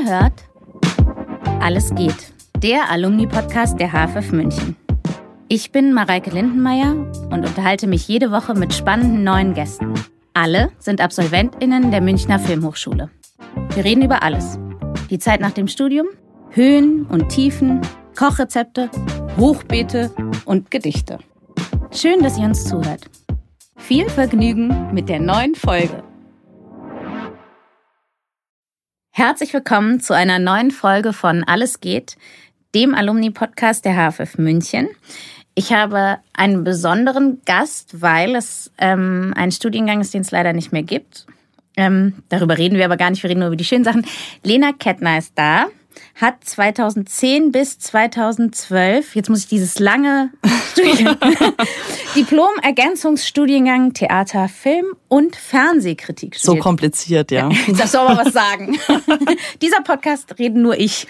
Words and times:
Ihr 0.00 0.10
hört 0.10 0.44
Alles 1.60 1.94
geht, 1.94 2.32
der 2.62 2.90
Alumni-Podcast 2.90 3.78
der 3.78 3.92
HFF 3.92 4.32
München. 4.32 4.76
Ich 5.48 5.72
bin 5.72 5.92
Mareike 5.92 6.30
Lindenmeier 6.30 6.92
und 7.30 7.46
unterhalte 7.46 7.86
mich 7.86 8.06
jede 8.08 8.30
Woche 8.30 8.54
mit 8.54 8.72
spannenden 8.72 9.24
neuen 9.24 9.52
Gästen. 9.52 9.94
Alle 10.32 10.70
sind 10.78 11.00
AbsolventInnen 11.00 11.90
der 11.90 12.00
Münchner 12.00 12.38
Filmhochschule. 12.38 13.10
Wir 13.74 13.84
reden 13.84 14.02
über 14.02 14.22
alles. 14.22 14.58
Die 15.10 15.18
Zeit 15.18 15.40
nach 15.40 15.52
dem 15.52 15.68
Studium, 15.68 16.06
Höhen 16.50 17.04
und 17.06 17.28
Tiefen, 17.28 17.80
Kochrezepte, 18.16 18.90
Hochbeete 19.36 20.10
und 20.44 20.70
Gedichte. 20.70 21.18
Schön, 21.90 22.22
dass 22.22 22.38
ihr 22.38 22.44
uns 22.44 22.64
zuhört. 22.64 23.10
Viel 23.76 24.08
Vergnügen 24.08 24.94
mit 24.94 25.08
der 25.08 25.20
neuen 25.20 25.54
Folge. 25.54 26.02
Herzlich 29.12 29.52
willkommen 29.52 29.98
zu 29.98 30.14
einer 30.14 30.38
neuen 30.38 30.70
Folge 30.70 31.12
von 31.12 31.42
Alles 31.42 31.80
geht, 31.80 32.16
dem 32.76 32.94
Alumni-Podcast 32.94 33.84
der 33.84 33.94
HFF 33.96 34.38
München. 34.38 34.88
Ich 35.56 35.72
habe 35.72 36.18
einen 36.32 36.62
besonderen 36.62 37.42
Gast, 37.44 38.00
weil 38.00 38.36
es 38.36 38.70
ähm, 38.78 39.34
ein 39.36 39.50
Studiengang 39.50 40.00
ist, 40.00 40.14
den 40.14 40.20
es 40.20 40.30
leider 40.30 40.52
nicht 40.52 40.70
mehr 40.70 40.84
gibt. 40.84 41.26
Ähm, 41.76 42.22
darüber 42.28 42.56
reden 42.56 42.78
wir 42.78 42.84
aber 42.84 42.96
gar 42.96 43.10
nicht, 43.10 43.20
wir 43.24 43.30
reden 43.30 43.40
nur 43.40 43.48
über 43.48 43.56
die 43.56 43.64
schönen 43.64 43.82
Sachen. 43.82 44.06
Lena 44.44 44.72
Kettner 44.72 45.18
ist 45.18 45.32
da 45.34 45.66
hat 46.14 46.44
2010 46.44 47.52
bis 47.52 47.78
2012, 47.78 49.14
jetzt 49.16 49.30
muss 49.30 49.40
ich 49.40 49.48
dieses 49.48 49.78
lange 49.78 50.30
Diplom-Ergänzungsstudiengang 52.14 53.92
Theater, 53.92 54.48
Film 54.48 54.86
und 55.08 55.36
Fernsehkritik 55.36 56.34
studiert. 56.34 56.62
So 56.62 56.62
kompliziert, 56.62 57.30
ja. 57.30 57.48
Jetzt 57.66 57.80
darfst 57.80 57.94
du 57.94 57.98
aber 57.98 58.24
was 58.24 58.32
sagen. 58.32 58.78
Dieser 59.62 59.82
Podcast 59.82 60.38
reden 60.38 60.62
nur 60.62 60.78
ich. 60.78 61.06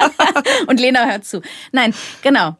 und 0.66 0.80
Lena 0.80 1.06
hört 1.06 1.24
zu. 1.24 1.42
Nein, 1.72 1.94
genau. 2.22 2.56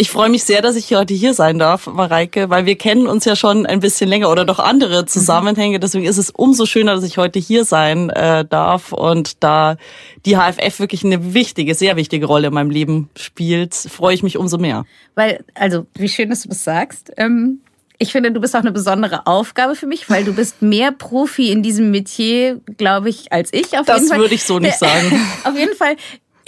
Ich 0.00 0.10
freue 0.10 0.28
mich 0.28 0.44
sehr, 0.44 0.62
dass 0.62 0.76
ich 0.76 0.94
heute 0.94 1.12
hier 1.12 1.34
sein 1.34 1.58
darf, 1.58 1.88
Mareike, 1.88 2.50
weil 2.50 2.66
wir 2.66 2.78
kennen 2.78 3.08
uns 3.08 3.24
ja 3.24 3.34
schon 3.34 3.66
ein 3.66 3.80
bisschen 3.80 4.08
länger 4.08 4.30
oder 4.30 4.44
doch 4.44 4.60
andere 4.60 5.06
Zusammenhänge. 5.06 5.80
Deswegen 5.80 6.04
ist 6.06 6.18
es 6.18 6.30
umso 6.30 6.66
schöner, 6.66 6.94
dass 6.94 7.02
ich 7.02 7.18
heute 7.18 7.40
hier 7.40 7.64
sein 7.64 8.08
äh, 8.10 8.44
darf 8.44 8.92
und 8.92 9.42
da 9.42 9.76
die 10.24 10.36
HFF 10.36 10.78
wirklich 10.78 11.04
eine 11.04 11.34
wichtige, 11.34 11.74
sehr 11.74 11.96
wichtige 11.96 12.26
Rolle 12.26 12.46
in 12.46 12.54
meinem 12.54 12.70
Leben 12.70 13.10
spielt, 13.16 13.74
freue 13.74 14.14
ich 14.14 14.22
mich 14.22 14.36
umso 14.36 14.56
mehr. 14.56 14.84
Weil, 15.16 15.44
also, 15.54 15.88
wie 15.94 16.08
schön, 16.08 16.30
dass 16.30 16.42
du 16.42 16.48
das 16.50 16.62
sagst. 16.62 17.10
Ähm 17.16 17.58
ich 18.00 18.12
finde, 18.12 18.30
du 18.30 18.40
bist 18.40 18.54
auch 18.54 18.60
eine 18.60 18.70
besondere 18.70 19.26
Aufgabe 19.26 19.74
für 19.74 19.88
mich, 19.88 20.08
weil 20.08 20.22
du 20.22 20.32
bist 20.32 20.62
mehr 20.62 20.92
Profi 20.92 21.50
in 21.50 21.64
diesem 21.64 21.90
Metier, 21.90 22.60
glaube 22.76 23.08
ich, 23.08 23.32
als 23.32 23.52
ich. 23.52 23.76
Auf 23.76 23.86
das 23.86 24.08
würde 24.10 24.34
ich 24.36 24.44
so 24.44 24.60
nicht 24.60 24.78
sagen. 24.78 25.20
auf 25.44 25.58
jeden 25.58 25.74
Fall 25.74 25.96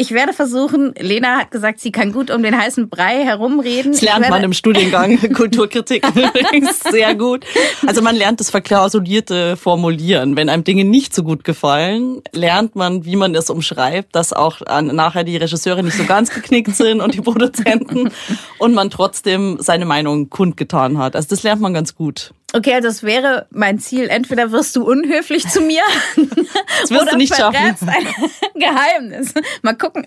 ich 0.00 0.12
werde 0.12 0.32
versuchen, 0.32 0.94
Lena 0.98 1.40
hat 1.40 1.50
gesagt, 1.50 1.78
sie 1.78 1.92
kann 1.92 2.10
gut 2.10 2.30
um 2.30 2.42
den 2.42 2.56
heißen 2.56 2.88
Brei 2.88 3.22
herumreden. 3.22 3.92
Das 3.92 4.00
lernt 4.00 4.30
man 4.30 4.42
im 4.42 4.54
Studiengang 4.54 5.18
Kulturkritik 5.34 6.06
übrigens 6.08 6.80
sehr 6.80 7.14
gut. 7.14 7.44
Also 7.86 8.00
man 8.00 8.16
lernt 8.16 8.40
das 8.40 8.48
verklausulierte 8.48 9.58
Formulieren. 9.58 10.36
Wenn 10.36 10.48
einem 10.48 10.64
Dinge 10.64 10.86
nicht 10.86 11.14
so 11.14 11.22
gut 11.22 11.44
gefallen, 11.44 12.22
lernt 12.32 12.76
man, 12.76 13.04
wie 13.04 13.14
man 13.14 13.34
es 13.34 13.50
umschreibt, 13.50 14.16
dass 14.16 14.32
auch 14.32 14.60
nachher 14.80 15.24
die 15.24 15.36
Regisseure 15.36 15.82
nicht 15.82 15.98
so 15.98 16.04
ganz 16.04 16.30
geknickt 16.30 16.74
sind 16.74 17.02
und 17.02 17.12
die 17.12 17.20
Produzenten 17.20 18.10
und 18.58 18.72
man 18.72 18.88
trotzdem 18.88 19.58
seine 19.60 19.84
Meinung 19.84 20.30
kundgetan 20.30 20.96
hat. 20.96 21.14
Also 21.14 21.28
das 21.28 21.42
lernt 21.42 21.60
man 21.60 21.74
ganz 21.74 21.94
gut. 21.94 22.32
Okay, 22.52 22.74
also 22.74 22.88
das 22.88 23.02
wäre 23.02 23.46
mein 23.50 23.78
Ziel. 23.78 24.08
Entweder 24.08 24.50
wirst 24.50 24.74
du 24.76 24.84
unhöflich 24.84 25.46
zu 25.48 25.60
mir 25.60 25.82
das 26.16 26.90
wirst 26.90 27.02
oder 27.02 27.12
du 27.12 27.16
nicht 27.16 27.34
schaffen. 27.34 27.56
ein 27.56 28.06
Geheimnis. 28.54 29.34
Mal 29.62 29.74
gucken. 29.76 30.04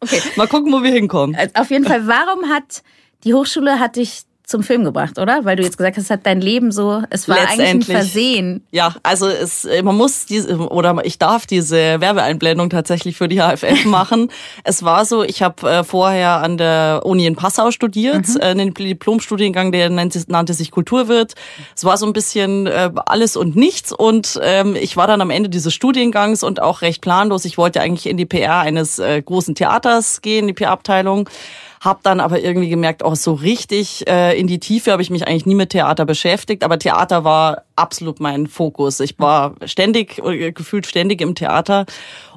Okay. 0.00 0.20
Mal 0.36 0.46
gucken, 0.48 0.72
wo 0.72 0.82
wir 0.82 0.90
hinkommen. 0.90 1.34
Also 1.34 1.52
auf 1.54 1.70
jeden 1.70 1.84
Fall, 1.84 2.06
warum 2.06 2.48
hat 2.50 2.82
die 3.24 3.34
Hochschule 3.34 3.80
hat 3.80 3.96
dich 3.96 4.22
zum 4.48 4.62
Film 4.62 4.82
gebracht, 4.82 5.18
oder? 5.18 5.44
Weil 5.44 5.56
du 5.56 5.62
jetzt 5.62 5.76
gesagt 5.76 5.98
hast, 5.98 6.04
es 6.04 6.10
hat 6.10 6.24
dein 6.24 6.40
Leben 6.40 6.72
so, 6.72 7.02
es 7.10 7.28
war 7.28 7.36
eigentlich 7.36 7.68
ein 7.68 7.82
Versehen. 7.82 8.66
Ja, 8.72 8.94
also 9.02 9.28
es, 9.28 9.68
man 9.82 9.94
muss 9.94 10.24
diese, 10.24 10.56
oder 10.56 10.96
ich 11.04 11.18
darf 11.18 11.46
diese 11.46 12.00
Werbeeinblendung 12.00 12.70
tatsächlich 12.70 13.18
für 13.18 13.28
die 13.28 13.40
HFF 13.40 13.84
machen. 13.84 14.30
es 14.64 14.82
war 14.82 15.04
so, 15.04 15.22
ich 15.22 15.42
habe 15.42 15.70
äh, 15.70 15.84
vorher 15.84 16.38
an 16.38 16.56
der 16.56 17.02
Uni 17.04 17.26
in 17.26 17.36
Passau 17.36 17.70
studiert, 17.70 18.26
mhm. 18.26 18.40
äh, 18.40 18.44
einen 18.44 18.72
Diplomstudiengang, 18.72 19.70
der 19.70 19.90
nannte, 19.90 20.24
nannte 20.28 20.54
sich 20.54 20.70
Kulturwirt. 20.70 21.34
Es 21.76 21.84
war 21.84 21.98
so 21.98 22.06
ein 22.06 22.14
bisschen 22.14 22.66
äh, 22.66 22.90
alles 23.04 23.36
und 23.36 23.54
nichts 23.54 23.92
und 23.92 24.40
ähm, 24.42 24.76
ich 24.76 24.96
war 24.96 25.06
dann 25.06 25.20
am 25.20 25.28
Ende 25.28 25.50
dieses 25.50 25.74
Studiengangs 25.74 26.42
und 26.42 26.62
auch 26.62 26.80
recht 26.80 27.02
planlos. 27.02 27.44
Ich 27.44 27.58
wollte 27.58 27.82
eigentlich 27.82 28.06
in 28.06 28.16
die 28.16 28.24
PR 28.24 28.60
eines 28.60 28.98
äh, 28.98 29.20
großen 29.20 29.54
Theaters 29.54 30.22
gehen, 30.22 30.46
die 30.46 30.54
PR-Abteilung. 30.54 31.28
Hab 31.80 32.02
dann 32.02 32.20
aber 32.20 32.40
irgendwie 32.40 32.68
gemerkt, 32.68 33.02
auch 33.02 33.12
oh, 33.12 33.14
so 33.14 33.34
richtig 33.34 34.06
äh, 34.08 34.38
in 34.38 34.46
die 34.46 34.58
Tiefe 34.58 34.92
habe 34.92 35.02
ich 35.02 35.10
mich 35.10 35.26
eigentlich 35.26 35.46
nie 35.46 35.54
mit 35.54 35.70
Theater 35.70 36.04
beschäftigt, 36.04 36.64
aber 36.64 36.78
Theater 36.78 37.24
war 37.24 37.62
absolut 37.76 38.20
mein 38.20 38.46
Fokus. 38.46 39.00
Ich 39.00 39.18
war 39.18 39.54
ständig, 39.64 40.18
äh, 40.24 40.52
gefühlt 40.52 40.86
ständig 40.86 41.20
im 41.20 41.34
Theater 41.34 41.86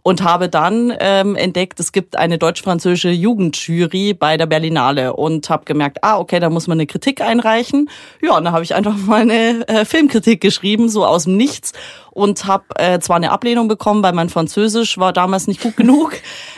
und 0.04 0.24
habe 0.24 0.50
dann 0.50 0.94
ähm, 1.00 1.36
entdeckt, 1.36 1.80
es 1.80 1.92
gibt 1.92 2.16
eine 2.16 2.38
deutsch-französische 2.38 3.10
Jugendjury 3.10 4.14
bei 4.14 4.38
der 4.38 4.46
Berlinale 4.46 5.14
und 5.14 5.50
habe 5.50 5.66
gemerkt, 5.66 6.04
ah, 6.04 6.18
okay, 6.18 6.40
da 6.40 6.50
muss 6.50 6.68
man 6.68 6.78
eine 6.78 6.88
Kritik 6.88 7.22
einreichen. 7.22 7.90
Ja, 8.22 8.38
und 8.38 8.46
dann 8.46 8.54
habe 8.54 8.64
ich 8.64 8.74
einfach 8.74 8.98
mal 9.06 9.22
eine 9.22 9.68
äh, 9.68 9.86
Filmkritik 9.86 10.42
geschrieben, 10.42 10.90
so 10.90 11.06
aus 11.06 11.26
dem 11.26 11.38
Nichts 11.38 11.74
und 12.12 12.46
habe 12.46 12.66
äh, 12.76 13.00
zwar 13.00 13.16
eine 13.16 13.32
Ablehnung 13.32 13.68
bekommen, 13.68 14.04
weil 14.04 14.14
mein 14.14 14.30
Französisch 14.30 14.98
war 14.98 15.14
damals 15.14 15.48
nicht 15.48 15.62
gut 15.62 15.78
genug, 15.78 16.14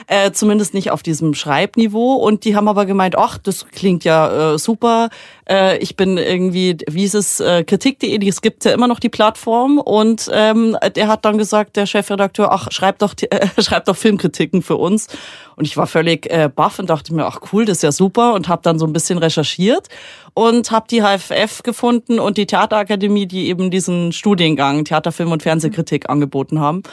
äh, 0.08 0.32
zumindest 0.32 0.74
nicht 0.74 0.92
auf 0.92 1.04
diesem 1.04 1.34
Schreibniveau. 1.34 2.16
Und 2.16 2.44
die 2.44 2.56
haben 2.56 2.68
aber 2.68 2.86
gemeint, 2.86 3.18
ach, 3.18 3.38
das 3.38 3.68
klingt 3.68 4.04
ja 4.04 4.54
äh, 4.54 4.58
super. 4.60 5.10
Äh, 5.50 5.78
ich 5.78 5.96
bin 5.96 6.18
irgendwie, 6.18 6.78
wie 6.90 7.04
ist 7.04 7.16
es, 7.16 7.40
äh, 7.40 7.64
kritik.de, 7.64 8.28
es 8.28 8.42
gibt 8.42 8.66
ja 8.66 8.72
immer 8.72 8.88
noch 8.88 9.00
die 9.00 9.10
Plattform. 9.10 9.78
Und 9.78 10.30
ähm, 10.34 10.78
der 10.96 11.08
hat 11.08 11.26
dann 11.26 11.38
gesagt, 11.38 11.76
der 11.76 11.86
Chefredakteur, 11.86 12.52
ach, 12.52 12.68
schreib 12.72 13.00
doch, 13.00 13.14
äh, 13.30 13.48
schreib 13.62 13.86
doch 13.86 13.96
Filmkritiken 13.96 14.62
für 14.62 14.78
uns. 14.78 15.08
Und 15.56 15.66
ich 15.66 15.78
war 15.78 15.88
völlig 15.88 16.30
äh, 16.32 16.50
baff 16.54 16.80
und 16.80 16.90
dachte 16.90 17.14
mir, 17.14 17.26
ach 17.26 17.40
cool, 17.52 17.66
das 17.66 17.78
ist 17.78 17.84
ja 17.84 17.92
super. 17.92 18.34
Und 18.34 18.48
habe 18.48 18.62
dann 18.64 18.80
so 18.80 18.86
ein 18.86 18.94
bisschen 18.94 19.18
recherchiert 19.18 19.90
und 20.34 20.72
habe 20.72 20.88
die 20.90 21.02
HFF 21.02 21.64
gefunden 21.64 22.20
und 22.20 22.38
die 22.38 22.48
Theaterakademie, 22.48 23.28
die 23.28 23.48
eben 23.48 23.70
diesen 23.70 24.12
Studiengang 24.12 24.86
Theater, 24.86 25.12
Film 25.12 25.32
und 25.32 25.44
Fernsehkritik 25.44 26.10
angeboten 26.10 26.60
haben 26.60 26.84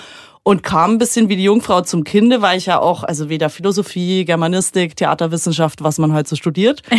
und 0.43 0.62
kam 0.62 0.93
ein 0.93 0.99
bisschen 0.99 1.28
wie 1.28 1.37
die 1.37 1.44
Jungfrau 1.44 1.83
zum 1.83 2.05
Kinde, 2.05 2.43
weil 2.43 2.59
ich 2.59 2.66
ja 2.66 2.81
auch, 2.81 3.05
also 3.05 3.28
weder 3.28 3.50
Philosophie, 3.50 4.25
Germanistik, 4.25 4.97
Theaterwissenschaft, 4.97 5.83
was 5.83 5.99
man 5.99 6.12
halt 6.12 6.28
so 6.28 6.37
studiert. 6.37 6.83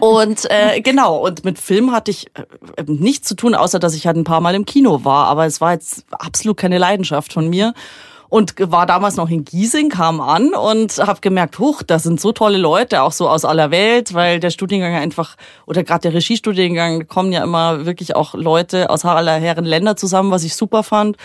Und 0.00 0.48
äh, 0.50 0.80
genau, 0.80 1.18
und 1.26 1.44
mit 1.44 1.58
Film 1.58 1.92
hatte 1.92 2.10
ich 2.10 2.26
äh, 2.34 2.84
nichts 2.86 3.28
zu 3.28 3.34
tun, 3.34 3.54
außer 3.54 3.78
dass 3.78 3.94
ich 3.94 4.06
halt 4.06 4.16
ein 4.16 4.24
paar 4.24 4.40
Mal 4.40 4.54
im 4.54 4.64
Kino 4.64 5.04
war. 5.04 5.26
Aber 5.26 5.46
es 5.46 5.60
war 5.60 5.72
jetzt 5.72 6.04
absolut 6.12 6.56
keine 6.56 6.78
Leidenschaft 6.78 7.32
von 7.32 7.48
mir 7.48 7.74
und 8.30 8.54
war 8.58 8.86
damals 8.86 9.16
noch 9.16 9.28
in 9.28 9.44
Giesing, 9.44 9.88
kam 9.88 10.20
an 10.20 10.54
und 10.54 10.98
habe 10.98 11.20
gemerkt, 11.20 11.58
huch, 11.58 11.82
da 11.82 11.98
sind 11.98 12.20
so 12.20 12.30
tolle 12.30 12.58
Leute, 12.58 13.02
auch 13.02 13.12
so 13.12 13.28
aus 13.28 13.44
aller 13.44 13.72
Welt, 13.72 14.14
weil 14.14 14.38
der 14.38 14.50
Studiengang 14.50 14.94
einfach, 14.94 15.36
oder 15.66 15.82
gerade 15.82 16.02
der 16.02 16.14
Regiestudiengang, 16.14 17.08
kommen 17.08 17.32
ja 17.32 17.42
immer 17.42 17.84
wirklich 17.86 18.14
auch 18.14 18.34
Leute 18.34 18.88
aus 18.88 19.04
aller 19.04 19.34
Herren 19.34 19.64
Länder 19.64 19.96
zusammen, 19.96 20.30
was 20.30 20.44
ich 20.44 20.54
super 20.54 20.84
fand 20.84 21.16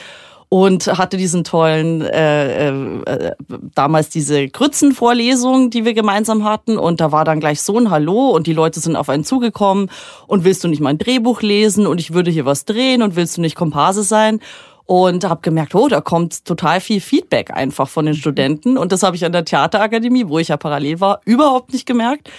und 0.49 0.87
hatte 0.87 1.17
diesen 1.17 1.43
tollen 1.43 2.01
äh, 2.01 2.69
äh, 2.69 3.31
damals 3.73 4.09
diese 4.09 4.47
Grützenvorlesung, 4.47 5.69
die 5.69 5.85
wir 5.85 5.93
gemeinsam 5.93 6.43
hatten. 6.43 6.77
Und 6.77 7.01
da 7.01 7.11
war 7.11 7.25
dann 7.25 7.39
gleich 7.39 7.61
so 7.61 7.77
ein 7.77 7.89
Hallo 7.89 8.29
und 8.29 8.47
die 8.47 8.53
Leute 8.53 8.79
sind 8.79 8.95
auf 8.95 9.09
einen 9.09 9.23
zugekommen. 9.23 9.89
Und 10.27 10.43
willst 10.43 10.63
du 10.63 10.67
nicht 10.67 10.81
mal 10.81 10.89
ein 10.89 10.97
Drehbuch 10.97 11.41
lesen? 11.41 11.87
Und 11.87 11.99
ich 11.99 12.13
würde 12.13 12.31
hier 12.31 12.45
was 12.45 12.65
drehen. 12.65 13.01
Und 13.01 13.15
willst 13.15 13.37
du 13.37 13.41
nicht 13.41 13.55
Komparse 13.55 14.03
sein? 14.03 14.39
Und 14.87 15.27
habe 15.27 15.41
gemerkt, 15.41 15.73
oh, 15.73 15.87
da 15.87 15.99
kommt 15.99 16.45
total 16.45 16.79
viel 16.79 17.01
Feedback 17.01 17.49
einfach 17.49 17.89
von 17.89 18.05
den 18.05 18.13
Studenten. 18.13 18.77
Und 18.77 18.91
das 18.91 19.01
habe 19.01 19.15
ich 19.15 19.25
an 19.25 19.31
der 19.31 19.43
Theaterakademie, 19.43 20.27
wo 20.27 20.37
ich 20.37 20.49
ja 20.49 20.57
parallel 20.57 20.99
war, 20.99 21.21
überhaupt 21.25 21.73
nicht 21.73 21.87
gemerkt. 21.87 22.29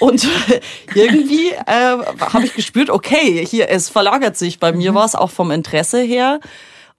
Und 0.00 0.26
irgendwie 0.96 1.50
äh, 1.50 1.98
habe 2.20 2.44
ich 2.44 2.54
gespürt, 2.54 2.90
okay, 2.90 3.46
hier 3.46 3.70
es 3.70 3.88
verlagert 3.88 4.36
sich. 4.36 4.58
Bei 4.58 4.72
mir 4.72 4.90
mhm. 4.90 4.96
was 4.96 5.14
auch 5.14 5.30
vom 5.30 5.52
Interesse 5.52 6.00
her 6.00 6.40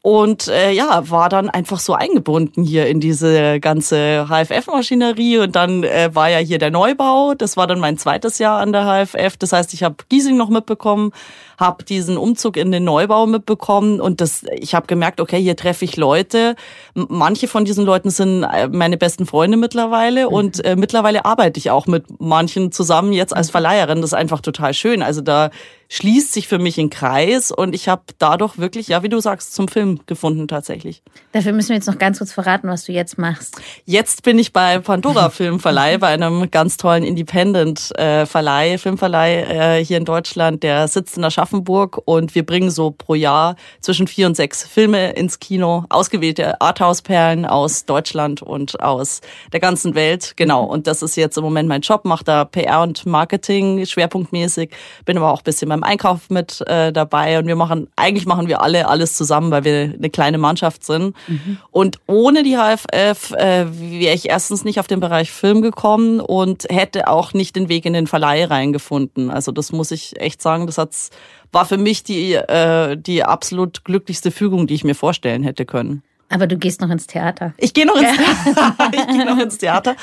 und 0.06 0.50
äh, 0.50 0.72
ja, 0.72 1.10
war 1.10 1.30
dann 1.30 1.50
einfach 1.50 1.80
so 1.80 1.94
eingebunden 1.94 2.62
hier 2.62 2.88
in 2.88 3.00
diese 3.00 3.62
ganze 3.62 4.28
HFF-Maschinerie 4.28 5.38
und 5.38 5.56
dann 5.56 5.86
äh, 5.86 6.14
war 6.14 6.30
ja 6.30 6.40
hier 6.40 6.58
der 6.58 6.72
Neubau, 6.72 7.36
das 7.36 7.56
war 7.56 7.68
dann 7.68 7.80
mein 7.80 7.98
zweites 7.98 8.38
Jahr 8.38 8.60
an 8.60 8.74
der 8.74 8.84
HFF, 8.84 9.38
das 9.38 9.54
heißt, 9.54 9.74
ich 9.74 9.82
habe 9.82 9.96
Giesing 10.10 10.36
noch 10.36 10.50
mitbekommen, 10.50 11.14
habe 11.58 11.86
diesen 11.86 12.18
Umzug 12.18 12.58
in 12.58 12.74
den 12.74 12.84
Neubau 12.84 13.26
mitbekommen. 13.28 14.02
Und 14.02 14.20
das, 14.20 14.44
ich 14.58 14.76
habe 14.76 14.88
gemerkt, 14.88 15.22
okay, 15.22 15.42
hier 15.42 15.56
treffe 15.56 15.86
ich 15.86 15.96
Leute, 15.96 16.56
manche 16.94 17.48
von 17.48 17.64
diesen 17.64 17.86
Leuten 17.86 18.10
sind 18.10 18.44
äh, 18.44 18.68
meine 18.68 18.98
besten 18.98 19.26
Freunde 19.26 19.56
mittlerweile. 19.56 20.28
Mhm. 20.28 20.34
und 20.34 20.66
äh, 20.66 20.76
mittlerweile 20.76 21.24
arbeite 21.24 21.58
ich 21.58 21.72
auch 21.72 21.88
mit 21.88 22.20
manchen 22.20 22.74
zusammen 22.74 23.14
jetzt 23.14 23.34
als 23.34 23.50
Verleiherin, 23.50 24.02
das 24.02 24.10
ist 24.10 24.16
einfach 24.16 24.42
total 24.42 24.74
schön, 24.74 25.02
also 25.02 25.22
da 25.22 25.50
schließt 25.90 26.34
sich 26.34 26.48
für 26.48 26.60
mich 26.60 26.78
ein 26.78 26.90
Kreis 26.90 27.52
und 27.52 27.76
ich 27.76 27.88
habe 27.88 28.04
dadurch 28.18 28.58
wirklich, 28.58 28.88
ja, 28.88 29.04
wie 29.04 29.10
du 29.10 29.20
sagst, 29.20 29.54
zum 29.54 29.68
Film 29.68 30.00
gefunden 30.06 30.48
tatsächlich. 30.48 31.04
Dafür 31.32 31.54
müssen 31.54 31.70
wir 31.70 31.76
jetzt 31.76 31.88
noch 31.88 31.98
ganz 31.98 32.18
kurz 32.18 32.32
verraten, 32.32 32.68
was 32.68 32.86
du 32.86 32.92
jetzt 32.92 33.18
machst. 33.18 33.62
Jetzt 33.86 34.24
bin 34.24 34.40
ich 34.40 34.54
bei 34.54 34.80
Pandora 34.80 35.30
Filmverleih, 35.32 35.98
bei 35.98 36.08
einem 36.08 36.50
ganz 36.52 36.78
tollen 36.78 37.04
Independent-Verleih, 37.04 38.78
Filmverleih 38.78 39.80
äh, 39.80 39.86
hier 39.86 39.98
in 39.98 40.06
Deutschland, 40.06 40.64
der 40.64 40.88
sitzt 40.88 41.18
in 41.18 41.24
Aschaffenburg 41.24 42.02
und 42.06 42.36
wir 42.36 42.46
bringen 42.46 42.72
so 42.72 42.92
pro 42.92 43.16
Jahr 43.16 43.56
zwischen 43.82 44.08
vier 44.08 44.28
und 44.28 44.36
sechs 44.36 44.64
Filme 44.64 45.14
ins 45.14 45.40
Kino, 45.40 45.86
ausgewählte 45.90 46.60
Arthouse-Perlen 46.62 47.46
aus 47.46 47.86
Deutschland 47.86 48.42
und 48.42 48.80
aus 48.82 49.22
der 49.52 49.60
ganzen 49.60 49.96
Welt. 49.96 50.34
Genau, 50.36 50.64
und 50.64 50.88
das 50.88 51.02
ist 51.02 51.16
jetzt 51.16 51.38
im 51.38 51.44
Moment 51.44 51.70
mein 51.70 51.82
Job, 51.82 52.06
mache 52.06 52.24
da 52.24 52.46
PR 52.46 52.82
und 52.82 53.06
Marketing 53.06 53.86
schwerpunktmäßig, 53.86 54.72
bin 55.06 55.18
aber 55.18 55.32
auch 55.32 55.40
ein 55.40 55.44
bisschen 55.44 55.70
beim 55.74 55.84
Einkauf 55.84 56.30
mit 56.30 56.62
äh, 56.68 56.94
dabei 56.94 57.40
und 57.40 57.48
wir 57.48 57.56
machen, 57.56 57.88
eigentlich 57.96 58.28
machen 58.28 58.48
wir 58.48 58.62
alle 58.62 58.88
alles 58.88 59.16
zusammen, 59.16 59.50
weil 59.50 59.64
wir 59.64 59.94
eine 59.98 60.10
kleine 60.10 60.38
Mannschaft 60.38 60.84
sind. 60.84 61.16
Mhm. 61.28 61.58
Und 61.72 62.00
ohne 62.06 62.44
die 62.44 62.56
HFF 62.56 63.32
äh, 63.32 63.66
wäre 63.70 64.14
ich 64.14 64.30
erstens 64.30 64.64
nicht 64.64 64.80
auf 64.80 64.88
den 64.88 65.00
Bereich 65.00 65.32
Film 65.32 65.62
gekommen 65.62 66.20
und 66.20 66.66
hätte 66.70 67.08
auch 67.08 67.34
nicht 67.34 67.56
den 67.56 67.70
Weg 67.70 67.86
in 67.86 67.94
den 67.94 68.06
Verleih 68.06 68.46
reingefunden. 68.46 69.32
Also 69.32 69.52
das 69.52 69.72
muss 69.72 69.90
ich 69.90 70.20
echt 70.20 70.42
sagen, 70.42 70.68
das 70.68 70.78
hat's, 70.78 71.10
war 71.52 71.66
für 71.66 71.78
mich 71.78 72.04
die, 72.04 72.34
äh, 72.34 72.96
die 72.96 73.24
absolut 73.24 73.84
glücklichste 73.84 74.30
Fügung, 74.30 74.68
die 74.68 74.76
ich 74.76 74.84
mir 74.84 74.96
vorstellen 74.96 75.42
hätte 75.42 75.66
können. 75.66 76.04
Aber 76.30 76.48
du 76.48 76.58
gehst 76.58 76.82
noch 76.82 76.90
ins 76.90 77.06
Theater. 77.06 77.54
Ich 77.58 77.74
gehe 77.74 77.86
noch 77.86 77.96
ins 77.96 78.18
Theater. 78.18 78.92
ich 78.92 79.08
gehe 79.08 79.26
noch 79.26 79.38
ins 79.38 79.58
Theater. 79.60 79.96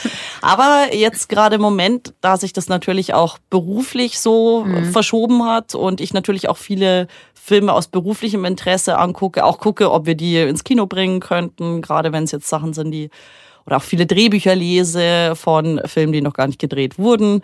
Aber 0.42 0.94
jetzt 0.94 1.28
gerade 1.28 1.56
im 1.56 1.62
Moment, 1.62 2.14
da 2.20 2.36
sich 2.36 2.52
das 2.52 2.68
natürlich 2.68 3.14
auch 3.14 3.38
beruflich 3.50 4.20
so 4.20 4.64
mhm. 4.64 4.92
verschoben 4.92 5.44
hat 5.44 5.74
und 5.74 6.00
ich 6.00 6.12
natürlich 6.12 6.48
auch 6.48 6.56
viele 6.56 7.08
Filme 7.34 7.72
aus 7.72 7.88
beruflichem 7.88 8.44
Interesse 8.44 8.98
angucke, 8.98 9.44
auch 9.44 9.58
gucke, 9.58 9.90
ob 9.90 10.06
wir 10.06 10.14
die 10.14 10.36
ins 10.36 10.62
Kino 10.62 10.86
bringen 10.86 11.20
könnten, 11.20 11.82
gerade 11.82 12.12
wenn 12.12 12.24
es 12.24 12.32
jetzt 12.32 12.48
Sachen 12.48 12.74
sind, 12.74 12.92
die 12.92 13.10
oder 13.66 13.78
auch 13.78 13.82
viele 13.82 14.06
Drehbücher 14.06 14.54
lese 14.54 15.34
von 15.36 15.80
Filmen, 15.84 16.12
die 16.12 16.22
noch 16.22 16.32
gar 16.32 16.46
nicht 16.46 16.58
gedreht 16.58 16.98
wurden 16.98 17.42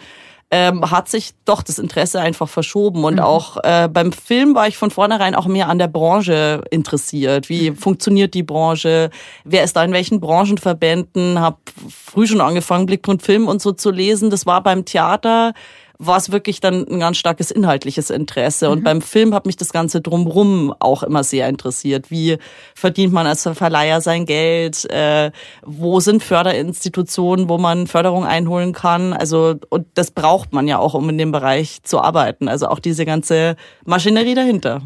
ähm, 0.50 0.90
hat 0.90 1.08
sich 1.08 1.32
doch 1.44 1.62
das 1.62 1.78
Interesse 1.78 2.20
einfach 2.20 2.48
verschoben. 2.48 3.04
Und 3.04 3.14
mhm. 3.14 3.20
auch 3.20 3.56
äh, 3.64 3.88
beim 3.88 4.12
Film 4.12 4.54
war 4.54 4.68
ich 4.68 4.76
von 4.76 4.90
vornherein 4.90 5.34
auch 5.34 5.46
mehr 5.46 5.68
an 5.68 5.78
der 5.78 5.88
Branche 5.88 6.62
interessiert. 6.70 7.48
Wie 7.48 7.70
mhm. 7.70 7.76
funktioniert 7.76 8.34
die 8.34 8.44
Branche? 8.44 9.10
Wer 9.44 9.64
ist 9.64 9.74
da 9.74 9.84
in 9.84 9.92
welchen 9.92 10.20
Branchenverbänden? 10.20 11.40
Hab 11.40 11.58
früh 11.88 12.26
schon 12.26 12.40
angefangen, 12.40 12.86
Blickpunkt 12.86 13.22
Film 13.22 13.48
und 13.48 13.60
so 13.60 13.72
zu 13.72 13.90
lesen. 13.90 14.30
Das 14.30 14.46
war 14.46 14.62
beim 14.62 14.84
Theater 14.84 15.52
war 15.98 16.16
es 16.16 16.32
wirklich 16.32 16.60
dann 16.60 16.86
ein 16.88 17.00
ganz 17.00 17.16
starkes 17.16 17.50
inhaltliches 17.50 18.10
Interesse. 18.10 18.70
Und 18.70 18.80
mhm. 18.80 18.84
beim 18.84 19.02
Film 19.02 19.34
hat 19.34 19.46
mich 19.46 19.56
das 19.56 19.72
Ganze 19.72 20.00
drumrum 20.00 20.74
auch 20.78 21.02
immer 21.02 21.24
sehr 21.24 21.48
interessiert. 21.48 22.10
Wie 22.10 22.38
verdient 22.74 23.12
man 23.12 23.26
als 23.26 23.42
Verleiher 23.42 24.00
sein 24.00 24.26
Geld? 24.26 24.84
Äh, 24.90 25.30
wo 25.64 26.00
sind 26.00 26.22
Förderinstitutionen, 26.22 27.48
wo 27.48 27.58
man 27.58 27.86
Förderung 27.86 28.24
einholen 28.24 28.72
kann? 28.72 29.12
Also, 29.12 29.54
und 29.68 29.86
das 29.94 30.10
braucht 30.10 30.52
man 30.52 30.68
ja 30.68 30.78
auch, 30.78 30.94
um 30.94 31.08
in 31.08 31.18
dem 31.18 31.32
Bereich 31.32 31.82
zu 31.82 32.00
arbeiten. 32.00 32.48
Also 32.48 32.68
auch 32.68 32.78
diese 32.78 33.04
ganze 33.04 33.56
Maschinerie 33.84 34.34
dahinter 34.34 34.82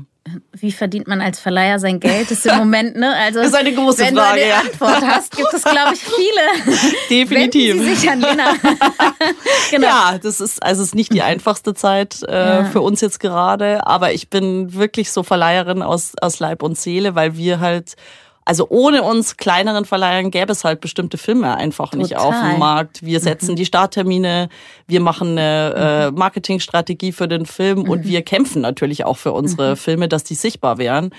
wie 0.53 0.73
verdient 0.73 1.09
man 1.09 1.21
als 1.21 1.41
Verleiher 1.41 1.79
sein 1.79 2.01
Geld? 2.01 2.31
Das 2.31 2.39
ist 2.39 2.47
im 2.47 2.59
Moment, 2.59 2.97
ne? 2.97 3.15
Also, 3.21 3.41
das 3.41 3.49
ist 3.49 3.55
eine 3.55 3.75
große 3.75 3.99
wenn 3.99 4.17
Frage. 4.17 4.41
Wenn 4.41 4.49
du 4.49 4.55
eine 4.55 4.71
Antwort 4.71 5.03
hast, 5.03 5.37
gibt 5.37 5.53
es, 5.53 5.63
glaube 5.63 5.95
ich, 5.95 6.01
viele. 6.01 6.77
Definitiv. 7.11 7.75
Wenden 7.75 7.85
Sie 7.85 7.95
sich 7.95 8.11
an 8.11 8.21
Lena. 8.21 8.53
genau. 9.71 9.87
Ja, 9.87 10.19
das 10.19 10.41
ist, 10.41 10.63
also 10.63 10.83
es 10.83 10.89
ist 10.89 10.95
nicht 10.95 11.13
die 11.13 11.23
einfachste 11.23 11.75
Zeit 11.75 12.23
äh, 12.23 12.33
ja. 12.33 12.65
für 12.65 12.81
uns 12.81 13.01
jetzt 13.01 13.21
gerade, 13.21 13.87
aber 13.87 14.13
ich 14.13 14.31
bin 14.31 14.75
wirklich 14.75 15.11
so 15.13 15.23
Verleiherin 15.23 15.83
aus, 15.83 16.13
aus 16.21 16.39
Leib 16.41 16.63
und 16.63 16.79
Seele, 16.79 17.15
weil 17.15 17.37
wir 17.37 17.61
halt 17.61 17.97
also 18.45 18.67
ohne 18.69 19.03
uns 19.03 19.37
kleineren 19.37 19.85
Verleihern 19.85 20.31
gäbe 20.31 20.53
es 20.53 20.65
halt 20.65 20.81
bestimmte 20.81 21.19
Filme 21.19 21.57
einfach 21.57 21.91
Total. 21.91 22.03
nicht 22.03 22.17
auf 22.17 22.35
dem 22.35 22.59
Markt. 22.59 23.05
Wir 23.05 23.21
setzen 23.21 23.53
mhm. 23.53 23.57
die 23.57 23.67
Starttermine, 23.67 24.49
wir 24.87 25.01
machen 25.01 25.39
eine 25.39 25.75
äh, 25.77 26.11
mhm. 26.11 26.19
Marketingstrategie 26.19 27.13
für 27.13 27.29
den 27.29 27.47
Film 27.47 27.81
mhm. 27.81 27.89
und 27.91 28.05
wir 28.05 28.23
kämpfen 28.23 28.63
natürlich 28.63 29.05
auch 29.05 29.17
für 29.17 29.33
unsere 29.33 29.73
mhm. 29.73 29.77
Filme, 29.77 30.09
dass 30.09 30.25
die 30.25 30.35
sichtbar 30.35 30.79
wären 30.79 31.11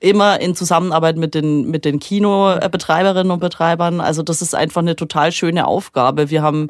immer 0.00 0.40
in 0.40 0.54
Zusammenarbeit 0.54 1.16
mit 1.16 1.34
den, 1.34 1.70
mit 1.70 1.84
den 1.84 1.98
Kinobetreiberinnen 1.98 3.32
und 3.32 3.40
Betreibern. 3.40 4.00
Also 4.00 4.22
das 4.22 4.42
ist 4.42 4.54
einfach 4.54 4.80
eine 4.80 4.94
total 4.94 5.32
schöne 5.32 5.66
Aufgabe. 5.66 6.30
Wir 6.30 6.40
haben 6.40 6.68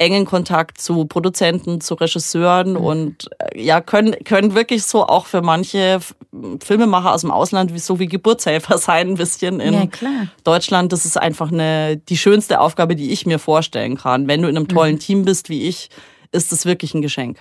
engen 0.00 0.24
Kontakt 0.24 0.80
zu 0.80 1.04
Produzenten, 1.04 1.80
zu 1.80 1.94
Regisseuren 1.94 2.70
mhm. 2.70 2.76
und 2.76 3.30
äh, 3.38 3.62
ja, 3.62 3.82
können, 3.82 4.16
können 4.24 4.54
wirklich 4.54 4.84
so 4.84 5.06
auch 5.06 5.26
für 5.26 5.42
manche 5.42 6.00
Filmemacher 6.64 7.12
aus 7.12 7.20
dem 7.20 7.30
Ausland 7.30 7.74
wie 7.74 7.78
so 7.78 7.98
wie 7.98 8.06
Geburtshelfer 8.06 8.78
sein, 8.78 9.08
ein 9.08 9.14
bisschen 9.14 9.60
in 9.60 9.74
ja, 9.74 9.86
Deutschland. 10.42 10.92
Das 10.92 11.04
ist 11.04 11.18
einfach 11.18 11.52
eine, 11.52 11.98
die 11.98 12.16
schönste 12.16 12.60
Aufgabe, 12.60 12.96
die 12.96 13.10
ich 13.10 13.26
mir 13.26 13.38
vorstellen 13.38 13.98
kann. 13.98 14.26
Wenn 14.26 14.40
du 14.40 14.48
in 14.48 14.56
einem 14.56 14.68
tollen 14.68 14.94
mhm. 14.94 15.00
Team 15.00 15.24
bist 15.26 15.50
wie 15.50 15.68
ich, 15.68 15.90
ist 16.32 16.50
das 16.50 16.64
wirklich 16.64 16.94
ein 16.94 17.02
Geschenk. 17.02 17.38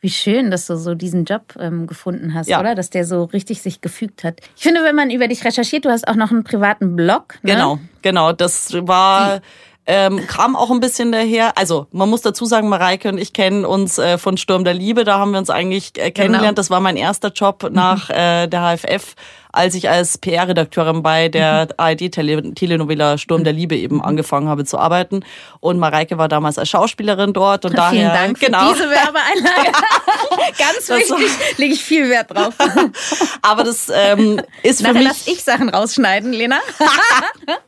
Wie 0.00 0.10
schön, 0.10 0.50
dass 0.50 0.66
du 0.66 0.76
so 0.76 0.94
diesen 0.94 1.24
Job 1.24 1.54
ähm, 1.58 1.86
gefunden 1.86 2.34
hast, 2.34 2.48
ja. 2.48 2.60
oder? 2.60 2.74
Dass 2.74 2.90
der 2.90 3.06
so 3.06 3.24
richtig 3.24 3.62
sich 3.62 3.80
gefügt 3.80 4.22
hat. 4.22 4.40
Ich 4.54 4.62
finde, 4.64 4.84
wenn 4.84 4.94
man 4.94 5.10
über 5.10 5.28
dich 5.28 5.42
recherchiert, 5.44 5.86
du 5.86 5.88
hast 5.88 6.06
auch 6.06 6.14
noch 6.14 6.30
einen 6.30 6.44
privaten 6.44 6.94
Blog. 6.94 7.36
Ne? 7.42 7.52
Genau, 7.54 7.78
genau. 8.02 8.32
Das 8.32 8.74
war. 8.86 9.38
Die 9.38 9.42
ähm, 9.86 10.26
kam 10.26 10.56
auch 10.56 10.70
ein 10.70 10.80
bisschen 10.80 11.12
daher. 11.12 11.56
Also 11.56 11.86
man 11.92 12.08
muss 12.08 12.22
dazu 12.22 12.44
sagen, 12.44 12.68
Mareike 12.68 13.08
und 13.08 13.18
ich 13.18 13.32
kennen 13.32 13.64
uns 13.64 13.98
äh, 13.98 14.18
von 14.18 14.36
Sturm 14.36 14.64
der 14.64 14.74
Liebe. 14.74 15.04
Da 15.04 15.18
haben 15.18 15.32
wir 15.32 15.38
uns 15.38 15.50
eigentlich 15.50 15.92
äh, 15.96 16.10
kennengelernt. 16.10 16.42
Genau. 16.42 16.54
Das 16.54 16.70
war 16.70 16.80
mein 16.80 16.96
erster 16.96 17.32
Job 17.32 17.68
nach 17.70 18.10
äh, 18.10 18.46
der 18.46 18.76
HFF 18.76 19.14
als 19.56 19.74
ich 19.74 19.88
als 19.88 20.18
PR-Redakteurin 20.18 21.02
bei 21.02 21.28
der 21.28 21.64
mhm. 21.64 21.74
ARD-Telenovela 21.78 23.18
Sturm 23.18 23.42
der 23.42 23.54
Liebe 23.54 23.74
eben 23.74 23.96
mhm. 23.96 24.02
angefangen 24.02 24.48
habe 24.48 24.64
zu 24.64 24.78
arbeiten. 24.78 25.24
Und 25.60 25.78
Mareike 25.78 26.18
war 26.18 26.28
damals 26.28 26.58
als 26.58 26.68
Schauspielerin 26.68 27.32
dort. 27.32 27.64
Und 27.64 27.72
Vielen 27.72 27.82
daher, 27.82 28.12
Dank 28.12 28.38
für 28.38 28.46
genau. 28.46 28.72
diese 28.72 28.90
Werbeeinlage. 28.90 29.72
Ganz 30.58 30.88
wichtig, 30.88 31.58
lege 31.58 31.74
ich 31.74 31.82
viel 31.82 32.10
Wert 32.10 32.30
drauf. 32.30 32.54
Aber 33.42 33.64
das 33.64 33.90
ähm, 33.92 34.40
ist 34.62 34.78
für 34.78 34.88
Nachher 34.88 34.98
mich... 34.98 35.08
lass 35.08 35.26
ich 35.26 35.42
Sachen 35.42 35.70
rausschneiden, 35.70 36.32
Lena. 36.32 36.58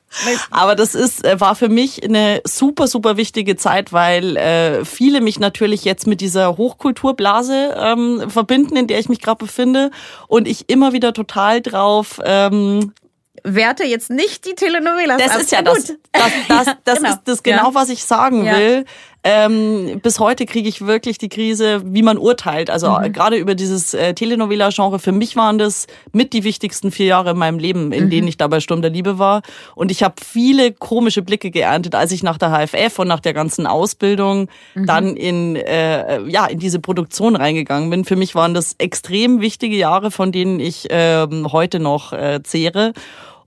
Aber 0.51 0.75
das 0.75 0.95
ist, 0.95 1.25
äh, 1.25 1.41
war 1.41 1.55
für 1.55 1.69
mich 1.69 2.03
eine 2.03 2.41
super, 2.45 2.87
super 2.87 3.17
wichtige 3.17 3.57
Zeit, 3.57 3.93
weil 3.93 4.37
äh, 4.37 4.85
viele 4.85 5.21
mich 5.21 5.39
natürlich 5.39 5.85
jetzt 5.85 6.07
mit 6.07 6.21
dieser 6.21 6.57
Hochkulturblase 6.57 7.77
ähm, 7.79 8.31
verbinden, 8.31 8.77
in 8.77 8.87
der 8.87 8.99
ich 8.99 9.09
mich 9.09 9.21
gerade 9.21 9.39
befinde. 9.39 9.91
Und 10.27 10.49
ich 10.49 10.69
immer 10.69 10.93
wieder 10.93 11.13
total 11.13 11.61
drauf 11.61 12.21
ähm, 12.25 12.93
werte 13.45 13.85
jetzt 13.85 14.11
nicht 14.11 14.47
die 14.47 14.55
Telenovelas 14.55 15.19
Das 15.19 15.37
ist 15.37 15.53
ja 15.53 15.63
das, 15.63 15.95
das, 16.13 16.33
das, 16.49 16.67
das 16.85 16.99
genau. 16.99 17.11
ist 17.11 17.21
das 17.25 17.43
genau, 17.43 17.75
was 17.75 17.89
ich 17.89 18.05
sagen 18.05 18.45
will. 18.45 18.85
Ähm, 19.25 20.01
bis 20.01 20.21
heute 20.21 20.47
kriege 20.47 20.69
ich 20.69 20.87
wirklich 20.87 21.19
die 21.19 21.29
Krise, 21.29 21.83
wie 21.85 22.03
man 22.03 22.19
urteilt. 22.19 22.71
Also 22.71 22.91
mhm. 22.91 23.13
gerade 23.13 23.37
über 23.37 23.55
dieses 23.55 23.93
äh, 23.93 24.15
Telenovela-Genre. 24.15 24.99
Für 25.01 25.13
mich 25.13 25.35
waren 25.35 25.59
das 25.59 25.87
mit 26.13 26.33
die 26.33 26.45
wichtigsten 26.45 26.93
vier 26.93 27.07
Jahre 27.07 27.31
in 27.31 27.39
meinem 27.39 27.59
Leben, 27.59 27.93
in 27.93 28.05
mhm. 28.05 28.11
denen 28.11 28.29
ich 28.29 28.37
da 28.37 28.47
bei 28.47 28.61
Sturm 28.61 28.81
der 28.81 28.93
Liebe 28.93 29.19
war. 29.19 29.43
Und 29.75 29.91
ich 29.91 30.03
habe 30.03 30.15
viele 30.25 30.73
komische 30.73 31.23
Blicke 31.23 31.51
geerntet, 31.51 31.95
als 31.95 32.13
ich 32.13 32.23
nach 32.23 32.39
der 32.39 32.51
HFF 32.51 33.01
und 33.01 33.09
nach 33.09 33.21
der 33.21 33.35
ganzen 33.35 33.67
Ausbildung 33.67 34.49
mhm. 34.75 34.87
dann 34.87 35.17
in, 35.17 35.57
äh, 35.57 36.23
ja, 36.29 36.47
in 36.47 36.61
diese 36.61 36.79
Produktion 36.79 37.35
reingegangen 37.35 37.91
bin. 37.91 38.05
Für 38.05 38.17
mich 38.17 38.37
waren 38.37 38.55
das 38.55 38.77
extrem 38.79 39.41
wichtige 39.41 39.77
Jahre, 39.77 40.13
von 40.13 40.31
denen 40.31 40.61
ich 40.61 40.91
äh, 40.91 41.27
heute 41.51 41.81
noch 41.81 42.13
äh, 42.13 42.41
zehre. 42.45 42.93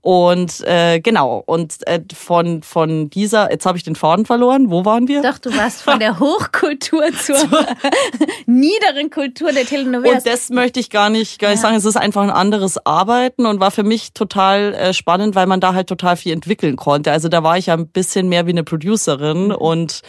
Und 0.02 0.66
äh, 0.66 0.98
genau, 0.98 1.44
und 1.46 1.86
äh, 1.86 2.00
von, 2.12 2.64
von 2.64 3.08
dieser, 3.08 3.52
jetzt 3.52 3.66
habe 3.66 3.78
ich 3.78 3.84
den 3.84 3.94
Faden 3.94 4.26
verloren, 4.26 4.68
wo 4.68 4.84
waren 4.84 5.06
wir? 5.06 5.22
Doch, 5.22 5.38
du 5.38 5.56
warst 5.56 5.82
von 5.82 6.00
der 6.00 6.18
Hochkultur 6.20 7.04
zur 7.12 7.36
niederen 8.46 9.10
Kultur 9.10 9.52
der 9.52 9.64
Telenovelas. 9.64 10.24
Und 10.24 10.26
das 10.26 10.50
möchte 10.50 10.80
ich 10.80 10.90
gar 10.90 11.08
nicht, 11.08 11.38
gar 11.38 11.50
nicht 11.50 11.58
ja. 11.58 11.62
sagen, 11.62 11.76
es 11.76 11.84
ist 11.84 11.96
einfach 11.96 12.22
ein 12.22 12.30
anderes 12.30 12.84
Arbeiten 12.84 13.46
und 13.46 13.60
war 13.60 13.70
für 13.70 13.84
mich 13.84 14.12
total 14.12 14.74
äh, 14.74 14.92
spannend, 14.92 15.36
weil 15.36 15.46
man 15.46 15.60
da 15.60 15.72
halt 15.72 15.86
total 15.86 16.16
viel 16.16 16.32
entwickeln 16.32 16.74
konnte. 16.74 17.12
Also 17.12 17.28
da 17.28 17.44
war 17.44 17.56
ich 17.56 17.66
ja 17.66 17.74
ein 17.74 17.86
bisschen 17.86 18.28
mehr 18.28 18.44
wie 18.48 18.50
eine 18.50 18.64
Producerin 18.64 19.46
mhm. 19.46 19.54
und 19.54 20.02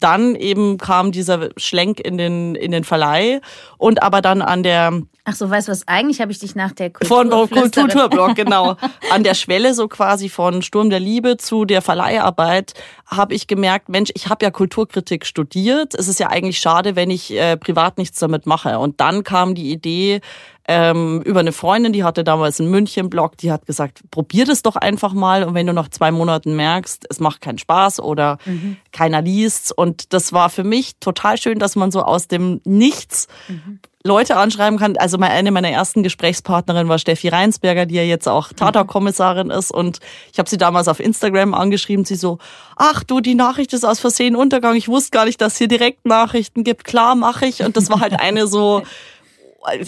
dann 0.00 0.34
eben 0.34 0.78
kam 0.78 1.12
dieser 1.12 1.48
Schlenk 1.56 2.00
in 2.00 2.18
den, 2.18 2.54
in 2.54 2.72
den 2.72 2.84
Verleih 2.84 3.40
und 3.78 4.02
aber 4.02 4.20
dann 4.20 4.42
an 4.42 4.62
der 4.62 5.02
Ach 5.30 5.34
so, 5.34 5.50
weißt 5.50 5.68
du 5.68 5.72
was, 5.72 5.86
eigentlich 5.86 6.22
habe 6.22 6.32
ich 6.32 6.38
dich 6.38 6.54
nach 6.54 6.72
der 6.72 6.88
Kultur 6.88 7.18
Von 7.18 7.50
Kulturblock, 7.50 8.34
genau. 8.34 8.76
An 9.10 9.24
der 9.24 9.34
Schwelle 9.34 9.74
so 9.74 9.86
quasi 9.86 10.30
von 10.30 10.62
Sturm 10.62 10.88
der 10.88 11.00
Liebe 11.00 11.36
zu 11.36 11.66
der 11.66 11.82
Verleiharbeit 11.82 12.72
habe 13.06 13.34
ich 13.34 13.46
gemerkt, 13.46 13.90
Mensch, 13.90 14.10
ich 14.14 14.28
habe 14.28 14.42
ja 14.46 14.50
Kulturkritik 14.50 15.26
studiert. 15.26 15.94
Es 15.94 16.08
ist 16.08 16.18
ja 16.18 16.28
eigentlich 16.28 16.58
schade, 16.58 16.96
wenn 16.96 17.10
ich 17.10 17.30
äh, 17.30 17.58
privat 17.58 17.98
nichts 17.98 18.18
damit 18.18 18.46
mache. 18.46 18.78
Und 18.78 19.02
dann 19.02 19.22
kam 19.22 19.54
die 19.54 19.70
Idee, 19.70 20.22
ähm, 20.68 21.22
über 21.22 21.40
eine 21.40 21.52
Freundin, 21.52 21.92
die 21.92 22.04
hatte 22.04 22.22
damals 22.22 22.60
einen 22.60 22.70
München-Blog, 22.70 23.38
die 23.38 23.50
hat 23.50 23.66
gesagt, 23.66 24.02
probier 24.10 24.44
das 24.44 24.62
doch 24.62 24.76
einfach 24.76 25.14
mal 25.14 25.42
und 25.42 25.54
wenn 25.54 25.66
du 25.66 25.72
nach 25.72 25.88
zwei 25.88 26.10
Monaten 26.10 26.54
merkst, 26.54 27.06
es 27.08 27.20
macht 27.20 27.40
keinen 27.40 27.58
Spaß 27.58 28.00
oder 28.00 28.38
mhm. 28.44 28.76
keiner 28.92 29.22
liest 29.22 29.76
und 29.76 30.12
das 30.12 30.32
war 30.34 30.50
für 30.50 30.64
mich 30.64 30.96
total 31.00 31.38
schön, 31.38 31.58
dass 31.58 31.74
man 31.74 31.90
so 31.90 32.02
aus 32.02 32.28
dem 32.28 32.60
Nichts 32.64 33.28
mhm 33.48 33.80
Leute 34.04 34.36
anschreiben 34.36 34.78
kann. 34.78 34.96
Also 34.96 35.18
eine 35.18 35.50
meiner 35.52 35.70
ersten 35.70 36.02
Gesprächspartnerinnen 36.02 36.88
war 36.88 36.98
Steffi 36.98 37.28
Reinsberger, 37.28 37.86
die 37.86 37.96
ja 37.96 38.02
jetzt 38.02 38.28
auch 38.28 38.52
Tata-Kommissarin 38.52 39.50
ist. 39.50 39.70
Und 39.70 39.98
ich 40.32 40.38
habe 40.38 40.48
sie 40.48 40.56
damals 40.56 40.88
auf 40.88 40.98
Instagram 40.98 41.54
angeschrieben. 41.54 42.04
Sie 42.04 42.16
so, 42.16 42.38
ach 42.76 43.04
du, 43.04 43.20
die 43.20 43.34
Nachricht 43.34 43.72
ist 43.72 43.84
aus 43.84 44.00
Versehen 44.00 44.34
Untergang. 44.34 44.74
Ich 44.76 44.88
wusste 44.88 45.10
gar 45.10 45.26
nicht, 45.26 45.40
dass 45.40 45.52
es 45.52 45.58
hier 45.58 45.68
direkt 45.68 46.06
Nachrichten 46.06 46.64
gibt. 46.64 46.84
Klar, 46.84 47.14
mache 47.14 47.46
ich. 47.46 47.62
Und 47.62 47.76
das 47.76 47.90
war 47.90 48.00
halt 48.00 48.18
eine 48.18 48.46
so 48.46 48.82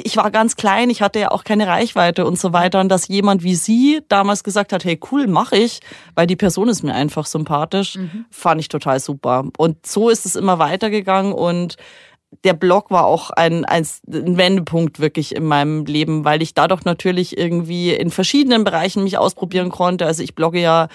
ich 0.02 0.16
war 0.16 0.30
ganz 0.30 0.56
klein, 0.56 0.90
ich 0.90 1.00
hatte 1.00 1.20
ja 1.20 1.30
auch 1.30 1.44
keine 1.44 1.66
Reichweite 1.66 2.26
und 2.26 2.38
so 2.38 2.52
weiter. 2.52 2.80
Und 2.80 2.88
dass 2.88 3.08
jemand 3.08 3.42
wie 3.42 3.54
sie 3.54 4.02
damals 4.08 4.42
gesagt 4.42 4.72
hat, 4.72 4.84
hey, 4.84 4.98
cool, 5.10 5.26
mache 5.26 5.56
ich, 5.56 5.80
weil 6.14 6.26
die 6.26 6.36
Person 6.36 6.68
ist 6.68 6.82
mir 6.82 6.94
einfach 6.94 7.26
sympathisch, 7.26 7.96
mhm. 7.96 8.24
fand 8.30 8.60
ich 8.60 8.68
total 8.68 9.00
super. 9.00 9.44
Und 9.58 9.86
so 9.86 10.08
ist 10.08 10.26
es 10.26 10.36
immer 10.36 10.58
weitergegangen 10.58 11.32
und 11.32 11.76
der 12.44 12.54
Blog 12.54 12.90
war 12.90 13.06
auch 13.06 13.30
ein, 13.30 13.64
ein, 13.64 13.86
Wendepunkt 14.06 15.00
wirklich 15.00 15.34
in 15.34 15.44
meinem 15.44 15.84
Leben, 15.84 16.24
weil 16.24 16.42
ich 16.42 16.54
dadurch 16.54 16.84
natürlich 16.84 17.36
irgendwie 17.36 17.92
in 17.92 18.10
verschiedenen 18.10 18.62
Bereichen 18.62 19.02
mich 19.02 19.18
ausprobieren 19.18 19.70
konnte. 19.70 20.06
Also 20.06 20.22
ich 20.22 20.36
blogge 20.36 20.60
ja 20.60 20.88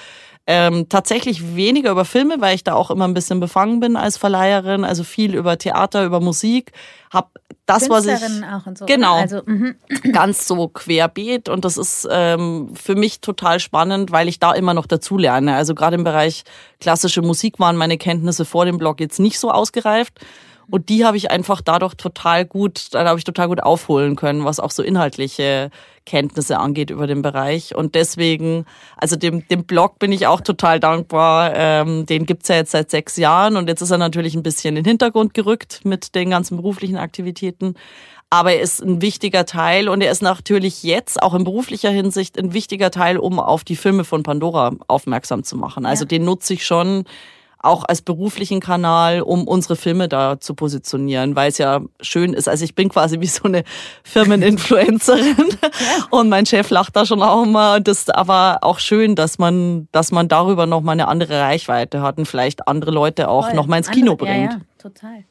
ähm, 0.47 0.89
tatsächlich 0.89 1.55
weniger 1.55 1.91
über 1.91 2.05
Filme, 2.05 2.39
weil 2.39 2.55
ich 2.55 2.63
da 2.63 2.73
auch 2.73 2.91
immer 2.91 3.07
ein 3.07 3.15
bisschen 3.15 3.39
befangen 3.39 3.79
bin 3.79 3.95
als 3.95 4.17
Verleiherin, 4.17 4.83
also 4.83 5.03
viel 5.03 5.33
über 5.33 5.57
Theater, 5.57 6.05
über 6.05 6.19
Musik. 6.19 6.71
Hab 7.11 7.31
das, 7.65 7.89
was 7.89 8.05
ich 8.05 8.21
auch 8.43 8.67
und 8.67 8.77
so. 8.77 8.85
genau 8.85 9.15
also, 9.15 9.41
mhm. 9.45 9.75
ganz 10.11 10.47
so 10.47 10.67
querbeet 10.67 11.49
und 11.49 11.65
das 11.65 11.77
ist 11.77 12.07
ähm, 12.11 12.69
für 12.75 12.95
mich 12.95 13.21
total 13.21 13.59
spannend, 13.59 14.11
weil 14.11 14.27
ich 14.27 14.37
da 14.39 14.53
immer 14.53 14.75
noch 14.75 14.85
dazu 14.85 15.17
lerne. 15.17 15.55
Also 15.55 15.73
gerade 15.73 15.95
im 15.95 16.03
Bereich 16.03 16.43
klassische 16.79 17.23
Musik 17.23 17.59
waren 17.59 17.75
meine 17.75 17.97
Kenntnisse 17.97 18.45
vor 18.45 18.65
dem 18.65 18.77
Blog 18.77 18.99
jetzt 18.99 19.19
nicht 19.19 19.39
so 19.39 19.49
ausgereift. 19.49 20.13
Und 20.69 20.89
die 20.89 21.05
habe 21.05 21.17
ich 21.17 21.31
einfach 21.31 21.61
dadurch 21.61 21.95
total 21.95 22.45
gut, 22.45 22.87
da 22.91 23.05
habe 23.05 23.19
ich 23.19 23.23
total 23.23 23.47
gut 23.47 23.61
aufholen 23.61 24.15
können, 24.15 24.45
was 24.45 24.59
auch 24.59 24.71
so 24.71 24.83
inhaltliche 24.83 25.69
Kenntnisse 26.05 26.59
angeht 26.59 26.89
über 26.89 27.07
den 27.07 27.21
Bereich. 27.21 27.75
Und 27.75 27.95
deswegen, 27.95 28.65
also 28.97 29.15
dem, 29.15 29.47
dem 29.47 29.65
Blog 29.65 29.99
bin 29.99 30.11
ich 30.11 30.27
auch 30.27 30.41
total 30.41 30.79
dankbar. 30.79 31.53
Ähm, 31.55 32.05
den 32.05 32.25
gibt's 32.25 32.47
ja 32.47 32.55
jetzt 32.55 32.71
seit 32.71 32.91
sechs 32.91 33.17
Jahren 33.17 33.57
und 33.57 33.67
jetzt 33.67 33.81
ist 33.81 33.91
er 33.91 33.97
natürlich 33.97 34.35
ein 34.35 34.43
bisschen 34.43 34.75
in 34.75 34.83
den 34.83 34.89
Hintergrund 34.89 35.33
gerückt 35.33 35.81
mit 35.83 36.15
den 36.15 36.29
ganzen 36.29 36.57
beruflichen 36.57 36.97
Aktivitäten. 36.97 37.75
Aber 38.29 38.53
er 38.53 38.61
ist 38.61 38.81
ein 38.81 39.01
wichtiger 39.01 39.45
Teil 39.45 39.87
und 39.87 40.01
er 40.01 40.11
ist 40.11 40.21
natürlich 40.21 40.83
jetzt 40.83 41.21
auch 41.21 41.33
in 41.35 41.43
beruflicher 41.43 41.91
Hinsicht 41.91 42.37
ein 42.39 42.53
wichtiger 42.53 42.91
Teil, 42.91 43.17
um 43.17 43.39
auf 43.39 43.63
die 43.63 43.75
Filme 43.75 44.03
von 44.03 44.23
Pandora 44.23 44.75
aufmerksam 44.87 45.43
zu 45.43 45.55
machen. 45.55 45.85
Also 45.85 46.03
ja. 46.03 46.07
den 46.07 46.25
nutze 46.25 46.53
ich 46.53 46.65
schon 46.65 47.05
auch 47.65 47.83
als 47.83 48.01
beruflichen 48.01 48.59
Kanal, 48.59 49.21
um 49.21 49.47
unsere 49.47 49.75
Filme 49.75 50.07
da 50.07 50.39
zu 50.39 50.53
positionieren, 50.53 51.35
weil 51.35 51.49
es 51.49 51.57
ja 51.57 51.81
schön 52.01 52.33
ist. 52.33 52.47
Also 52.47 52.63
ich 52.63 52.75
bin 52.75 52.89
quasi 52.89 53.19
wie 53.19 53.27
so 53.27 53.43
eine 53.43 53.63
Firmeninfluencerin 54.03 55.57
und 56.09 56.29
mein 56.29 56.45
Chef 56.45 56.69
lacht 56.69 56.95
da 56.95 57.05
schon 57.05 57.21
auch 57.21 57.43
immer. 57.43 57.79
Das 57.79 57.99
ist 57.99 58.15
aber 58.15 58.59
auch 58.61 58.79
schön, 58.79 59.15
dass 59.15 59.37
man, 59.37 59.87
dass 59.91 60.11
man 60.11 60.27
darüber 60.27 60.65
noch 60.65 60.81
mal 60.81 60.93
eine 60.93 61.07
andere 61.07 61.41
Reichweite 61.41 62.01
hat 62.01 62.17
und 62.17 62.25
vielleicht 62.25 62.67
andere 62.67 62.91
Leute 62.91 63.29
auch 63.29 63.47
Voll. 63.47 63.55
noch 63.55 63.67
mal 63.67 63.77
ins 63.77 63.89
Kino 63.89 64.13
andere, 64.13 64.27
bringt. 64.27 64.51
Ja, 64.51 64.57
ja, 64.57 64.65
total. 64.77 65.25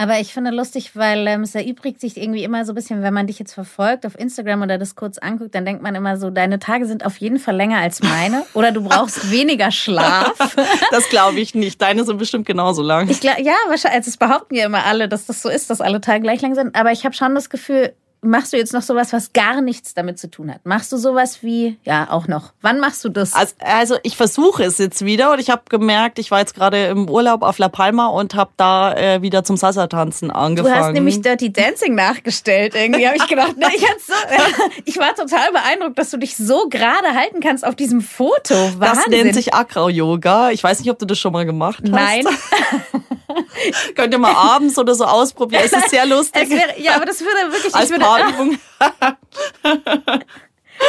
Aber 0.00 0.18
ich 0.18 0.32
finde 0.32 0.50
lustig, 0.50 0.92
weil 0.96 1.26
ähm, 1.26 1.42
es 1.42 1.54
erübrigt 1.54 2.00
sich 2.00 2.16
irgendwie 2.16 2.42
immer 2.42 2.64
so 2.64 2.72
ein 2.72 2.74
bisschen, 2.74 3.02
wenn 3.02 3.12
man 3.12 3.26
dich 3.26 3.38
jetzt 3.38 3.52
verfolgt 3.52 4.06
auf 4.06 4.18
Instagram 4.18 4.62
oder 4.62 4.78
das 4.78 4.94
kurz 4.94 5.18
anguckt, 5.18 5.54
dann 5.54 5.66
denkt 5.66 5.82
man 5.82 5.94
immer 5.94 6.16
so, 6.16 6.30
deine 6.30 6.58
Tage 6.58 6.86
sind 6.86 7.04
auf 7.04 7.18
jeden 7.18 7.38
Fall 7.38 7.54
länger 7.54 7.80
als 7.80 8.02
meine 8.02 8.46
oder 8.54 8.72
du 8.72 8.82
brauchst 8.82 9.30
weniger 9.30 9.70
Schlaf. 9.70 10.56
Das 10.90 11.08
glaube 11.08 11.38
ich 11.38 11.54
nicht. 11.54 11.80
Deine 11.82 12.04
sind 12.04 12.16
bestimmt 12.16 12.46
genauso 12.46 12.82
lang. 12.82 13.08
Ich 13.08 13.20
glaube, 13.20 13.42
ja, 13.42 13.52
wahrscheinlich. 13.68 13.98
Also 13.98 14.08
es 14.08 14.16
behaupten 14.16 14.54
ja 14.54 14.64
immer 14.64 14.84
alle, 14.86 15.08
dass 15.08 15.26
das 15.26 15.42
so 15.42 15.48
ist, 15.48 15.68
dass 15.70 15.80
alle 15.80 16.00
Tage 16.00 16.22
gleich 16.22 16.40
lang 16.40 16.54
sind. 16.54 16.74
Aber 16.74 16.90
ich 16.90 17.04
habe 17.04 17.14
schon 17.14 17.34
das 17.34 17.50
Gefühl, 17.50 17.92
machst 18.22 18.52
du 18.52 18.56
jetzt 18.56 18.72
noch 18.72 18.82
sowas, 18.82 19.12
was 19.12 19.32
gar 19.32 19.60
nichts 19.60 19.94
damit 19.94 20.18
zu 20.18 20.30
tun 20.30 20.52
hat? 20.52 20.64
Machst 20.64 20.92
du 20.92 20.96
sowas 20.96 21.42
wie, 21.42 21.78
ja, 21.84 22.10
auch 22.10 22.28
noch. 22.28 22.52
Wann 22.60 22.80
machst 22.80 23.04
du 23.04 23.08
das? 23.08 23.32
Also, 23.32 23.54
also 23.60 23.96
ich 24.02 24.16
versuche 24.16 24.64
es 24.64 24.78
jetzt 24.78 25.04
wieder 25.04 25.32
und 25.32 25.38
ich 25.38 25.50
habe 25.50 25.62
gemerkt, 25.68 26.18
ich 26.18 26.30
war 26.30 26.40
jetzt 26.40 26.54
gerade 26.54 26.86
im 26.86 27.08
Urlaub 27.08 27.42
auf 27.42 27.58
La 27.58 27.68
Palma 27.68 28.08
und 28.08 28.34
habe 28.34 28.50
da 28.56 28.94
äh, 28.94 29.22
wieder 29.22 29.44
zum 29.44 29.56
Salsa-Tanzen 29.56 30.30
angefangen. 30.30 30.74
Du 30.74 30.80
hast 30.80 30.92
nämlich 30.92 31.20
Dirty 31.22 31.52
Dancing 31.52 31.94
nachgestellt. 31.94 32.74
Irgendwie 32.74 33.06
habe 33.06 33.16
ich 33.16 33.26
gedacht, 33.26 33.56
ne, 33.56 33.66
ich, 33.74 33.80
so, 33.80 34.12
ich 34.84 34.98
war 34.98 35.14
total 35.14 35.52
beeindruckt, 35.52 35.98
dass 35.98 36.10
du 36.10 36.18
dich 36.18 36.36
so 36.36 36.68
gerade 36.68 37.14
halten 37.14 37.40
kannst 37.40 37.66
auf 37.66 37.74
diesem 37.74 38.00
Foto. 38.00 38.54
Wahnsinn. 38.54 38.80
Das 38.80 39.06
nennt 39.08 39.34
sich 39.34 39.54
Acro-Yoga. 39.54 40.50
Ich 40.50 40.62
weiß 40.62 40.80
nicht, 40.80 40.90
ob 40.90 40.98
du 40.98 41.06
das 41.06 41.18
schon 41.18 41.32
mal 41.32 41.46
gemacht 41.46 41.82
hast. 41.84 41.90
Nein. 41.90 42.24
Könnt 43.94 44.12
ihr 44.12 44.18
mal 44.18 44.34
abends 44.34 44.78
oder 44.78 44.94
so 44.94 45.04
ausprobieren. 45.04 45.62
Es 45.64 45.72
ist 45.72 45.90
sehr 45.90 46.06
lustig. 46.06 46.50
Wäre, 46.50 46.80
ja, 46.80 46.96
aber 46.96 47.06
das 47.06 47.20
würde 47.20 47.52
wirklich... 47.52 47.74
Als 47.74 47.90
würde. 47.90 48.04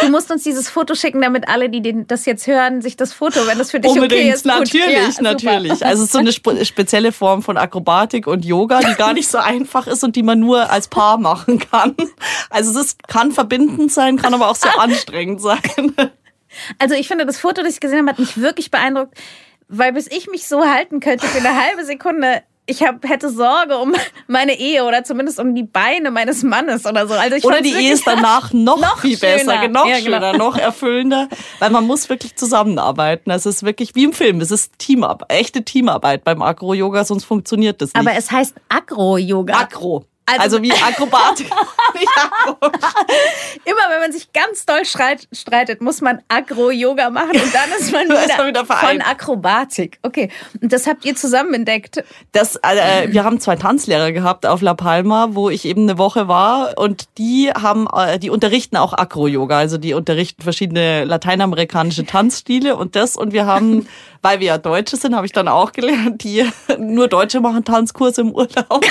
Du 0.02 0.10
musst 0.10 0.32
uns 0.32 0.44
dieses 0.44 0.70
Foto 0.70 0.96
schicken, 0.96 1.22
damit 1.22 1.50
alle, 1.50 1.70
die 1.70 2.06
das 2.08 2.26
jetzt 2.26 2.48
hören, 2.48 2.82
sich 2.82 2.96
das 2.96 3.14
Foto, 3.14 3.46
wenn 3.46 3.58
das 3.58 3.72
für 3.72 3.80
dich 3.80 3.92
Unbedingt, 3.92 4.22
okay 4.22 4.32
ist. 4.32 4.46
Natürlich, 4.46 5.18
ja, 5.18 5.22
natürlich. 5.22 5.86
Also 5.86 6.04
es 6.04 6.10
ist 6.10 6.14
so 6.14 6.50
eine 6.50 6.66
spezielle 6.66 7.12
Form 7.12 7.42
von 7.42 7.58
Akrobatik 7.58 8.26
und 8.26 8.46
Yoga, 8.46 8.80
die 8.80 8.96
gar 8.96 9.14
nicht 9.14 9.28
so 9.28 9.38
einfach 9.38 9.88
ist 9.88 10.04
und 10.04 10.16
die 10.16 10.24
man 10.24 10.40
nur 10.40 10.70
als 10.70 10.88
Paar 10.88 11.18
machen 11.18 11.60
kann. 11.60 11.96
Also 12.50 12.72
es 12.72 12.86
ist, 12.86 13.08
kann 13.08 13.32
verbindend 13.32 13.92
sein, 13.92 14.18
kann 14.18 14.34
aber 14.34 14.50
auch 14.50 14.56
sehr 14.56 14.80
anstrengend 14.80 15.42
sein. 15.42 15.60
Also 16.80 16.96
ich 16.96 17.08
finde, 17.08 17.26
das 17.26 17.38
Foto, 17.38 17.62
das 17.62 17.74
ich 17.74 17.80
gesehen 17.80 18.00
habe, 18.00 18.10
hat 18.10 18.20
mich 18.20 18.42
wirklich 18.42 18.72
beeindruckt, 18.72 19.18
weil 19.72 19.94
bis 19.94 20.08
ich 20.08 20.28
mich 20.30 20.48
so 20.48 20.66
halten 20.66 21.00
könnte 21.00 21.26
für 21.28 21.40
eine 21.40 21.60
halbe 21.60 21.86
Sekunde, 21.86 22.44
ich 22.68 22.84
hab, 22.84 23.08
hätte 23.08 23.30
Sorge 23.30 23.78
um 23.78 23.94
meine 24.28 24.58
Ehe 24.58 24.86
oder 24.86 25.04
zumindest 25.04 25.40
um 25.40 25.56
die 25.56 25.64
Beine 25.64 26.12
meines 26.12 26.44
Mannes 26.44 26.86
oder 26.86 27.08
so. 27.08 27.14
Also 27.14 27.36
ich 27.36 27.44
oder 27.44 27.62
die 27.62 27.74
Ehe 27.74 27.92
ist 27.92 28.06
danach 28.06 28.54
noch, 28.54 28.80
noch 28.80 29.00
viel 29.00 29.18
schöner. 29.18 29.34
besser, 29.34 29.68
noch 29.68 29.88
ja, 29.88 30.00
genau. 30.00 30.18
schöner, 30.18 30.34
noch 30.38 30.58
erfüllender, 30.58 31.28
weil 31.60 31.72
man 31.72 31.86
muss 31.86 32.08
wirklich 32.10 32.36
zusammenarbeiten. 32.36 33.32
Es 33.32 33.46
ist 33.46 33.64
wirklich 33.64 33.96
wie 33.96 34.04
im 34.04 34.14
Film, 34.14 34.42
es 34.42 34.52
ist 34.52 34.78
Teamarbeit, 34.78 35.32
echte 35.32 35.64
Teamarbeit 35.64 36.24
beim 36.24 36.42
Agro-Yoga, 36.42 37.04
sonst 37.04 37.26
funktioniert 37.26 37.82
das 37.82 37.94
nicht. 37.94 38.08
Aber 38.08 38.16
es 38.16 38.32
heißt 38.32 38.56
Agro-Yoga. 38.70 39.56
Agro. 39.56 40.06
Also, 40.40 40.58
also 40.58 40.62
wie 40.64 40.72
Akrobatik. 40.72 41.50
Immer 43.66 43.90
wenn 43.90 44.00
man 44.00 44.12
sich 44.12 44.32
ganz 44.34 44.66
doll 44.66 44.86
streitet, 44.86 45.82
muss 45.82 46.02
man 46.02 46.22
Agro-Yoga 46.28 47.10
machen 47.10 47.32
und 47.32 47.54
dann 47.54 47.72
ist 47.78 47.92
man 47.92 48.06
wieder, 48.10 48.38
man 48.38 48.48
wieder 48.48 48.66
von 48.66 49.02
Akrobatik. 49.02 50.00
Okay, 50.04 50.30
und 50.62 50.72
das 50.72 50.88
habt 50.88 51.06
ihr 51.06 51.16
zusammen 51.16 51.54
entdeckt? 51.54 52.04
Das, 52.32 52.56
äh, 52.58 53.08
wir 53.12 53.24
haben 53.24 53.40
zwei 53.40 53.56
Tanzlehrer 53.56 54.12
gehabt 54.12 54.46
auf 54.46 54.62
La 54.62 54.74
Palma, 54.74 55.30
wo 55.32 55.50
ich 55.50 55.66
eben 55.66 55.84
eine 55.84 55.98
Woche 55.98 56.28
war 56.28 56.78
und 56.78 57.08
die 57.18 57.52
haben, 57.52 57.88
äh, 57.94 58.20
die 58.20 58.30
unterrichten 58.30 58.78
auch 58.78 58.94
Agro-Yoga, 58.94 59.58
also 59.58 59.78
die 59.78 59.94
unterrichten 59.94 60.42
verschiedene 60.42 61.04
lateinamerikanische 61.04 62.06
Tanzstile 62.06 62.76
und 62.76 62.96
das 62.96 63.18
und 63.18 63.34
wir 63.34 63.46
haben 63.46 63.88
weil 64.22 64.40
wir 64.40 64.48
ja 64.48 64.58
Deutsche 64.58 64.98
sind, 64.98 65.16
habe 65.16 65.26
ich 65.26 65.32
dann 65.32 65.48
auch 65.48 65.72
gelernt, 65.72 66.24
die 66.24 66.46
nur 66.78 67.08
Deutsche 67.08 67.40
machen 67.40 67.64
Tanzkurse 67.64 68.22
im 68.22 68.32
Urlaub. 68.32 68.86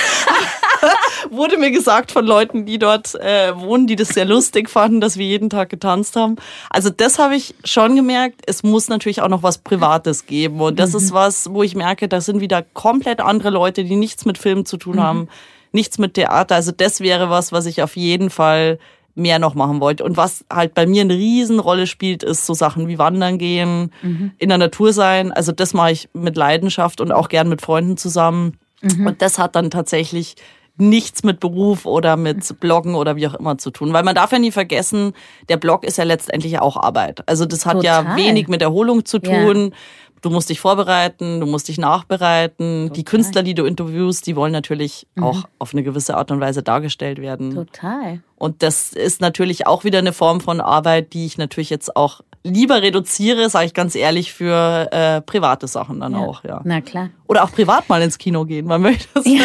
Wurde 1.30 1.58
mir 1.58 1.70
gesagt 1.70 2.12
von 2.12 2.26
Leuten, 2.26 2.66
die 2.66 2.78
dort 2.78 3.14
äh, 3.16 3.56
wohnen, 3.56 3.86
die 3.86 3.96
das 3.96 4.08
sehr 4.08 4.24
lustig 4.24 4.68
fanden, 4.68 5.00
dass 5.00 5.16
wir 5.16 5.26
jeden 5.26 5.50
Tag 5.50 5.68
getanzt 5.68 6.16
haben. 6.16 6.36
Also 6.70 6.90
das 6.90 7.18
habe 7.18 7.36
ich 7.36 7.54
schon 7.64 7.96
gemerkt. 7.96 8.42
Es 8.46 8.62
muss 8.62 8.88
natürlich 8.88 9.22
auch 9.22 9.28
noch 9.28 9.42
was 9.42 9.58
Privates 9.58 10.26
geben. 10.26 10.60
Und 10.60 10.78
das 10.78 10.92
mhm. 10.92 10.98
ist 10.98 11.12
was, 11.12 11.50
wo 11.50 11.62
ich 11.62 11.74
merke, 11.74 12.08
da 12.08 12.20
sind 12.20 12.40
wieder 12.40 12.62
komplett 12.62 13.20
andere 13.20 13.50
Leute, 13.50 13.84
die 13.84 13.96
nichts 13.96 14.24
mit 14.24 14.38
Filmen 14.38 14.66
zu 14.66 14.76
tun 14.76 14.96
mhm. 14.96 15.02
haben, 15.02 15.28
nichts 15.72 15.98
mit 15.98 16.14
Theater. 16.14 16.54
Also 16.54 16.72
das 16.72 17.00
wäre 17.00 17.30
was, 17.30 17.52
was 17.52 17.66
ich 17.66 17.82
auf 17.82 17.96
jeden 17.96 18.30
Fall 18.30 18.78
mehr 19.14 19.38
noch 19.38 19.54
machen 19.54 19.80
wollte. 19.80 20.04
Und 20.04 20.16
was 20.16 20.44
halt 20.52 20.74
bei 20.74 20.86
mir 20.86 21.02
eine 21.02 21.14
Riesenrolle 21.14 21.86
spielt, 21.86 22.22
ist 22.22 22.46
so 22.46 22.54
Sachen 22.54 22.88
wie 22.88 22.98
Wandern 22.98 23.38
gehen, 23.38 23.92
mhm. 24.02 24.32
in 24.38 24.48
der 24.48 24.58
Natur 24.58 24.92
sein. 24.92 25.32
Also 25.32 25.52
das 25.52 25.74
mache 25.74 25.92
ich 25.92 26.08
mit 26.12 26.36
Leidenschaft 26.36 27.00
und 27.00 27.12
auch 27.12 27.28
gern 27.28 27.48
mit 27.48 27.60
Freunden 27.60 27.96
zusammen. 27.96 28.58
Mhm. 28.80 29.06
Und 29.06 29.22
das 29.22 29.38
hat 29.38 29.56
dann 29.56 29.70
tatsächlich 29.70 30.36
nichts 30.80 31.22
mit 31.22 31.40
Beruf 31.40 31.86
oder 31.86 32.16
mit 32.16 32.60
Bloggen 32.60 32.94
oder 32.94 33.16
wie 33.16 33.26
auch 33.28 33.34
immer 33.34 33.58
zu 33.58 33.70
tun. 33.70 33.92
Weil 33.92 34.02
man 34.02 34.14
darf 34.14 34.32
ja 34.32 34.38
nie 34.38 34.50
vergessen, 34.50 35.12
der 35.48 35.56
Blog 35.56 35.84
ist 35.84 35.98
ja 35.98 36.04
letztendlich 36.04 36.58
auch 36.58 36.76
Arbeit. 36.76 37.22
Also 37.26 37.46
das 37.46 37.66
hat 37.66 37.74
Total. 37.74 38.04
ja 38.04 38.16
wenig 38.16 38.48
mit 38.48 38.62
Erholung 38.62 39.04
zu 39.04 39.18
tun. 39.18 39.70
Ja. 39.70 39.76
Du 40.22 40.30
musst 40.30 40.50
dich 40.50 40.60
vorbereiten, 40.60 41.40
du 41.40 41.46
musst 41.46 41.68
dich 41.68 41.78
nachbereiten. 41.78 42.88
Total. 42.88 42.96
Die 42.96 43.04
Künstler, 43.04 43.42
die 43.42 43.54
du 43.54 43.64
interviewst, 43.64 44.26
die 44.26 44.36
wollen 44.36 44.52
natürlich 44.52 45.06
mhm. 45.14 45.24
auch 45.24 45.44
auf 45.58 45.72
eine 45.72 45.82
gewisse 45.82 46.16
Art 46.16 46.30
und 46.30 46.40
Weise 46.40 46.62
dargestellt 46.62 47.20
werden. 47.20 47.54
Total. 47.54 48.20
Und 48.36 48.62
das 48.62 48.92
ist 48.92 49.20
natürlich 49.20 49.66
auch 49.66 49.84
wieder 49.84 49.98
eine 49.98 50.12
Form 50.12 50.40
von 50.40 50.60
Arbeit, 50.60 51.12
die 51.14 51.26
ich 51.26 51.38
natürlich 51.38 51.70
jetzt 51.70 51.96
auch 51.96 52.20
lieber 52.42 52.82
reduziere, 52.82 53.50
sage 53.50 53.66
ich 53.66 53.74
ganz 53.74 53.94
ehrlich, 53.94 54.32
für 54.32 54.88
äh, 54.92 55.20
private 55.20 55.68
Sachen 55.68 56.00
dann 56.00 56.12
ja. 56.12 56.18
auch, 56.18 56.44
ja. 56.44 56.60
Na 56.64 56.80
klar. 56.80 57.10
Oder 57.26 57.44
auch 57.44 57.52
privat 57.52 57.88
mal 57.88 58.00
ins 58.02 58.18
Kino 58.18 58.44
gehen, 58.44 58.66
man 58.66 58.82
möchte 58.82 59.08
das. 59.14 59.26
Ja. 59.26 59.42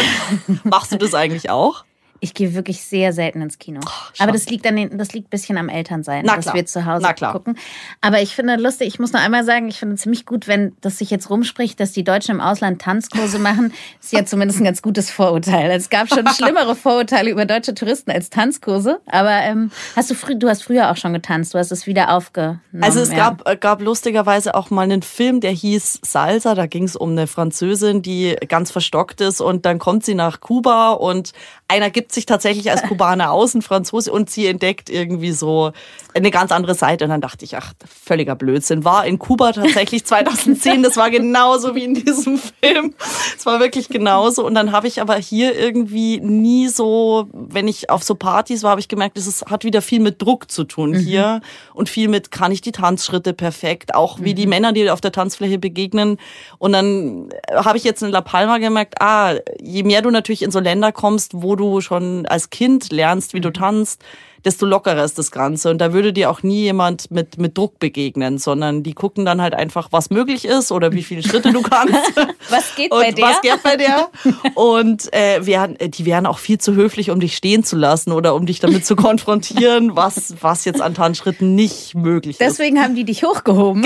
Machst 0.63 0.91
du 0.91 0.97
das 0.97 1.13
eigentlich 1.13 1.49
auch? 1.49 1.83
Ich 2.21 2.33
gehe 2.33 2.53
wirklich 2.53 2.81
sehr 2.81 3.13
selten 3.13 3.41
ins 3.41 3.59
Kino. 3.59 3.81
Oh, 3.85 3.89
Aber 4.19 4.31
das 4.31 4.45
liegt 4.47 4.65
an 4.65 4.75
den, 4.75 4.97
das 4.97 5.13
liegt 5.13 5.27
ein 5.27 5.29
bisschen 5.29 5.57
am 5.57 5.69
Elternsein, 5.69 6.25
dass 6.25 6.53
wir 6.53 6.65
zu 6.65 6.85
Hause 6.85 7.07
gucken. 7.31 7.57
Aber 8.01 8.21
ich 8.21 8.35
finde 8.35 8.55
lustig, 8.55 8.87
ich 8.87 8.99
muss 8.99 9.11
noch 9.11 9.19
einmal 9.19 9.43
sagen, 9.43 9.67
ich 9.67 9.77
finde 9.79 9.95
ziemlich 9.95 10.25
gut, 10.25 10.47
wenn 10.47 10.75
das 10.81 10.97
sich 10.97 11.09
jetzt 11.09 11.29
rumspricht, 11.29 11.79
dass 11.79 11.91
die 11.91 12.03
Deutschen 12.03 12.35
im 12.35 12.41
Ausland 12.41 12.81
Tanzkurse 12.81 13.39
machen. 13.39 13.73
Ist 14.01 14.13
ja 14.13 14.25
zumindest 14.25 14.59
ein 14.61 14.63
ganz 14.63 14.81
gutes 14.81 15.11
Vorurteil. 15.11 15.71
Es 15.71 15.89
gab 15.89 16.07
schon 16.07 16.27
schlimmere 16.35 16.75
Vorurteile 16.75 17.29
über 17.29 17.45
deutsche 17.45 17.73
Touristen 17.73 18.11
als 18.11 18.29
Tanzkurse. 18.29 19.01
Aber 19.07 19.31
ähm, 19.31 19.71
hast 19.95 20.09
du 20.09 20.15
früh, 20.15 20.35
du 20.35 20.47
hast 20.47 20.63
früher 20.63 20.91
auch 20.91 20.97
schon 20.97 21.13
getanzt, 21.13 21.53
du 21.53 21.57
hast 21.57 21.71
es 21.71 21.85
wieder 21.85 22.13
aufgenommen. 22.13 22.61
Also 22.81 23.01
es 23.01 23.11
ja. 23.11 23.17
gab, 23.17 23.47
äh, 23.47 23.57
gab 23.57 23.81
lustigerweise 23.81 24.55
auch 24.55 24.69
mal 24.69 24.83
einen 24.83 25.01
Film, 25.01 25.41
der 25.41 25.51
hieß 25.51 25.99
Salsa. 26.01 26.55
Da 26.55 26.65
ging 26.67 26.83
es 26.83 26.95
um 26.95 27.11
eine 27.11 27.27
Französin, 27.27 28.01
die 28.01 28.35
ganz 28.47 28.71
verstockt 28.71 29.21
ist 29.21 29.41
und 29.41 29.65
dann 29.65 29.79
kommt 29.79 30.05
sie 30.05 30.15
nach 30.15 30.39
Kuba 30.39 30.91
und 30.91 31.33
einer 31.67 31.89
gibt 31.89 32.04
sich 32.13 32.25
tatsächlich 32.25 32.71
als 32.71 32.83
Kubaner 32.83 33.31
aus, 33.31 33.53
ein 33.53 33.61
Franzose, 33.61 34.11
und 34.11 34.29
sie 34.29 34.47
entdeckt 34.47 34.89
irgendwie 34.89 35.31
so 35.31 35.71
eine 36.13 36.31
ganz 36.31 36.51
andere 36.51 36.75
Seite. 36.75 37.05
Und 37.05 37.11
dann 37.11 37.21
dachte 37.21 37.45
ich, 37.45 37.57
ach, 37.57 37.73
völliger 37.85 38.35
Blödsinn. 38.35 38.85
War 38.85 39.05
in 39.05 39.19
Kuba 39.19 39.51
tatsächlich 39.51 40.05
2010, 40.05 40.83
das 40.83 40.97
war 40.97 41.09
genauso 41.09 41.75
wie 41.75 41.83
in 41.83 41.93
diesem 41.93 42.37
Film. 42.37 42.93
Es 43.37 43.45
war 43.45 43.59
wirklich 43.59 43.89
genauso. 43.89 44.45
Und 44.45 44.55
dann 44.55 44.71
habe 44.71 44.87
ich 44.87 45.01
aber 45.01 45.15
hier 45.15 45.57
irgendwie 45.57 46.19
nie 46.19 46.67
so, 46.67 47.27
wenn 47.31 47.67
ich 47.67 47.89
auf 47.89 48.03
so 48.03 48.15
Partys 48.15 48.63
war, 48.63 48.71
habe 48.71 48.81
ich 48.81 48.87
gemerkt, 48.87 49.17
es 49.17 49.43
hat 49.49 49.63
wieder 49.63 49.81
viel 49.81 49.99
mit 49.99 50.21
Druck 50.21 50.49
zu 50.51 50.63
tun 50.63 50.93
hier 50.93 51.41
und 51.73 51.89
viel 51.89 52.07
mit, 52.07 52.31
kann 52.31 52.51
ich 52.51 52.61
die 52.61 52.71
Tanzschritte 52.71 53.33
perfekt, 53.33 53.95
auch 53.95 54.19
wie 54.21 54.33
die 54.33 54.47
Männer, 54.47 54.71
die 54.71 54.89
auf 54.89 55.01
der 55.01 55.11
Tanzfläche 55.11 55.59
begegnen. 55.59 56.17
Und 56.57 56.73
dann 56.73 57.29
habe 57.53 57.77
ich 57.77 57.83
jetzt 57.83 58.01
in 58.03 58.09
La 58.09 58.21
Palma 58.21 58.57
gemerkt, 58.57 58.95
ah, 59.01 59.35
je 59.65 59.83
mehr 59.83 60.01
du 60.01 60.11
natürlich 60.11 60.43
in 60.43 60.51
so 60.51 60.59
Länder 60.59 60.91
kommst, 60.91 61.31
wo 61.33 61.55
du 61.55 61.81
schon 61.81 62.25
als 62.25 62.49
Kind 62.49 62.91
lernst, 62.91 63.33
wie 63.33 63.41
du 63.41 63.51
tanzt, 63.51 64.03
desto 64.45 64.65
lockerer 64.65 65.03
ist 65.03 65.17
das 65.17 65.31
Ganze. 65.31 65.71
Und 65.71 65.79
da 65.79 65.91
würde 65.91 66.13
dir 66.13 66.29
auch 66.29 66.43
nie 66.43 66.61
jemand 66.61 67.11
mit, 67.11 67.37
mit 67.37 67.57
Druck 67.57 67.79
begegnen, 67.79 68.37
sondern 68.37 68.83
die 68.83 68.93
gucken 68.93 69.25
dann 69.25 69.41
halt 69.41 69.55
einfach, 69.55 69.89
was 69.91 70.09
möglich 70.09 70.45
ist 70.45 70.71
oder 70.71 70.91
wie 70.91 71.03
viele 71.03 71.23
Schritte 71.23 71.51
du 71.51 71.61
kannst. 71.61 71.95
Was 72.49 72.75
geht 72.75 72.91
und 72.91 72.99
bei 72.99 73.11
der? 73.11 73.25
Was 73.25 73.41
geht 73.41 73.63
bei 73.63 73.75
der? 73.75 74.09
Und 74.53 75.11
äh, 75.13 75.43
wären, 75.45 75.75
die 75.81 76.05
wären 76.05 76.27
auch 76.27 76.37
viel 76.37 76.59
zu 76.59 76.75
höflich, 76.75 77.09
um 77.09 77.19
dich 77.19 77.35
stehen 77.35 77.63
zu 77.63 77.75
lassen 77.75 78.11
oder 78.11 78.35
um 78.35 78.45
dich 78.45 78.59
damit 78.59 78.85
zu 78.85 78.95
konfrontieren, 78.95 79.95
was, 79.95 80.35
was 80.41 80.63
jetzt 80.63 80.79
an 80.79 80.93
Tanzschritten 80.93 81.55
nicht 81.55 81.95
möglich 81.95 82.39
ist. 82.39 82.41
Deswegen 82.41 82.79
haben 82.79 82.93
die 82.93 83.03
dich 83.03 83.23
hochgehoben. 83.23 83.83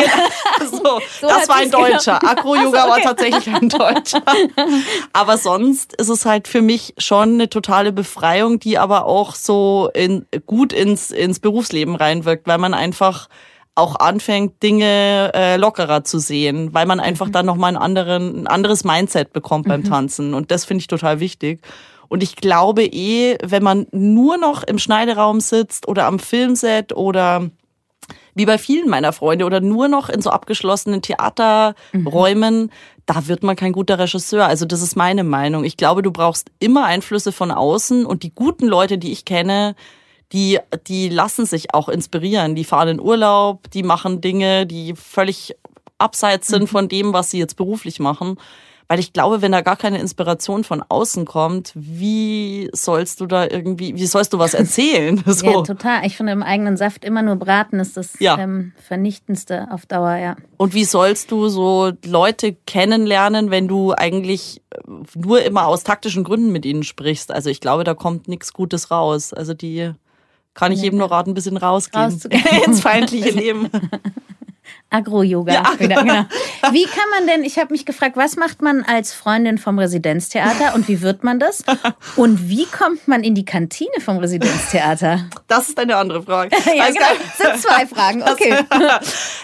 So, 0.60 1.00
So 1.22 1.28
das 1.28 1.48
war 1.48 1.58
ein. 1.58 1.72
Deutscher. 1.72 2.20
Acro-Yoga 2.24 2.80
Ach 2.80 2.86
so, 2.86 2.92
okay. 2.92 3.06
war 3.06 3.16
tatsächlich 3.16 3.56
ein 3.56 3.70
Deutscher. 3.70 4.22
Aber 5.14 5.38
sonst 5.38 5.94
ist 5.94 6.10
es 6.10 6.26
halt 6.26 6.48
für 6.48 6.62
mich 6.62 6.94
schon 6.98 7.34
eine 7.34 7.50
totale 7.50 7.92
Befreiung, 7.92 8.60
die 8.60 8.78
aber 8.78 9.06
auch 9.06 9.36
so 9.36 9.90
in, 9.94 10.26
gut 10.50 10.74
ins, 10.74 11.12
ins 11.12 11.40
Berufsleben 11.40 11.96
reinwirkt, 11.96 12.48
weil 12.48 12.58
man 12.58 12.74
einfach 12.74 13.30
auch 13.76 13.96
anfängt, 13.98 14.64
Dinge 14.64 15.32
äh, 15.36 15.58
lockerer 15.58 16.04
zu 16.04 16.18
sehen, 16.18 16.74
weil 16.74 16.88
man 16.88 17.00
einfach 17.00 17.30
dann 17.30 17.46
nochmal 17.46 17.76
ein, 17.76 17.82
anderen, 17.82 18.42
ein 18.42 18.48
anderes 18.48 18.84
Mindset 18.84 19.32
bekommt 19.32 19.68
beim 19.68 19.84
Tanzen. 19.84 20.34
Und 20.34 20.50
das 20.50 20.66
finde 20.66 20.82
ich 20.82 20.88
total 20.88 21.20
wichtig. 21.20 21.62
Und 22.08 22.24
ich 22.24 22.36
glaube 22.36 22.84
eh, 22.84 23.38
wenn 23.44 23.62
man 23.62 23.86
nur 23.92 24.38
noch 24.38 24.64
im 24.64 24.80
Schneideraum 24.80 25.40
sitzt 25.40 25.88
oder 25.88 26.08
am 26.08 26.18
Filmset 26.18 26.94
oder 26.94 27.52
wie 28.34 28.48
bei 28.48 28.58
vielen 28.58 28.90
meiner 28.90 29.14
Freunde 29.14 29.46
oder 29.46 29.60
nur 29.62 29.88
noch 29.88 30.10
in 30.10 30.24
so 30.24 30.32
abgeschlossenen 30.32 31.04
Theaterräumen, 31.04 32.72
da 33.06 33.28
wird 33.28 33.44
man 33.44 33.56
kein 33.56 33.72
guter 33.72 34.00
Regisseur. 34.00 34.48
Also 34.48 34.66
das 34.66 34.82
ist 34.82 34.96
meine 34.96 35.24
Meinung. 35.24 35.64
Ich 35.64 35.78
glaube, 35.78 36.02
du 36.02 36.12
brauchst 36.12 36.50
immer 36.58 36.86
Einflüsse 36.86 37.32
von 37.32 37.52
außen 37.52 38.08
und 38.08 38.24
die 38.24 38.34
guten 38.34 38.66
Leute, 38.66 38.98
die 38.98 39.12
ich 39.12 39.26
kenne, 39.26 39.76
die, 40.32 40.60
die 40.88 41.10
lassen 41.10 41.46
sich 41.46 41.74
auch 41.74 41.90
inspirieren. 41.90 42.56
Die 42.56 42.64
fahren 42.64 42.88
in 42.90 43.00
Urlaub, 43.00 43.70
die 43.72 43.84
machen 43.84 44.22
Dinge, 44.22 44.66
die 44.68 44.94
völlig 44.96 45.56
abseits 45.98 46.48
sind 46.48 46.68
von 46.70 46.88
dem, 46.88 47.14
was 47.14 47.32
sie 47.32 47.40
jetzt 47.40 47.56
beruflich 47.58 48.00
machen. 48.00 48.38
Weil 48.92 49.00
ich 49.00 49.14
glaube, 49.14 49.44
wenn 49.44 49.52
da 49.52 49.62
gar 49.62 49.76
keine 49.76 50.00
Inspiration 50.00 50.64
von 50.64 50.82
außen 50.88 51.26
kommt, 51.26 51.74
wie 51.76 52.72
sollst 52.74 53.22
du 53.22 53.28
da 53.28 53.46
irgendwie, 53.48 53.94
wie 53.96 54.06
sollst 54.08 54.34
du 54.34 54.40
was 54.40 54.54
erzählen? 54.56 55.22
So. 55.28 55.46
Ja, 55.46 55.62
total. 55.62 56.06
Ich 56.08 56.18
finde, 56.18 56.32
im 56.32 56.42
eigenen 56.42 56.76
Saft 56.76 57.06
immer 57.06 57.22
nur 57.22 57.36
braten 57.36 57.80
ist 57.80 57.98
das 57.98 58.20
Ja. 58.20 58.40
ähm, 58.40 58.72
Vernichtendste 58.88 59.68
auf 59.72 59.86
Dauer, 59.86 60.16
ja. 60.16 60.36
Und 60.58 60.74
wie 60.74 60.86
sollst 60.86 61.30
du 61.30 61.50
so 61.50 61.92
Leute 62.04 62.54
kennenlernen, 62.66 63.52
wenn 63.52 63.68
du 63.68 63.94
eigentlich 63.94 64.62
äh, 64.72 64.80
nur 65.16 65.44
immer 65.44 65.68
aus 65.68 65.84
taktischen 65.84 66.24
Gründen 66.24 66.52
mit 66.52 66.66
ihnen 66.66 66.82
sprichst? 66.84 67.32
Also 67.32 67.52
ich 67.52 67.62
glaube, 67.62 67.84
da 67.84 67.94
kommt 67.94 68.28
nichts 68.28 68.54
Gutes 68.54 68.90
raus. 68.90 69.34
Also 69.34 69.54
die 69.54 69.92
kann 70.60 70.74
ich 70.74 70.82
jedem 70.82 71.00
nur 71.00 71.10
raten, 71.10 71.32
ein 71.32 71.34
bisschen 71.34 71.56
rausgehen. 71.56 72.22
Ins 72.66 72.82
feindliche 72.82 73.30
Leben. 73.32 73.70
Agro-Yoga. 74.92 75.54
Ja, 75.54 75.80
wieder, 75.80 76.02
genau. 76.02 76.26
Wie 76.72 76.86
kann 76.86 77.10
man 77.16 77.28
denn, 77.28 77.44
ich 77.44 77.58
habe 77.58 77.72
mich 77.72 77.86
gefragt, 77.86 78.18
was 78.18 78.36
macht 78.36 78.62
man 78.62 78.84
als 78.84 79.14
Freundin 79.14 79.58
vom 79.58 79.78
Residenztheater 79.78 80.74
und 80.74 80.88
wie 80.88 81.02
wird 81.02 81.24
man 81.24 81.40
das? 81.40 81.64
Und 82.16 82.50
wie 82.50 82.66
kommt 82.66 83.08
man 83.08 83.24
in 83.24 83.36
die 83.36 83.46
Kantine 83.46 84.02
vom 84.04 84.18
Residenztheater? 84.18 85.26
Das 85.48 85.70
ist 85.70 85.80
eine 85.80 85.96
andere 85.96 86.24
Frage. 86.24 86.56
Ja, 86.76 86.88
genau. 86.88 87.00
nicht. 87.12 87.38
Sind 87.38 87.58
zwei 87.62 87.86
Fragen, 87.86 88.24
okay. 88.24 88.56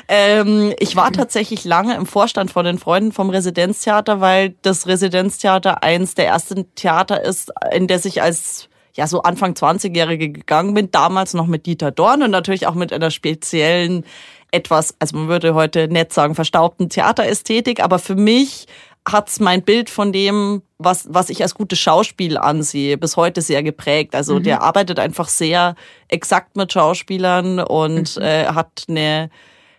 ähm, 0.07 0.73
ich 0.79 0.95
war 0.95 1.11
tatsächlich 1.11 1.63
lange 1.63 1.95
im 1.95 2.05
Vorstand 2.05 2.51
von 2.51 2.65
den 2.65 2.77
Freunden 2.77 3.11
vom 3.11 3.29
Residenztheater, 3.29 4.21
weil 4.21 4.55
das 4.61 4.87
Residenztheater 4.87 5.81
eins 5.81 6.13
der 6.15 6.27
ersten 6.27 6.73
Theater 6.75 7.23
ist, 7.23 7.51
in 7.71 7.87
der 7.87 8.03
ich 8.05 8.21
als 8.21 8.69
ja 8.95 9.07
so 9.07 9.21
Anfang 9.21 9.53
20-Jährige 9.53 10.31
gegangen 10.31 10.73
bin, 10.73 10.91
damals 10.91 11.33
noch 11.33 11.47
mit 11.47 11.65
Dieter 11.65 11.91
Dorn 11.91 12.23
und 12.23 12.31
natürlich 12.31 12.67
auch 12.67 12.75
mit 12.75 12.93
einer 12.93 13.11
speziellen 13.11 14.05
etwas, 14.51 14.95
also 14.99 15.17
man 15.17 15.27
würde 15.27 15.53
heute 15.53 15.87
nett 15.87 16.13
sagen, 16.13 16.33
verstaubten 16.33 16.89
Theaterästhetik, 16.89 17.83
aber 17.83 17.99
für 17.99 18.15
mich 18.15 18.67
hat's 19.07 19.39
mein 19.39 19.61
Bild 19.61 19.89
von 19.89 20.11
dem, 20.11 20.63
was, 20.77 21.07
was 21.09 21.29
ich 21.29 21.41
als 21.41 21.53
gutes 21.53 21.77
Schauspiel 21.77 22.37
ansehe, 22.37 22.97
bis 22.97 23.17
heute 23.17 23.41
sehr 23.41 23.61
geprägt. 23.61 24.15
Also 24.15 24.39
der 24.39 24.61
arbeitet 24.63 24.97
einfach 24.99 25.27
sehr 25.27 25.75
exakt 26.07 26.55
mit 26.55 26.73
Schauspielern 26.73 27.59
und 27.59 28.17
äh, 28.17 28.47
hat 28.47 28.85
eine 28.87 29.29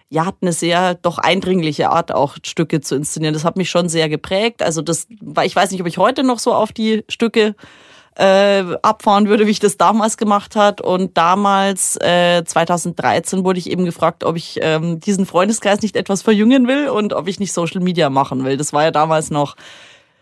ja, 0.08 0.24
hat 0.24 0.36
eine 0.40 0.52
sehr 0.52 0.94
doch 0.94 1.18
eindringliche 1.18 1.90
Art, 1.90 2.14
auch 2.14 2.36
Stücke 2.44 2.80
zu 2.80 2.94
inszenieren. 2.94 3.34
Das 3.34 3.44
hat 3.44 3.56
mich 3.56 3.70
schon 3.70 3.88
sehr 3.88 4.08
geprägt. 4.08 4.62
Also 4.62 4.80
das, 4.80 5.08
weil 5.20 5.48
ich 5.48 5.56
weiß 5.56 5.72
nicht, 5.72 5.80
ob 5.80 5.88
ich 5.88 5.98
heute 5.98 6.22
noch 6.22 6.38
so 6.38 6.54
auf 6.54 6.70
die 6.70 7.04
Stücke 7.08 7.56
äh, 8.16 8.64
abfahren 8.82 9.28
würde, 9.28 9.46
wie 9.46 9.50
ich 9.50 9.60
das 9.60 9.76
damals 9.76 10.16
gemacht 10.16 10.56
hat. 10.56 10.80
Und 10.80 11.16
damals, 11.16 11.96
äh, 12.00 12.42
2013, 12.44 13.44
wurde 13.44 13.58
ich 13.58 13.70
eben 13.70 13.84
gefragt, 13.84 14.24
ob 14.24 14.36
ich 14.36 14.58
ähm, 14.62 15.00
diesen 15.00 15.26
Freundeskreis 15.26 15.82
nicht 15.82 15.96
etwas 15.96 16.22
verjüngen 16.22 16.66
will 16.66 16.88
und 16.88 17.12
ob 17.12 17.28
ich 17.28 17.40
nicht 17.40 17.52
Social 17.52 17.80
Media 17.80 18.10
machen 18.10 18.44
will. 18.44 18.56
Das 18.56 18.72
war 18.72 18.84
ja 18.84 18.90
damals 18.90 19.30
noch 19.30 19.56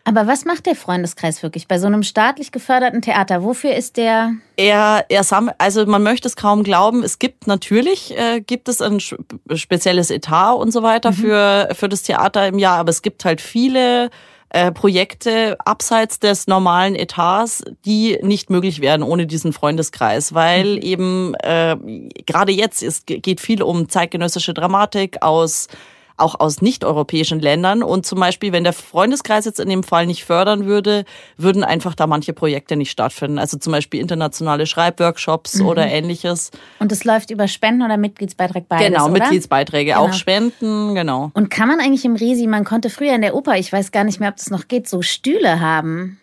Aber 0.04 0.26
was 0.26 0.44
macht 0.44 0.66
der 0.66 0.74
Freundeskreis 0.74 1.42
wirklich 1.42 1.68
bei 1.68 1.78
so 1.78 1.86
einem 1.86 2.02
staatlich 2.02 2.50
geförderten 2.50 3.00
Theater? 3.00 3.42
Wofür 3.44 3.74
ist 3.74 3.96
der? 3.96 4.32
er, 4.56 5.06
er 5.08 5.24
sammelt, 5.24 5.56
also 5.58 5.86
man 5.86 6.02
möchte 6.02 6.28
es 6.28 6.36
kaum 6.36 6.62
glauben, 6.62 7.02
es 7.02 7.18
gibt 7.18 7.46
natürlich, 7.46 8.16
äh, 8.16 8.40
gibt 8.40 8.68
es 8.68 8.80
ein 8.80 9.00
spezielles 9.00 10.10
Etat 10.10 10.54
und 10.54 10.72
so 10.72 10.82
weiter 10.82 11.12
für, 11.12 11.68
für 11.72 11.88
das 11.88 12.02
Theater 12.02 12.46
im 12.48 12.58
Jahr, 12.58 12.78
aber 12.78 12.90
es 12.90 13.02
gibt 13.02 13.24
halt 13.24 13.40
viele 13.40 14.10
äh, 14.54 14.70
Projekte 14.70 15.56
abseits 15.64 16.20
des 16.20 16.46
normalen 16.46 16.94
Etats, 16.94 17.64
die 17.84 18.18
nicht 18.22 18.50
möglich 18.50 18.80
wären 18.80 19.02
ohne 19.02 19.26
diesen 19.26 19.52
Freundeskreis, 19.52 20.32
weil 20.32 20.82
eben 20.84 21.34
äh, 21.42 21.76
gerade 22.24 22.52
jetzt 22.52 22.80
es 22.82 23.04
ge- 23.04 23.18
geht 23.18 23.40
viel 23.40 23.62
um 23.64 23.88
zeitgenössische 23.88 24.54
Dramatik 24.54 25.22
aus 25.22 25.66
auch 26.16 26.38
aus 26.38 26.62
nicht-europäischen 26.62 27.40
Ländern. 27.40 27.82
Und 27.82 28.06
zum 28.06 28.20
Beispiel, 28.20 28.52
wenn 28.52 28.64
der 28.64 28.72
Freundeskreis 28.72 29.44
jetzt 29.44 29.58
in 29.58 29.68
dem 29.68 29.82
Fall 29.82 30.06
nicht 30.06 30.24
fördern 30.24 30.64
würde, 30.66 31.04
würden 31.36 31.64
einfach 31.64 31.94
da 31.94 32.06
manche 32.06 32.32
Projekte 32.32 32.76
nicht 32.76 32.90
stattfinden. 32.90 33.38
Also 33.38 33.58
zum 33.58 33.72
Beispiel 33.72 34.00
internationale 34.00 34.66
Schreibworkshops 34.66 35.60
oder 35.60 35.86
ähnliches. 35.86 36.50
Und 36.78 36.92
es 36.92 37.04
läuft 37.04 37.30
über 37.30 37.48
Spenden 37.48 37.82
oder 37.82 37.96
Mitgliedsbeitrag 37.96 38.68
beides, 38.68 38.86
genau, 38.86 39.04
oder? 39.04 39.12
Mitgliedsbeiträge, 39.12 39.92
Genau. 39.92 40.06
auch 40.06 40.12
Spenden, 40.12 40.94
genau. 40.94 41.30
Und 41.34 41.50
kann 41.50 41.68
man 41.68 41.80
eigentlich 41.80 42.04
im 42.04 42.16
Resi, 42.16 42.46
man 42.46 42.64
konnte 42.64 42.90
früher 42.90 43.14
in 43.14 43.22
der 43.22 43.34
Oper, 43.34 43.56
ich 43.58 43.72
weiß 43.72 43.90
gar 43.92 44.04
nicht 44.04 44.20
mehr, 44.20 44.28
ob 44.30 44.36
das 44.36 44.50
noch 44.50 44.68
geht, 44.68 44.88
so 44.88 45.02
Stühle 45.02 45.60
haben. 45.60 46.20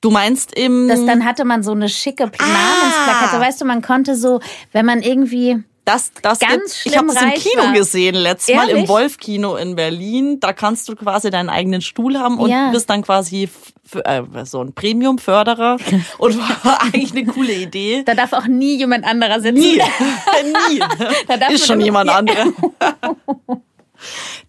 Du 0.00 0.10
meinst 0.10 0.54
im... 0.58 0.88
Das, 0.88 1.04
dann 1.04 1.26
hatte 1.26 1.44
man 1.44 1.62
so 1.62 1.72
eine 1.72 1.90
schicke 1.90 2.24
Ah. 2.24 2.46
Namensplakette. 2.46 3.40
Weißt 3.46 3.60
du, 3.60 3.66
man 3.66 3.82
konnte 3.82 4.16
so, 4.16 4.40
wenn 4.72 4.86
man 4.86 5.02
irgendwie 5.02 5.62
Das, 5.92 6.12
das 6.22 6.38
Ganz 6.38 6.82
ich 6.84 6.96
habe 6.96 7.08
das 7.08 7.20
im 7.20 7.30
Kino 7.32 7.62
war. 7.64 7.72
gesehen, 7.72 8.14
letztes 8.14 8.54
Mal 8.54 8.68
im? 8.70 8.86
Wolf-Kino 8.86 9.56
in 9.56 9.74
Berlin. 9.74 10.38
Da 10.38 10.52
kannst 10.52 10.88
du 10.88 10.94
quasi 10.94 11.30
deinen 11.30 11.48
eigenen 11.48 11.80
Stuhl 11.82 12.18
haben 12.18 12.38
und 12.38 12.48
Ja. 12.50 12.70
bist 12.70 12.88
dann 12.90 13.02
quasi 13.02 13.48
äh, 14.04 14.22
so 14.44 14.62
ein 14.62 14.72
Premium-Förderer. 14.72 15.78
Und 16.18 16.38
war 16.38 16.80
eigentlich 16.82 17.10
eine 17.10 17.24
coole 17.26 17.52
Idee. 17.52 18.04
Da 18.04 18.14
darf 18.14 18.32
auch 18.32 18.46
nie 18.46 18.76
jemand 18.78 19.04
anderer 19.04 19.40
sitzen. 19.40 19.54
Nie, 19.60 19.78
nie. 20.70 20.78
Da 21.26 21.36
darf 21.36 21.50
Ist 21.50 21.66
schon 21.66 21.80
jemand 21.80 22.08
anderer. 22.08 22.46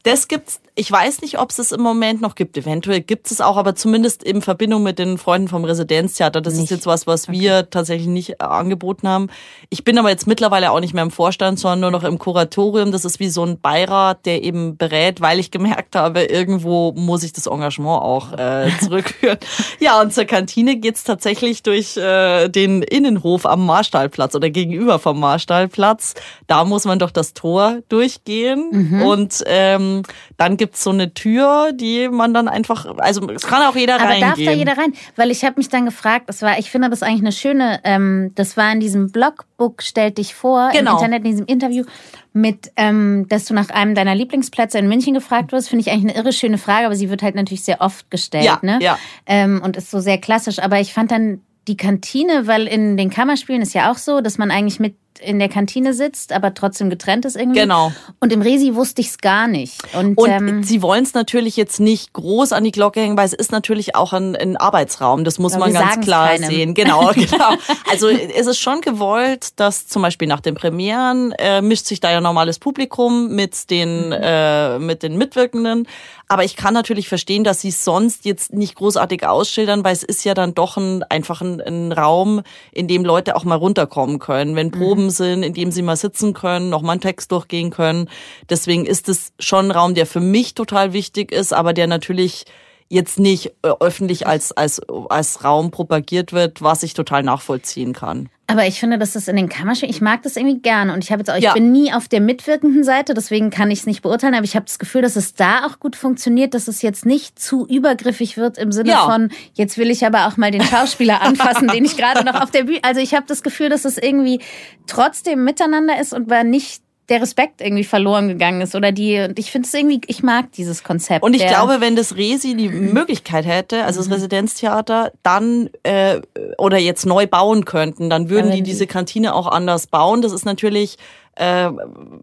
Das 0.04 0.28
gibt's 0.28 0.60
Ich 0.74 0.90
weiß 0.90 1.22
nicht, 1.22 1.38
ob 1.38 1.50
es 1.50 1.60
es 1.60 1.74
im 1.74 1.82
Moment 1.82 2.22
noch 2.22 2.36
gibt. 2.36 2.58
Eventuell 2.58 3.02
gibt 3.02 3.30
es 3.30 3.42
auch, 3.42 3.58
aber 3.58 3.76
zumindest 3.76 4.24
in 4.24 4.42
Verbindung 4.42 4.84
mit 4.84 5.00
den 5.00 5.18
Freunden 5.18 5.50
vom 5.50 5.66
Residenztheater. 5.66 6.40
Das 6.40 6.54
nicht. 6.54 6.64
ist 6.64 6.70
jetzt 6.70 6.86
was, 6.86 7.06
was 7.08 7.28
okay. 7.28 7.40
wir 7.40 7.70
tatsächlich 7.70 8.08
nicht 8.08 8.30
äh, 8.30 8.36
angeboten 8.44 9.06
haben. 9.06 9.28
Ich 9.70 9.84
bin 9.84 9.98
aber 9.98 10.10
jetzt 10.10 10.28
mittlerweile 10.28 10.72
auch 10.72 10.80
nicht 10.80 10.94
mehr 10.94 11.04
im 11.04 11.12
Vorstand, 11.12 11.60
sondern 11.60 11.82
nur 11.82 11.92
noch 11.92 12.06
im 12.06 12.18
Kuratorium. 12.20 12.94
Das 12.94 13.04
ist 13.04 13.20
wie 13.20 13.28
so 13.28 13.44
ein 13.44 13.60
Beirat, 13.60 14.26
der 14.26 14.44
eben 14.44 14.78
berät, 14.78 15.20
weil 15.20 15.40
ich 15.40 15.52
gemerkt 15.52 15.98
habe, 15.98 16.24
irgendwo 16.24 16.94
muss 16.94 17.24
ich 17.24 17.34
das 17.34 17.48
Engagement 17.48 18.02
auch 18.02 18.32
äh, 18.32 18.70
zurückführen. 18.82 19.40
ja, 19.80 20.00
und 20.00 20.14
zur 20.14 20.24
Kantine 20.24 20.78
geht's 20.78 21.04
tatsächlich 21.04 21.64
durch 21.64 21.98
äh, 21.98 22.48
den 22.48 22.82
Innenhof 22.82 23.46
am 23.46 23.66
Marstallplatz 23.66 24.36
oder 24.36 24.50
gegenüber 24.50 25.00
vom 25.00 25.20
Marstallplatz. 25.20 26.14
Da 26.48 26.64
muss 26.64 26.86
man 26.86 26.98
doch 26.98 27.12
das 27.12 27.34
Tor 27.34 27.80
durchgehen 27.90 28.70
mhm. 28.72 29.02
und 29.02 29.44
ähm, 29.48 30.04
dann 30.38 30.58
gibt's 30.72 30.84
so 30.84 30.90
eine 30.92 31.14
Tür, 31.14 31.74
die 31.74 32.08
man 32.08 32.34
dann 32.34 32.48
einfach, 32.48 32.86
also 32.98 33.30
es 33.30 33.46
kann 33.46 33.62
auch 33.62 33.76
jeder 33.76 33.96
Aber 33.96 34.06
reingehen. 34.06 34.30
darf 34.30 34.38
da 34.38 34.52
jeder 34.52 34.78
rein? 34.78 34.94
Weil 35.18 35.30
ich 35.30 35.44
habe 35.44 35.56
mich 35.58 35.68
dann 35.68 35.84
gefragt, 35.84 36.30
das 36.30 36.42
war, 36.42 36.58
ich 36.60 36.72
finde 36.72 36.90
das 36.90 37.04
eigentlich 37.04 37.22
eine 37.22 37.34
schöne, 37.34 37.82
ähm, 37.84 38.32
das 38.36 38.56
war 38.56 38.72
in 38.72 38.80
diesem 38.80 39.12
Blogbook, 39.12 39.82
stellt 39.82 40.18
dich 40.18 40.34
vor, 40.34 40.70
genau. 40.72 40.92
im 40.92 40.98
Internet, 40.98 41.26
in 41.26 41.32
diesem 41.32 41.46
Interview 41.46 41.84
mit, 42.32 42.72
ähm, 42.78 43.26
dass 43.28 43.44
du 43.44 43.54
nach 43.54 43.70
einem 43.70 43.96
deiner 43.96 44.16
Lieblingsplätze 44.16 44.78
in 44.78 44.88
München 44.88 45.14
gefragt 45.14 45.52
wirst, 45.52 45.68
finde 45.68 45.82
ich 45.82 45.92
eigentlich 45.92 46.16
eine 46.16 46.24
irre 46.24 46.32
schöne 46.32 46.58
Frage, 46.58 46.86
aber 46.86 46.96
sie 46.96 47.10
wird 47.10 47.22
halt 47.22 47.36
natürlich 47.36 47.66
sehr 47.66 47.82
oft 47.82 48.10
gestellt, 48.10 48.46
ja, 48.46 48.60
ne? 48.62 48.80
Ja. 48.82 48.98
Ähm, 49.26 49.62
und 49.62 49.76
ist 49.76 49.92
so 49.92 50.00
sehr 50.00 50.20
klassisch. 50.20 50.60
Aber 50.60 50.80
ich 50.80 50.94
fand 50.94 51.12
dann 51.12 51.42
die 51.68 51.76
Kantine, 51.76 52.48
weil 52.48 52.66
in 52.66 52.96
den 52.96 53.10
Kammerspielen 53.10 53.62
ist 53.62 53.74
ja 53.74 53.92
auch 53.92 53.98
so, 53.98 54.22
dass 54.22 54.38
man 54.38 54.52
eigentlich 54.52 54.80
mit 54.80 54.96
in 55.20 55.40
der 55.40 55.50
Kantine 55.50 55.94
sitzt, 55.94 56.34
aber 56.34 56.54
trotzdem 56.54 56.90
getrennt 56.90 57.26
ist 57.26 57.36
irgendwie. 57.36 57.60
Genau. 57.60 57.92
Und 58.20 58.32
im 58.32 58.42
Resi 58.42 58.76
wusste 58.76 59.02
ich 59.02 59.08
es 59.08 59.18
gar 59.20 59.48
nicht. 59.48 59.78
Und, 59.94 60.18
und 60.18 60.30
ähm, 60.30 60.64
sie 60.64 60.82
wollen 60.82 61.04
es 61.04 61.14
natürlich 61.14 61.58
jetzt 61.58 61.80
nicht 61.80 62.14
groß 62.14 62.54
an 62.54 62.64
die 62.64 62.72
Glocke 62.72 63.02
hängen, 63.02 63.18
weil 63.18 63.26
es 63.26 63.34
ist 63.34 63.52
natürlich 63.52 63.96
auch 63.96 64.14
ein, 64.14 64.36
ein 64.36 64.58
Arbeitsraum. 64.58 65.24
Das 65.24 65.38
muss 65.40 65.58
man 65.58 65.74
ganz 65.74 66.02
klar 66.02 66.30
keinem. 66.30 66.50
sehen. 66.50 66.74
Genau, 66.74 67.12
genau. 67.14 67.56
Also 67.90 68.08
es 68.08 68.48
ist 68.48 68.60
schon 68.60 68.82
gewollt, 68.82 69.60
dass 69.60 69.88
zum 69.88 70.02
Beispiel 70.02 70.28
nach 70.28 70.40
den 70.40 70.56
Premieren 70.56 71.34
äh, 71.34 71.62
mischt 71.62 71.86
sich 71.86 72.00
da 72.00 72.12
ja 72.12 72.22
normales 72.22 72.60
Publikum 72.60 73.36
mit 73.36 73.70
den, 73.70 74.08
mhm. 74.08 74.14
äh, 74.20 74.80
mit 74.80 75.04
den 75.04 75.18
Mitwirkenden. 75.18 75.88
Aber 76.28 76.46
ich 76.46 76.56
kann 76.56 76.74
natürlich 76.74 77.10
verstehen, 77.10 77.44
dass 77.44 77.60
sie 77.60 77.70
es 77.70 77.84
sonst 77.84 78.24
jetzt 78.24 78.54
nicht 78.54 78.76
großartig 78.76 79.28
ausschildern, 79.28 79.84
weil 79.84 79.92
es 79.92 80.04
ist 80.04 80.24
ja 80.24 80.34
dann 80.34 80.54
doch 80.54 80.78
ein, 80.78 81.04
einfach 81.04 81.42
ein, 81.42 81.60
ein 81.60 81.92
Raum, 81.92 82.42
in 82.72 82.88
dem 82.88 83.04
Leute 83.04 83.36
auch 83.36 83.44
mal 83.44 83.56
runterkommen 83.56 84.18
können, 84.18 84.56
wenn 84.56 84.72
Proben 84.72 85.01
mhm. 85.06 85.10
sind, 85.10 85.44
in 85.44 85.54
dem 85.54 85.72
sie 85.72 85.82
mal 85.82 85.96
sitzen 85.96 86.34
können, 86.34 86.70
noch 86.70 86.82
mal 86.82 86.94
einen 86.94 87.02
Text 87.02 87.32
durchgehen 87.32 87.70
können. 87.70 88.10
Deswegen 88.50 88.86
ist 88.86 89.10
es 89.10 89.34
schon 89.40 89.68
ein 89.68 89.72
Raum, 89.72 89.94
der 89.94 90.06
für 90.06 90.20
mich 90.20 90.54
total 90.54 90.94
wichtig 90.94 91.32
ist, 91.32 91.54
aber 91.54 91.74
der 91.74 91.88
natürlich 91.88 92.46
jetzt 92.92 93.20
nicht 93.20 93.54
äh, 93.64 93.70
öffentlich 93.80 94.28
als, 94.28 94.52
als, 94.52 94.82
als 95.10 95.44
Raum 95.46 95.72
propagiert 95.72 96.34
wird, 96.34 96.62
was 96.62 96.84
ich 96.84 96.94
total 96.94 97.24
nachvollziehen 97.24 97.94
kann. 97.94 98.30
Aber 98.48 98.68
ich 98.68 98.82
finde, 98.82 98.98
dass 98.98 99.14
das 99.14 99.30
in 99.30 99.38
den 99.38 99.48
Kammerspielen, 99.48 99.96
ich 99.96 100.02
mag 100.02 100.24
das 100.24 100.36
irgendwie 100.36 100.60
gerne. 100.60 100.94
Und 100.94 101.02
ich 101.02 101.10
habe 101.10 101.22
jetzt 101.22 101.30
auch, 101.30 101.38
ich 101.38 101.44
ja. 101.44 101.54
bin 101.54 101.72
nie 101.72 101.94
auf 101.94 102.10
der 102.10 102.20
mitwirkenden 102.20 102.84
Seite, 102.84 103.14
deswegen 103.14 103.50
kann 103.50 103.72
ich 103.72 103.80
es 103.80 103.86
nicht 103.86 104.02
beurteilen, 104.02 104.34
aber 104.34 104.44
ich 104.44 104.58
habe 104.58 104.66
das 104.66 104.78
Gefühl, 104.78 105.02
dass 105.02 105.16
es 105.16 105.34
da 105.34 105.66
auch 105.66 105.80
gut 105.80 105.96
funktioniert, 105.96 106.54
dass 106.54 106.68
es 106.68 106.82
jetzt 106.82 107.06
nicht 107.06 107.40
zu 107.40 107.66
übergriffig 107.66 108.36
wird 108.36 108.58
im 108.58 108.74
Sinne 108.74 108.90
ja. 108.90 109.06
von, 109.06 109.30
jetzt 109.54 109.78
will 109.78 109.90
ich 109.90 110.06
aber 110.06 110.28
auch 110.28 110.36
mal 110.36 110.52
den 110.52 110.64
Schauspieler 110.64 111.22
anfassen, 111.22 111.70
den 111.70 111.86
ich 111.86 111.96
gerade 111.96 112.26
noch 112.26 112.42
auf 112.42 112.52
der 112.52 112.64
Bühne. 112.64 112.80
Also 112.82 113.00
ich 113.00 113.14
habe 113.14 113.26
das 113.26 113.42
Gefühl, 113.42 113.70
dass 113.70 113.86
es 113.86 113.98
irgendwie 113.98 114.42
trotzdem 114.86 115.46
miteinander 115.46 115.98
ist 115.98 116.14
und 116.14 116.30
war 116.30 116.44
nicht 116.44 116.84
der 117.12 117.22
Respekt 117.22 117.60
irgendwie 117.62 117.84
verloren 117.84 118.30
gegangen 118.30 118.62
ist 118.62 118.74
oder 118.74 118.94
die 118.94 119.20
und 119.20 119.38
ich 119.38 119.52
finde 119.52 119.68
es 119.68 119.74
irgendwie 119.74 120.00
ich 120.08 120.24
mag 120.24 120.52
dieses 120.54 120.84
Konzept 120.84 121.24
und 121.24 121.34
ich 121.34 121.46
glaube 121.46 121.82
wenn 121.82 121.98
das 121.98 122.16
Resi 122.16 122.56
die 122.56 122.70
Möglichkeit 122.70 123.46
hätte 123.46 123.84
also 123.84 124.00
das 124.00 124.08
mhm. 124.08 124.14
Residenztheater 124.14 125.12
dann 125.22 125.70
äh, 125.84 126.22
oder 126.58 126.78
jetzt 126.78 127.06
neu 127.06 127.28
bauen 127.28 127.66
könnten 127.66 128.10
dann 128.10 128.30
würden 128.30 128.52
die 128.52 128.64
diese 128.64 128.88
Kantine 128.88 129.36
auch 129.36 129.48
anders 129.48 129.88
bauen 129.88 130.22
das 130.22 130.32
ist 130.32 130.46
natürlich 130.46 130.98
äh, 131.36 131.70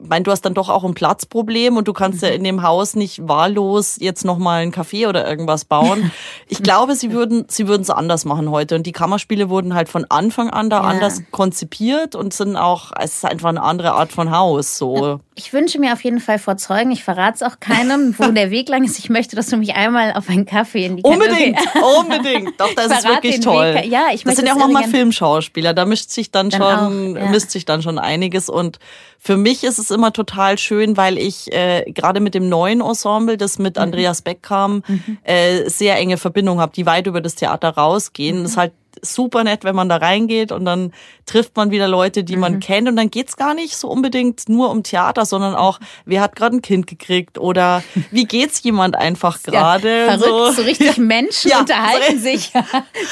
mein, 0.07 0.23
du 0.23 0.31
hast 0.31 0.43
dann 0.43 0.55
doch 0.55 0.69
auch 0.69 0.85
ein 0.85 0.95
Platzproblem 0.95 1.77
und 1.77 1.89
du 1.89 1.93
kannst 1.95 2.23
ja 2.23 2.29
mhm. 2.29 2.35
in 2.37 2.45
dem 2.45 2.63
Haus 2.63 2.95
nicht 2.95 3.27
wahllos 3.27 3.97
jetzt 3.99 4.25
nochmal 4.25 4.63
ein 4.63 4.73
Café 4.73 5.09
oder 5.09 5.29
irgendwas 5.29 5.65
bauen. 5.65 6.11
Ich 6.51 6.63
glaube, 6.63 6.95
sie 6.95 7.13
würden 7.13 7.45
sie 7.49 7.69
würden 7.69 7.83
es 7.83 7.91
anders 7.91 8.25
machen 8.25 8.51
heute. 8.51 8.75
Und 8.75 8.87
die 8.87 8.93
Kammerspiele 8.93 9.51
wurden 9.51 9.75
halt 9.75 9.91
von 9.91 10.07
Anfang 10.09 10.49
an 10.49 10.71
da 10.71 10.79
ja. 10.79 10.83
anders 10.83 11.23
konzipiert 11.31 12.15
und 12.15 12.33
sind 12.33 12.57
auch, 12.57 12.93
es 12.99 13.17
ist 13.17 13.25
einfach 13.25 13.51
eine 13.51 13.63
andere 13.63 13.93
Art 13.93 14.13
von 14.13 14.31
Haus. 14.31 14.79
So. 14.79 15.21
Ich 15.35 15.53
wünsche 15.53 15.79
mir 15.79 15.93
auf 15.93 16.03
jeden 16.03 16.21
Fall 16.21 16.39
vor 16.39 16.57
Zeugen, 16.57 16.91
ich 16.91 17.05
verrate 17.05 17.37
es 17.37 17.43
auch 17.43 17.61
keinem, 17.61 18.15
wo 18.19 18.25
der 18.33 18.51
Weg 18.51 18.69
lang 18.69 18.83
ist. 18.83 18.99
Ich 18.99 19.11
möchte, 19.11 19.37
dass 19.37 19.49
du 19.49 19.57
mich 19.57 19.75
einmal 19.75 20.15
auf 20.15 20.29
einen 20.29 20.47
Kaffee 20.47 20.87
in 20.87 20.97
die 20.97 21.03
Unbedingt, 21.03 21.59
unbedingt. 21.99 22.59
Doch, 22.59 22.75
das 22.75 22.87
ist 22.87 23.05
wirklich 23.05 23.41
toll. 23.41 23.75
Weg. 23.75 23.87
Ja, 23.87 24.07
ich 24.13 24.25
das 24.25 24.37
sind 24.37 24.47
ja 24.47 24.55
auch 24.55 24.59
nochmal 24.59 24.85
Filmschauspieler, 24.85 25.75
da 25.75 25.85
mischt 25.85 26.11
sich 26.11 26.31
dann, 26.31 26.51
dann 26.51 26.61
schon, 26.61 27.17
auch, 27.17 27.21
ja. 27.21 27.31
mischt 27.31 27.51
sich 27.51 27.65
dann 27.67 27.83
schon 27.83 27.99
einiges 27.99 28.49
und 28.49 28.79
für 29.19 29.37
mich 29.37 29.65
ist 29.65 29.79
es 29.79 29.91
immer 29.91 30.13
total 30.13 30.59
schön, 30.59 30.97
weil 30.97 31.19
ich 31.19 31.53
äh, 31.53 31.85
gerade 31.93 32.21
mit 32.21 32.35
dem 32.35 32.49
neuen 32.49 32.81
Ensemble, 32.81 33.37
das 33.37 33.59
mit 33.59 33.77
mhm. 33.77 33.83
Andreas 33.83 34.23
Beck 34.23 34.43
kam, 34.43 34.83
mhm. 34.87 35.19
äh, 35.25 35.69
sehr 35.69 35.97
enge 35.97 36.17
Verbindung 36.17 36.61
habe, 36.61 36.73
die 36.75 36.87
weit 36.87 37.07
über 37.07 37.21
das 37.21 37.35
Theater 37.35 37.71
rausgehen. 37.71 38.39
Mhm. 38.39 38.43
Das 38.43 38.53
ist 38.53 38.57
halt 38.57 38.73
super 39.03 39.45
nett, 39.45 39.65
wenn 39.65 39.75
man 39.75 39.89
da 39.89 39.97
reingeht 39.97 40.53
und 40.53 40.65
dann 40.65 40.93
trifft 41.27 41.57
man 41.57 41.71
wieder 41.71 41.89
Leute, 41.89 42.25
die 42.25 42.37
man 42.37 42.55
mhm. 42.55 42.61
kennt 42.61 42.89
und 42.89 42.97
dann 42.97 43.11
geht's 43.11 43.37
gar 43.37 43.55
nicht 43.55 43.77
so 43.77 43.89
unbedingt 43.89 44.49
nur 44.49 44.71
um 44.71 44.83
Theater, 44.83 45.27
sondern 45.27 45.55
auch, 45.55 45.79
wer 46.05 46.21
hat 46.21 46.35
gerade 46.35 46.57
ein 46.57 46.63
Kind 46.63 46.87
gekriegt 46.87 47.39
oder 47.39 47.83
wie 48.11 48.25
geht's 48.25 48.63
jemand 48.63 48.97
einfach 48.97 49.43
gerade. 49.43 50.07
Ja, 50.07 50.19
verrückt, 50.19 50.57
so. 50.57 50.63
so 50.63 50.63
richtig 50.63 50.97
Menschen 50.99 51.51
ja, 51.51 51.61
unterhalten 51.61 52.19
sich 52.19 52.53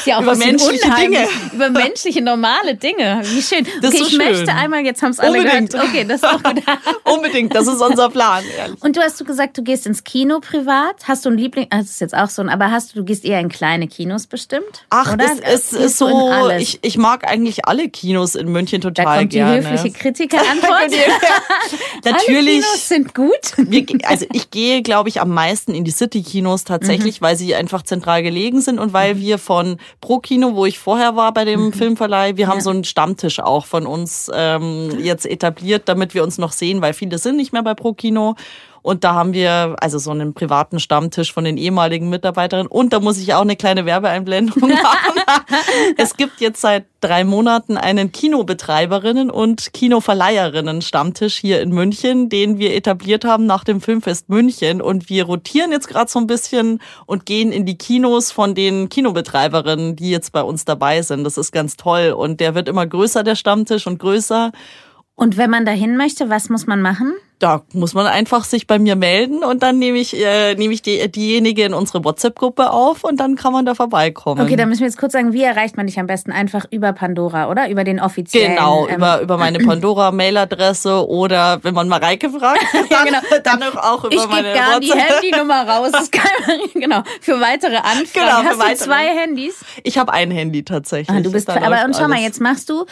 ja 0.05 0.17
auch 0.19 0.23
über 0.23 0.35
menschliche 0.35 0.91
Dinge. 0.91 1.29
Über 1.53 1.71
menschliche, 1.71 2.23
normale 2.23 2.75
Dinge. 2.75 3.21
Wie 3.25 3.43
schön. 3.43 3.67
Das 3.81 3.91
okay, 3.91 3.99
so 3.99 4.05
ich 4.05 4.11
schön. 4.11 4.19
möchte 4.19 4.53
einmal, 4.53 4.85
jetzt 4.85 5.03
haben 5.03 5.11
es 5.11 5.21
alle 5.21 5.39
Unbedingt. 5.39 5.73
gehört. 5.73 5.89
Okay, 5.89 6.05
das 6.05 6.23
ist 6.23 6.25
auch 6.25 6.43
gut. 6.43 6.63
Unbedingt, 7.05 7.55
das 7.55 7.67
ist 7.67 7.81
unser 7.81 8.09
Plan. 8.09 8.43
Ehrlich. 8.57 8.83
Und 8.83 8.97
du 8.97 9.01
hast 9.01 9.21
du 9.21 9.25
gesagt, 9.25 9.59
du 9.59 9.63
gehst 9.63 9.87
ins 9.87 10.05
Kino 10.05 10.41
privat. 10.41 10.97
Hast 11.07 11.25
du 11.25 11.31
ein 11.31 11.37
Liebling, 11.37 11.67
also 11.71 11.85
das 11.85 11.91
ist 11.93 12.01
jetzt 12.01 12.17
auch 12.17 12.29
so 12.29 12.43
ein, 12.43 12.49
aber 12.49 12.71
hast 12.71 12.95
du, 12.95 13.01
du 13.01 13.05
gehst 13.05 13.25
eher 13.25 13.41
in 13.41 13.49
kleine 13.49 13.89
Kinos 13.89 14.27
bestimmt? 14.27 14.87
Ach, 14.91 15.13
oder? 15.13 15.25
es, 15.25 15.73
es 15.73 15.76
ist 15.77 15.99
so 15.99 16.51
ich, 16.59 16.79
ich 16.83 16.99
mag 16.99 17.29
eigentlich 17.29 17.67
alle 17.67 17.89
Kinos 17.89 18.35
in 18.35 18.51
München 18.51 18.81
total 18.81 19.05
da 19.05 19.19
kommt 19.19 19.31
gerne. 19.31 19.61
Die 19.61 19.67
höfliche 19.67 19.91
Kritikerantwort. 19.99 20.91
Natürlich. 22.05 22.37
Alle 22.37 22.45
Kinos 22.45 22.89
sind 22.89 23.15
gut. 23.15 24.05
Also 24.05 24.27
ich 24.33 24.51
gehe, 24.51 24.83
glaube 24.83 25.09
ich, 25.09 25.21
am 25.21 25.31
meisten 25.31 25.75
in 25.75 25.85
die 25.85 25.91
City-Kinos 25.91 26.65
tatsächlich, 26.65 27.21
mhm. 27.21 27.25
weil 27.25 27.37
sie 27.37 27.55
einfach 27.55 27.83
zentral 27.83 28.23
gelegen 28.23 28.61
sind 28.61 28.79
und 28.79 28.93
weil 28.93 29.15
mhm. 29.15 29.21
wir 29.21 29.39
von 29.39 29.77
Pro 30.01 30.19
Kino, 30.19 30.55
wo 30.55 30.67
ich 30.67 30.79
vorher 30.79 31.17
war 31.17 31.33
bei 31.33 31.45
dem 31.45 31.67
mhm. 31.67 31.73
Filmverleih, 31.73 32.37
wir 32.37 32.49
haben 32.49 32.61
so 32.61 32.71
einen 32.71 32.85
Stammtisch 32.85 33.41
auch 33.41 33.67
von 33.67 33.87
uns 33.87 34.31
ähm, 34.35 34.99
jetzt 35.01 35.27
etabliert, 35.27 35.83
damit 35.87 36.15
wir 36.15 36.23
uns 36.23 36.39
noch 36.39 36.53
sehen, 36.53 36.81
weil 36.83 36.95
viele 36.95 37.19
sind 37.19 37.37
nicht 37.37 37.53
mehr 37.53 37.63
bei 37.63 37.75
Pro 37.75 37.93
Kino. 37.93 38.35
Und 38.87 39.03
da 39.03 39.15
haben 39.15 39.33
wir 39.33 39.75
also 39.81 39.99
so 39.99 40.13
einen 40.13 40.33
privaten 40.33 40.79
Stammtisch 40.79 41.33
von 41.33 41.43
den 41.43 41.57
ehemaligen 41.57 42.09
Mitarbeiterinnen. 42.09 42.69
Und 42.69 42.93
da 42.93 43.01
muss 43.01 43.19
ich 43.19 43.35
auch 43.35 43.41
eine 43.41 43.57
kleine 43.57 43.85
Werbeeinblendung 43.85 44.61
machen. 44.71 45.21
es 45.97 46.17
gibt 46.17 46.41
jetzt 46.41 46.61
seit 46.61 46.85
drei 47.01 47.25
Monaten 47.25 47.79
einen 47.79 48.13
Kinobetreiberinnen 48.13 49.29
und 49.29 49.73
Kinoverleiherinnen 49.73 50.83
Stammtisch 50.83 51.35
hier 51.35 51.63
in 51.63 51.71
München, 51.71 52.29
den 52.29 52.61
wir 52.61 52.77
etabliert 52.77 53.25
haben 53.25 53.45
nach 53.45 53.65
dem 53.65 53.81
Filmfest 53.81 54.29
München. 54.29 54.81
Und 54.81 55.09
wir 55.09 55.25
rotieren 55.25 55.73
jetzt 55.73 55.89
gerade 55.89 56.09
so 56.09 56.21
ein 56.21 56.29
bisschen 56.29 56.81
und 57.07 57.27
gehen 57.27 57.51
in 57.51 57.67
die 57.67 57.77
Kinos 57.77 58.31
von 58.31 58.55
den 58.55 58.89
Kinobetreiberinnen, 58.89 59.97
die 59.97 60.11
jetzt 60.11 60.31
bei 60.31 60.43
uns 60.43 60.65
dabei 60.65 61.03
sind. 61.03 61.25
Das 61.25 61.37
ist 61.39 61.51
ganz 61.51 61.77
toll. 61.77 62.15
Und 62.17 62.39
der 62.39 62.55
wird 62.55 62.69
immer 62.69 62.87
größer, 62.87 63.25
der 63.25 63.35
Stammtisch, 63.35 63.89
und 63.89 63.99
größer. 63.99 64.53
Und 65.17 65.37
wenn 65.37 65.51
man 65.51 65.65
dahin 65.65 65.97
möchte, 65.97 66.31
was 66.31 66.49
muss 66.49 66.67
man 66.67 66.81
machen? 66.81 67.15
da 67.39 67.63
muss 67.73 67.93
man 67.93 68.07
einfach 68.07 68.45
sich 68.45 68.67
bei 68.67 68.79
mir 68.79 68.97
melden 68.97 69.45
und 69.45 69.63
dann 69.63 69.79
nehme 69.79 69.99
ich, 69.99 70.17
äh, 70.17 70.55
nehme 70.55 70.73
ich 70.73 70.81
die, 70.81 71.11
diejenige 71.11 71.65
in 71.65 71.75
unsere 71.75 72.03
WhatsApp-Gruppe 72.03 72.71
auf 72.71 73.05
und 73.05 73.21
dann 73.21 73.37
kann 73.37 73.53
man 73.53 73.67
da 73.67 73.75
vorbeikommen. 73.75 74.41
Okay, 74.41 74.57
dann 74.57 74.71
müssen 74.71 74.81
wir 74.81 74.87
jetzt 74.87 74.99
kurz 74.99 75.13
sagen, 75.13 75.35
wie 75.35 75.43
erreicht 75.43 75.77
man 75.77 75.87
dich 75.87 76.01
am 76.01 76.07
besten? 76.07 76.33
Einfach 76.33 76.65
über 76.71 76.95
Pandora, 76.95 77.51
oder? 77.51 77.69
Über 77.69 77.85
den 77.85 78.01
offiziellen. 78.01 78.57
Genau, 78.57 78.87
ähm, 78.89 78.97
über, 78.97 79.21
über 79.21 79.37
meine 79.37 79.59
Pandora-Mailadresse 79.67 81.07
oder 81.07 81.63
wenn 81.63 81.75
man 81.75 81.89
Mareike 81.89 82.31
fragt, 82.31 82.65
dann, 82.73 83.07
ja, 83.07 83.21
genau. 83.21 83.43
dann 83.45 83.63
auch 83.79 84.05
über 84.05 84.15
ich 84.15 84.29
meine 84.29 84.49
Ich 84.49 84.55
gebe 84.55 84.67
gar 84.67 84.81
die 84.81 84.93
Handynummer 84.93 85.69
raus. 85.69 85.93
Genau, 86.75 87.03
für 87.21 87.41
weitere 87.41 87.77
Anfragen. 87.77 88.07
Genau, 88.13 88.43
Hast 88.45 88.59
weitere. 88.59 88.77
du 88.77 88.85
zwei 88.85 89.09
Handys? 89.09 89.65
Ich 89.83 89.99
habe 89.99 90.13
ein 90.13 90.31
Handy 90.31 90.63
tatsächlich. 90.63 91.17
Ah, 91.17 91.21
du 91.21 91.33
bist, 91.33 91.49
aber 91.49 91.85
und 91.85 91.97
schau 91.97 92.09
mal, 92.09 92.19
jetzt 92.19 92.41
machst 92.41 92.69
du 92.71 92.87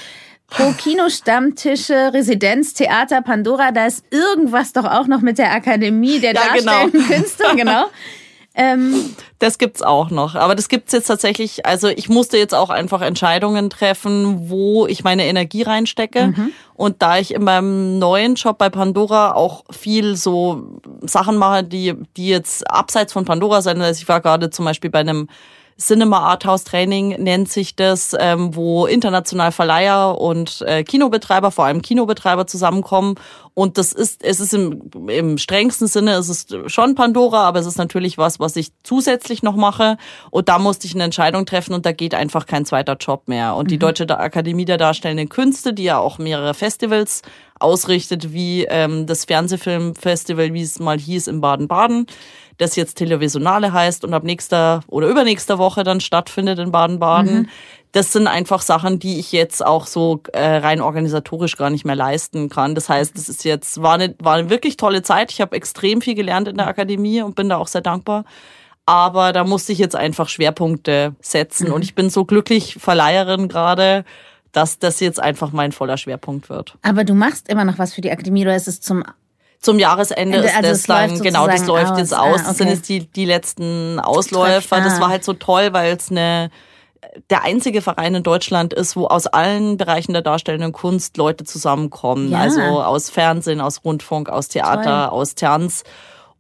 Pro 0.49 0.73
Kino-Stammtische, 0.73 2.13
Residenztheater, 2.13 3.23
Pandora, 3.23 3.73
da 3.73 3.87
ist 3.87 4.05
irgendwas 4.11 4.73
doch 4.73 4.85
auch 4.85 5.07
noch 5.07 5.21
mit 5.21 5.39
der 5.39 5.53
Akademie 5.53 6.21
der 6.21 6.35
ja, 6.35 6.43
darstellenden 6.43 6.93
genau. 6.93 7.05
Künste, 7.09 7.45
genau. 7.57 7.87
Ähm, 8.57 9.17
das 9.41 9.59
gibt's 9.59 9.83
auch 9.83 10.11
noch. 10.11 10.37
Aber 10.37 10.55
das 10.55 10.69
gibt's 10.69 10.93
jetzt 10.93 11.07
tatsächlich, 11.07 11.67
also 11.67 11.89
ich 11.89 12.09
musste 12.09 12.39
jetzt 12.39 12.55
auch 12.55 12.71
einfach 12.71 13.03
Entscheidungen 13.03 13.69
treffen, 13.69 14.49
wo 14.49 14.87
ich 14.87 15.03
meine 15.03 15.27
Energie 15.27 15.63
reinstecke. 15.63 16.29
Mhm. 16.29 16.53
Und 16.75 17.03
da 17.03 17.19
ich 17.19 17.35
in 17.35 17.43
meinem 17.43 17.99
neuen 17.99 18.37
Job 18.37 18.59
bei 18.59 18.71
Pandora 18.71 19.35
auch 19.35 19.65
viel 19.73 20.15
so 20.15 20.79
Sachen 21.03 21.37
mache, 21.37 21.65
die, 21.65 21.95
die 22.17 22.29
jetzt 22.29 22.71
abseits 22.71 23.13
von 23.13 23.25
Pandora 23.25 23.61
sind, 23.61 23.83
also 23.83 24.01
ich 24.01 24.09
war 24.09 24.21
gerade 24.21 24.51
zum 24.51 24.65
Beispiel 24.65 24.91
bei 24.91 25.01
einem 25.01 25.29
Cinema 25.79 26.21
Arthouse 26.21 26.65
Training 26.65 27.23
nennt 27.23 27.51
sich 27.51 27.75
das, 27.75 28.17
ähm, 28.19 28.55
wo 28.55 28.87
international 28.87 29.51
Verleiher 29.51 30.21
und 30.21 30.63
äh, 30.63 30.85
Kinobetreiber, 30.85 31.51
vor 31.51 31.65
allem 31.65 31.83
Kinobetreiber 31.83 32.47
zusammenkommen. 32.47 33.17
Und 33.55 33.79
das 33.79 33.93
ist, 33.93 34.25
es 34.25 34.41
ist 34.41 34.55
im, 34.55 34.91
im 35.09 35.39
strengsten 35.39 35.87
Sinne, 35.87 36.15
es 36.15 36.29
ist 36.29 36.57
schon 36.67 36.95
Pandora, 36.95 37.45
aber 37.45 37.61
es 37.61 37.67
ist 37.67 37.79
natürlich 37.79 38.19
was, 38.19 38.41
was 38.41 38.57
ich 38.57 38.71
zusätzlich 38.83 39.43
noch 39.43 39.57
mache. 39.57 39.97
Und 40.31 40.49
da 40.49 40.59
musste 40.59 40.87
ich 40.87 40.95
eine 40.95 41.05
Entscheidung 41.05 41.47
treffen 41.47 41.75
und 41.75 41.87
da 41.87 41.93
geht 41.93 42.15
einfach 42.15 42.47
kein 42.47 42.65
zweiter 42.67 42.97
Job 42.97 43.29
mehr. 43.29 43.55
Und 43.55 43.65
mhm. 43.65 43.69
die 43.69 43.79
Deutsche 43.79 44.09
Akademie 44.19 44.65
der 44.65 44.79
Darstellenden 44.79 45.29
Künste, 45.29 45.73
die 45.73 45.85
ja 45.85 45.99
auch 45.99 46.19
mehrere 46.19 46.55
Festivals 46.55 47.23
ausrichtet, 47.61 48.33
wie 48.33 48.65
ähm, 48.65 49.07
das 49.07 49.25
Fernsehfilmfestival, 49.25 50.53
wie 50.53 50.63
es 50.63 50.79
mal 50.81 50.99
hieß 50.99 51.29
in 51.29 51.41
Baden-Baden, 51.41 52.07
das 52.59 52.77
jetzt 52.77 52.95
Televisionale 52.95 53.73
heißt 53.73 54.05
und 54.05 54.15
ab 54.15 54.25
nächster 54.25 54.81
oder 54.87 55.09
übernächster 55.09 55.59
Woche 55.59 55.85
dann 55.85 56.01
stattfindet 56.01 56.59
in 56.59 56.71
Baden-Baden. 56.73 57.43
Mhm. 57.43 57.49
Das 57.93 58.13
sind 58.13 58.27
einfach 58.27 58.61
Sachen, 58.63 58.99
die 58.99 59.21
ich 59.21 59.31
jetzt 59.31 59.65
auch 59.65 59.87
so 59.87 60.21
äh, 60.33 60.57
rein 60.57 60.81
organisatorisch 60.81 61.57
gar 61.57 61.71
nicht 61.71 61.85
mehr 61.85 61.95
leisten 61.95 62.49
kann. 62.49 62.75
Das 62.75 62.89
heißt, 62.89 63.17
das 63.17 63.29
ist 63.29 63.45
jetzt 63.45 63.83
war 63.83 63.95
eine, 63.95 64.15
war 64.19 64.35
eine 64.35 64.51
wirklich 64.51 64.77
tolle 64.77 65.03
Zeit. 65.03 65.31
Ich 65.31 65.41
habe 65.41 65.55
extrem 65.55 66.01
viel 66.01 66.15
gelernt 66.15 66.49
in 66.49 66.57
der 66.57 66.67
Akademie 66.67 67.23
und 67.23 67.37
bin 67.37 67.49
da 67.49 67.57
auch 67.57 67.69
sehr 67.69 67.83
dankbar. 67.83 68.25
Aber 68.87 69.33
da 69.33 69.45
musste 69.45 69.73
ich 69.73 69.79
jetzt 69.79 69.97
einfach 69.97 70.29
Schwerpunkte 70.29 71.15
setzen. 71.21 71.69
Mhm. 71.69 71.75
Und 71.75 71.85
ich 71.85 71.95
bin 71.95 72.11
so 72.11 72.25
glücklich 72.25 72.77
Verleiherin 72.81 73.49
gerade, 73.49 74.05
dass 74.53 74.79
das 74.79 75.01
jetzt 75.01 75.21
einfach 75.21 75.53
mein 75.53 75.73
voller 75.73 75.97
Schwerpunkt 75.97 76.49
wird. 76.49 76.77
Aber 76.83 77.05
du 77.05 77.15
machst 77.15 77.49
immer 77.49 77.65
noch 77.65 77.79
was 77.79 77.95
für 77.95 78.01
die 78.01 78.11
Akademie 78.11 78.43
oder 78.43 78.57
ist 78.57 78.69
es 78.69 78.81
zum 78.81 79.05
zum 79.65 79.79
Jahresende 79.79 80.39
ist 80.39 80.55
also 80.55 80.69
das 80.69 80.83
dann, 80.83 81.21
genau, 81.21 81.47
das 81.47 81.67
läuft 81.67 81.93
aus. 81.93 81.99
jetzt 81.99 82.15
aus. 82.15 82.21
Ah, 82.21 82.33
okay. 82.35 82.43
Das 82.47 82.59
sind 82.59 82.69
jetzt 82.69 82.89
die, 82.89 83.07
die 83.07 83.25
letzten 83.25 83.99
Ausläufer. 83.99 84.81
Das 84.81 85.01
war 85.01 85.09
halt 85.09 85.25
so 85.25 85.33
toll, 85.33 85.73
weil 85.73 85.97
es 85.97 86.11
eine 86.11 86.51
der 87.31 87.45
einzige 87.45 87.81
Verein 87.81 88.15
in 88.15 88.23
Deutschland 88.23 88.73
ist, 88.75 88.97
wo 88.97 89.07
aus 89.07 89.27
allen 89.27 89.77
Bereichen 89.77 90.13
der 90.13 90.23
darstellenden 90.23 90.73
Kunst 90.73 91.17
Leute 91.17 91.45
zusammenkommen. 91.45 92.31
Ja. 92.31 92.41
Also 92.41 92.61
aus 92.61 93.09
Fernsehen, 93.09 93.61
aus 93.61 93.83
Rundfunk, 93.85 94.29
aus 94.29 94.49
Theater, 94.49 95.09
toll. 95.09 95.19
aus 95.19 95.35
Tanz. 95.35 95.85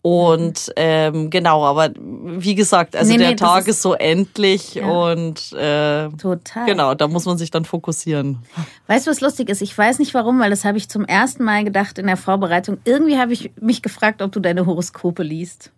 Und 0.06 0.70
ähm, 0.76 1.30
genau, 1.30 1.64
aber 1.64 1.88
wie 1.96 2.54
gesagt, 2.54 2.94
also 2.94 3.10
nee, 3.10 3.16
der 3.16 3.30
nee, 3.30 3.36
Tag 3.36 3.60
ist, 3.60 3.68
ist, 3.68 3.82
so 3.82 3.94
endlich 3.94 4.74
ja. 4.74 4.86
und 4.86 5.50
äh, 5.54 6.10
Total. 6.10 6.66
genau, 6.66 6.92
da 6.92 7.08
muss 7.08 7.24
man 7.24 7.38
sich 7.38 7.50
dann 7.50 7.64
fokussieren. 7.64 8.40
Weißt 8.86 9.06
du, 9.06 9.10
was 9.10 9.22
lustig 9.22 9.48
ist? 9.48 9.62
Ich 9.62 9.76
weiß 9.76 10.00
nicht 10.00 10.12
warum, 10.12 10.40
weil 10.40 10.50
das 10.50 10.66
habe 10.66 10.76
ich 10.76 10.90
zum 10.90 11.06
ersten 11.06 11.42
Mal 11.42 11.64
gedacht 11.64 11.98
in 11.98 12.06
der 12.06 12.18
Vorbereitung. 12.18 12.76
Irgendwie 12.84 13.16
habe 13.16 13.32
ich 13.32 13.52
mich 13.58 13.80
gefragt, 13.80 14.20
ob 14.20 14.30
du 14.30 14.40
deine 14.40 14.66
Horoskope 14.66 15.22
liest. 15.22 15.70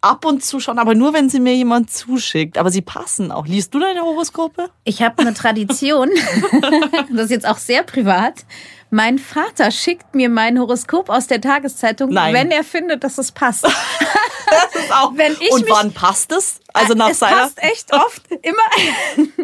Ab 0.00 0.24
und 0.24 0.42
zu 0.42 0.58
schon, 0.58 0.78
aber 0.78 0.94
nur 0.94 1.12
wenn 1.12 1.28
sie 1.28 1.40
mir 1.40 1.54
jemand 1.54 1.90
zuschickt. 1.90 2.56
Aber 2.56 2.70
sie 2.70 2.80
passen 2.80 3.30
auch. 3.30 3.46
Liest 3.46 3.74
du 3.74 3.80
deine 3.80 4.00
Horoskope? 4.00 4.70
Ich 4.84 5.02
habe 5.02 5.18
eine 5.18 5.34
Tradition. 5.34 6.08
das 7.12 7.24
ist 7.24 7.30
jetzt 7.30 7.46
auch 7.46 7.58
sehr 7.58 7.82
privat. 7.82 8.46
Mein 8.90 9.18
Vater 9.18 9.70
schickt 9.70 10.16
mir 10.16 10.28
mein 10.28 10.58
Horoskop 10.58 11.10
aus 11.10 11.28
der 11.28 11.40
Tageszeitung, 11.40 12.10
Nein. 12.10 12.34
wenn 12.34 12.50
er 12.50 12.64
findet, 12.64 13.04
dass 13.04 13.18
es 13.18 13.30
passt. 13.30 13.62
das 14.50 14.82
ist 14.82 14.92
auch. 14.92 15.12
Wenn 15.14 15.32
ich 15.32 15.52
und 15.52 15.62
mich, 15.62 15.70
wann 15.70 15.92
passt 15.92 16.32
es? 16.32 16.60
Also 16.72 16.94
nach 16.94 17.10
es 17.10 17.20
seiner. 17.20 17.36
passt 17.36 17.62
echt 17.62 17.92
oft. 17.92 18.22
Immer. 18.42 19.28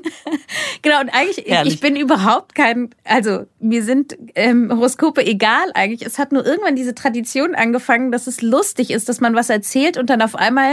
genau. 0.82 1.00
Und 1.00 1.10
eigentlich, 1.10 1.46
ich, 1.46 1.60
ich, 1.64 1.80
bin 1.80 1.94
überhaupt 1.94 2.56
kein, 2.56 2.90
also 3.04 3.46
mir 3.60 3.84
sind 3.84 4.16
ähm, 4.34 4.72
Horoskope 4.74 5.24
egal 5.24 5.70
eigentlich. 5.74 6.04
Es 6.04 6.18
hat 6.18 6.32
nur 6.32 6.44
irgendwann 6.44 6.74
diese 6.74 6.94
Tradition 6.96 7.54
angefangen, 7.54 8.10
dass 8.10 8.26
es 8.26 8.42
lustig 8.42 8.90
ist, 8.90 9.08
dass 9.08 9.20
man 9.20 9.36
was 9.36 9.48
erzählt 9.48 9.96
und 9.96 10.10
dann 10.10 10.22
auf 10.22 10.34
einmal 10.34 10.72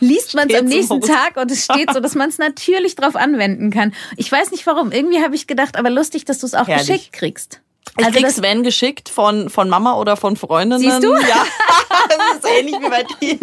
liest 0.00 0.34
man 0.34 0.48
es 0.48 0.58
am 0.58 0.66
nächsten 0.66 1.00
Tag 1.02 1.36
und 1.36 1.50
es 1.50 1.64
steht 1.64 1.92
so, 1.92 2.00
dass 2.00 2.14
man 2.14 2.30
es 2.30 2.38
natürlich 2.38 2.96
drauf 2.96 3.16
anwenden 3.16 3.70
kann. 3.70 3.92
Ich 4.16 4.32
weiß 4.32 4.50
nicht 4.50 4.66
warum. 4.66 4.92
Irgendwie 4.92 5.22
habe 5.22 5.34
ich 5.34 5.46
gedacht, 5.46 5.76
aber 5.76 5.90
lustig, 5.90 6.24
dass 6.24 6.38
du 6.38 6.46
es 6.46 6.54
auch 6.54 6.68
Herrlich. 6.68 6.86
geschickt 6.86 7.12
kriegst. 7.12 7.60
Ich 7.96 8.04
also 8.04 8.18
krieg 8.18 8.30
Sven 8.30 8.62
geschickt 8.62 9.08
von, 9.08 9.48
von 9.48 9.68
Mama 9.68 9.94
oder 9.94 10.16
von 10.16 10.36
Freundinnen. 10.36 10.80
Siehst 10.80 11.02
du? 11.02 11.14
Ja, 11.14 11.46
das 12.40 12.50
ist 12.50 12.58
ähnlich 12.58 12.76
wie 12.80 12.88
bei 12.88 13.04
dir. 13.20 13.38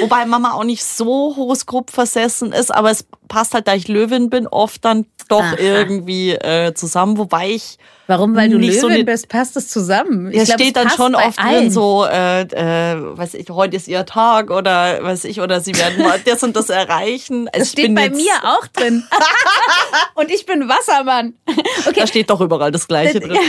Wobei 0.00 0.26
Mama 0.26 0.52
auch 0.52 0.64
nicht 0.64 0.84
so 0.84 1.34
Horoskop 1.36 1.90
versessen 1.90 2.52
ist, 2.52 2.74
aber 2.74 2.90
es 2.90 3.06
passt 3.28 3.54
halt, 3.54 3.68
da 3.68 3.74
ich 3.74 3.88
Löwin 3.88 4.30
bin, 4.30 4.46
oft 4.46 4.84
dann 4.84 5.06
doch 5.28 5.42
Aha. 5.42 5.56
irgendwie 5.58 6.32
äh, 6.32 6.74
zusammen, 6.74 7.18
wobei 7.18 7.50
ich 7.50 7.78
Warum? 8.08 8.34
Weil 8.34 8.50
du 8.50 8.58
Löwin 8.58 8.80
so 8.80 8.88
eine, 8.88 9.04
bist, 9.04 9.28
passt 9.28 9.56
es 9.56 9.68
zusammen. 9.68 10.30
Ich 10.30 10.36
ja, 10.36 10.44
glaub, 10.44 10.60
steht 10.60 10.76
dann 10.76 10.90
schon 10.90 11.14
oft 11.14 11.38
allen. 11.38 11.54
drin 11.54 11.70
so, 11.70 12.04
äh, 12.04 12.42
äh, 12.42 12.96
weiß 13.16 13.34
ich, 13.34 13.48
heute 13.48 13.76
ist 13.76 13.88
ihr 13.88 14.04
Tag 14.04 14.50
oder 14.50 15.02
weiß 15.02 15.24
ich, 15.24 15.40
oder 15.40 15.60
sie 15.60 15.74
werden 15.76 16.02
mal 16.02 16.20
das 16.24 16.42
und 16.42 16.56
das 16.56 16.68
erreichen. 16.68 17.48
Also 17.48 17.60
das 17.60 17.70
steht 17.70 17.94
bei 17.94 18.10
mir 18.10 18.32
auch 18.42 18.66
drin. 18.66 19.04
und 20.14 20.30
ich 20.30 20.44
bin 20.46 20.68
Wassermann. 20.68 21.34
Okay. 21.86 22.00
Da 22.00 22.06
steht 22.06 22.28
doch 22.28 22.40
überall 22.40 22.72
das 22.72 22.88
Gleiche 22.88 23.20
drin. 23.20 23.38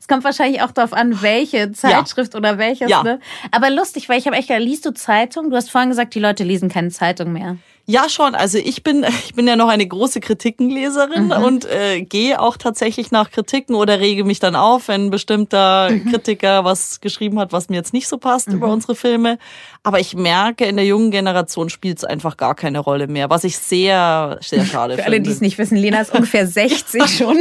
Es 0.00 0.06
kommt 0.06 0.22
wahrscheinlich 0.22 0.62
auch 0.62 0.70
darauf 0.70 0.92
an, 0.92 1.22
welche 1.22 1.72
Zeitschrift 1.72 2.34
ja. 2.34 2.38
oder 2.38 2.58
welches. 2.58 2.88
Ja. 2.88 3.02
Ne? 3.02 3.19
Aber 3.50 3.70
lustig, 3.70 4.08
weil 4.08 4.18
ich 4.18 4.26
habe 4.26 4.36
echt, 4.36 4.48
liest 4.48 4.86
du 4.86 4.92
Zeitung? 4.92 5.50
Du 5.50 5.56
hast 5.56 5.70
vorhin 5.70 5.90
gesagt, 5.90 6.14
die 6.14 6.20
Leute 6.20 6.44
lesen 6.44 6.68
keine 6.68 6.90
Zeitung 6.90 7.32
mehr. 7.32 7.56
Ja, 7.90 8.08
schon. 8.08 8.36
Also 8.36 8.58
ich 8.58 8.84
bin, 8.84 9.04
ich 9.24 9.34
bin 9.34 9.48
ja 9.48 9.56
noch 9.56 9.68
eine 9.68 9.86
große 9.86 10.20
Kritikenleserin 10.20 11.26
mhm. 11.26 11.32
und 11.32 11.64
äh, 11.64 12.02
gehe 12.02 12.40
auch 12.40 12.56
tatsächlich 12.56 13.10
nach 13.10 13.32
Kritiken 13.32 13.74
oder 13.74 13.98
rege 13.98 14.22
mich 14.22 14.38
dann 14.38 14.54
auf, 14.54 14.86
wenn 14.86 15.06
ein 15.06 15.10
bestimmter 15.10 15.90
mhm. 15.90 16.10
Kritiker 16.10 16.64
was 16.64 17.00
geschrieben 17.00 17.40
hat, 17.40 17.52
was 17.52 17.68
mir 17.68 17.76
jetzt 17.76 17.92
nicht 17.92 18.06
so 18.06 18.18
passt 18.18 18.48
mhm. 18.48 18.54
über 18.54 18.68
unsere 18.68 18.94
Filme. 18.94 19.38
Aber 19.82 19.98
ich 19.98 20.14
merke, 20.14 20.66
in 20.66 20.76
der 20.76 20.86
jungen 20.86 21.10
Generation 21.10 21.68
spielt 21.68 21.98
es 21.98 22.04
einfach 22.04 22.36
gar 22.36 22.54
keine 22.54 22.78
Rolle 22.78 23.08
mehr, 23.08 23.28
was 23.28 23.42
ich 23.42 23.58
sehr, 23.58 24.38
sehr 24.40 24.64
schade 24.66 24.94
finde. 24.94 25.02
Für 25.02 25.06
alle, 25.06 25.20
die 25.20 25.30
es 25.30 25.40
nicht 25.40 25.58
wissen, 25.58 25.76
Lena 25.76 26.00
ist 26.00 26.14
ungefähr 26.14 26.46
60 26.50 27.02
schon. 27.08 27.40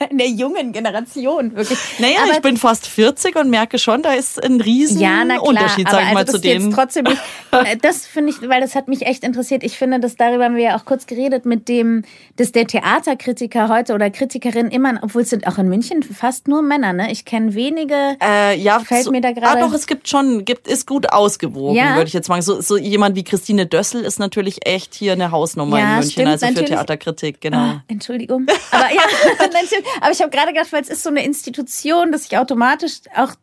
in 0.10 0.18
der 0.18 0.28
jungen 0.28 0.72
Generation, 0.72 1.54
wirklich. 1.54 1.78
Naja, 1.98 2.20
aber 2.22 2.32
ich 2.32 2.40
bin 2.40 2.56
fast 2.56 2.86
40 2.86 3.36
und 3.36 3.50
merke 3.50 3.78
schon, 3.78 4.02
da 4.02 4.14
ist 4.14 4.42
ein 4.42 4.60
riesen 4.60 5.00
ja, 5.00 5.24
klar, 5.24 5.42
Unterschied, 5.42 5.88
sag 5.90 6.00
ich 6.00 6.06
also 6.06 6.14
mal, 6.14 6.26
zu 6.26 6.38
denen. 6.38 6.72
Trotzdem 6.72 7.04
nicht, 7.04 7.20
äh, 7.52 7.76
das 7.76 8.06
finde 8.06 8.30
ich, 8.30 8.48
weil 8.48 8.60
das 8.60 8.74
hat 8.74 8.88
mich 8.88 9.02
echt 9.06 9.24
interessiert. 9.24 9.62
Ich 9.62 9.76
finde, 9.76 10.00
dass 10.00 10.16
darüber 10.16 10.44
haben 10.44 10.56
wir 10.56 10.62
ja 10.62 10.76
auch 10.78 10.86
kurz 10.86 11.06
geredet 11.06 11.44
mit 11.44 11.68
dem, 11.68 12.04
dass 12.36 12.52
der 12.52 12.66
Theaterkritiker 12.66 13.68
heute 13.68 13.92
oder 13.94 14.10
Kritikerin 14.10 14.68
immer, 14.68 15.00
obwohl 15.02 15.22
es 15.22 15.30
sind 15.30 15.46
auch 15.46 15.58
in 15.58 15.68
München 15.68 16.02
fast 16.02 16.48
nur 16.48 16.62
Männer, 16.62 16.92
ne? 16.92 17.12
Ich 17.12 17.26
kenne 17.26 17.54
wenige. 17.54 18.16
Äh, 18.22 18.58
ja, 18.58 18.80
fällt 18.80 19.04
so, 19.04 19.10
mir 19.10 19.20
da 19.20 19.32
gerade. 19.32 19.58
Ah, 19.58 19.66
doch, 19.66 19.74
es 19.74 19.86
gibt 19.86 20.08
schon, 20.08 20.46
gibt, 20.46 20.66
ist 20.66 20.86
gut 20.86 21.12
ausgewogen, 21.12 21.76
ja. 21.76 21.96
würde 21.96 22.08
ich 22.08 22.14
jetzt 22.14 22.28
sagen. 22.28 22.40
So, 22.40 22.60
so 22.62 22.78
jemand 22.78 23.16
wie 23.16 23.24
Christine 23.24 23.66
Dössel 23.66 24.02
ist 24.02 24.18
natürlich 24.18 24.66
echt 24.66 24.94
hier 24.94 25.12
eine 25.12 25.30
Hausnummer 25.30 25.78
ja, 25.78 25.84
in 25.84 25.94
München, 25.96 26.10
stimmt, 26.12 26.28
also 26.28 26.46
für 26.46 26.64
Theaterkritik, 26.64 27.40
genau. 27.42 27.58
Ah, 27.58 27.84
Entschuldigung. 27.88 28.46
Aber 28.70 28.88
ja, 28.94 29.02
aber 30.00 30.12
ich 30.12 30.20
habe 30.20 30.30
gerade 30.30 30.52
gedacht, 30.52 30.72
weil 30.72 30.82
es 30.82 30.88
ist 30.88 31.02
so 31.02 31.10
eine 31.10 31.24
Institution, 31.24 32.12
dass 32.12 32.26
ich 32.26 32.38
automatisch 32.38 33.00
auch 33.16 33.34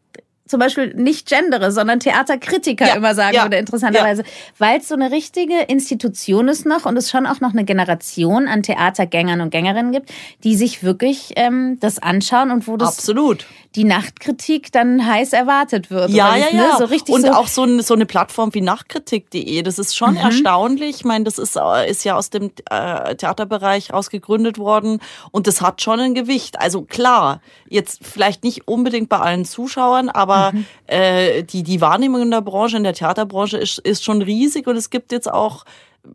zum 0.47 0.59
Beispiel 0.59 0.93
nicht 0.93 1.27
gendere, 1.27 1.71
sondern 1.71 1.99
Theaterkritiker 1.99 2.87
ja, 2.87 2.95
immer 2.95 3.13
sagen 3.15 3.35
ja, 3.35 3.43
würde, 3.43 3.57
interessanterweise. 3.57 4.23
Ja. 4.23 4.27
Weil 4.57 4.79
es 4.79 4.87
so 4.87 4.95
eine 4.95 5.11
richtige 5.11 5.61
Institution 5.63 6.47
ist 6.47 6.65
noch 6.65 6.85
und 6.85 6.97
es 6.97 7.09
schon 7.09 7.25
auch 7.25 7.41
noch 7.41 7.51
eine 7.51 7.65
Generation 7.65 8.47
an 8.47 8.63
Theatergängern 8.63 9.41
und 9.41 9.49
Gängerinnen 9.49 9.91
gibt, 9.91 10.11
die 10.43 10.55
sich 10.55 10.83
wirklich 10.83 11.33
ähm, 11.35 11.77
das 11.79 11.99
anschauen 11.99 12.51
und 12.51 12.67
wo 12.67 12.77
das 12.77 12.97
Absolut. 12.97 13.45
Die 13.77 13.83
Nachtkritik 13.83 14.71
dann 14.71 15.05
heiß 15.05 15.33
erwartet 15.33 15.89
wird. 15.89 16.11
Ja, 16.11 16.35
ja, 16.35 16.47
ja. 16.51 16.53
Ne? 16.53 16.69
So 16.77 16.85
richtig 16.85 17.15
und 17.15 17.21
so 17.21 17.31
auch 17.31 17.47
so, 17.47 17.63
ein, 17.63 17.81
so 17.81 17.93
eine 17.93 18.05
Plattform 18.05 18.53
wie 18.53 18.61
Nachtkritik.de, 18.61 19.61
das 19.63 19.79
ist 19.79 19.95
schon 19.95 20.11
mhm. 20.11 20.17
erstaunlich. 20.17 20.97
Ich 20.97 21.05
meine, 21.05 21.23
das 21.25 21.37
ist, 21.37 21.55
äh, 21.55 21.89
ist 21.89 22.03
ja 22.03 22.15
aus 22.15 22.29
dem 22.29 22.51
äh, 22.69 23.15
Theaterbereich 23.15 23.93
ausgegründet 23.93 24.59
worden 24.59 24.99
und 25.31 25.47
das 25.47 25.61
hat 25.61 25.81
schon 25.81 25.99
ein 25.99 26.13
Gewicht. 26.13 26.59
Also 26.59 26.83
klar, 26.83 27.41
jetzt 27.69 28.05
vielleicht 28.05 28.43
nicht 28.43 28.67
unbedingt 28.67 29.09
bei 29.09 29.19
allen 29.19 29.45
Zuschauern, 29.45 30.09
aber 30.09 30.27
aber 30.27 30.51
mhm. 30.57 30.65
äh, 30.87 31.43
die, 31.43 31.63
die 31.63 31.81
Wahrnehmung 31.81 32.21
in 32.21 32.31
der 32.31 32.41
Branche, 32.41 32.77
in 32.77 32.83
der 32.83 32.93
Theaterbranche 32.93 33.57
ist, 33.57 33.79
ist 33.79 34.03
schon 34.03 34.21
riesig 34.21 34.67
und 34.67 34.75
es 34.75 34.89
gibt 34.89 35.11
jetzt 35.11 35.31
auch 35.31 35.65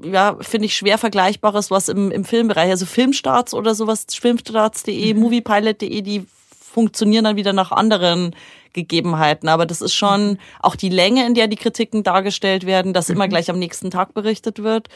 ja, 0.03 0.39
finde 0.41 0.67
ich 0.67 0.77
schwer 0.77 0.97
vergleichbares, 0.97 1.71
was 1.71 1.91
im, 1.91 2.11
im 2.11 2.25
Filmbereich, 2.25 2.71
also 2.71 2.87
Filmstarts 2.87 3.53
oder 3.53 3.75
sowas, 3.75 4.07
filmstarts.de, 4.09 5.13
mhm. 5.13 5.21
moviepilot.de, 5.21 6.01
die 6.01 6.27
funktionieren 6.73 7.25
dann 7.25 7.37
wieder 7.37 7.53
nach 7.53 7.71
anderen 7.71 8.35
Gegebenheiten. 8.73 9.49
Aber 9.49 9.67
das 9.67 9.81
ist 9.81 9.95
schon 9.95 10.39
auch 10.61 10.77
die 10.77 10.89
Länge, 10.89 11.27
in 11.27 11.35
der 11.35 11.49
die 11.49 11.57
Kritiken 11.57 12.03
dargestellt 12.03 12.67
werden, 12.67 12.93
dass 12.93 13.11
immer 13.11 13.27
mhm. 13.27 13.31
gleich 13.31 13.51
am 13.51 13.59
nächsten 13.59 13.91
Tag 13.91 14.15
berichtet 14.15 14.63
wird. 14.63 14.89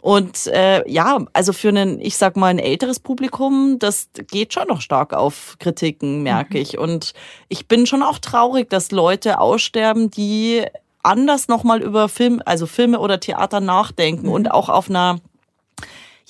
Und 0.00 0.46
äh, 0.46 0.88
ja, 0.88 1.18
also 1.32 1.52
für 1.52 1.68
einen, 1.68 2.00
ich 2.00 2.16
sag 2.16 2.36
mal, 2.36 2.46
ein 2.46 2.60
älteres 2.60 3.00
Publikum, 3.00 3.78
das 3.80 4.08
geht 4.30 4.54
schon 4.54 4.68
noch 4.68 4.80
stark 4.80 5.12
auf 5.12 5.56
Kritiken, 5.58 6.22
merke 6.22 6.56
mhm. 6.56 6.62
ich. 6.62 6.78
Und 6.78 7.14
ich 7.48 7.66
bin 7.66 7.84
schon 7.84 8.02
auch 8.02 8.18
traurig, 8.18 8.70
dass 8.70 8.92
Leute 8.92 9.40
aussterben, 9.40 10.10
die 10.10 10.64
anders 11.02 11.48
nochmal 11.48 11.82
über 11.82 12.08
Film, 12.08 12.40
also 12.44 12.66
Filme 12.66 13.00
oder 13.00 13.18
Theater 13.18 13.60
nachdenken 13.60 14.26
mhm. 14.26 14.32
und 14.32 14.50
auch 14.50 14.68
auf 14.68 14.88
einer 14.88 15.18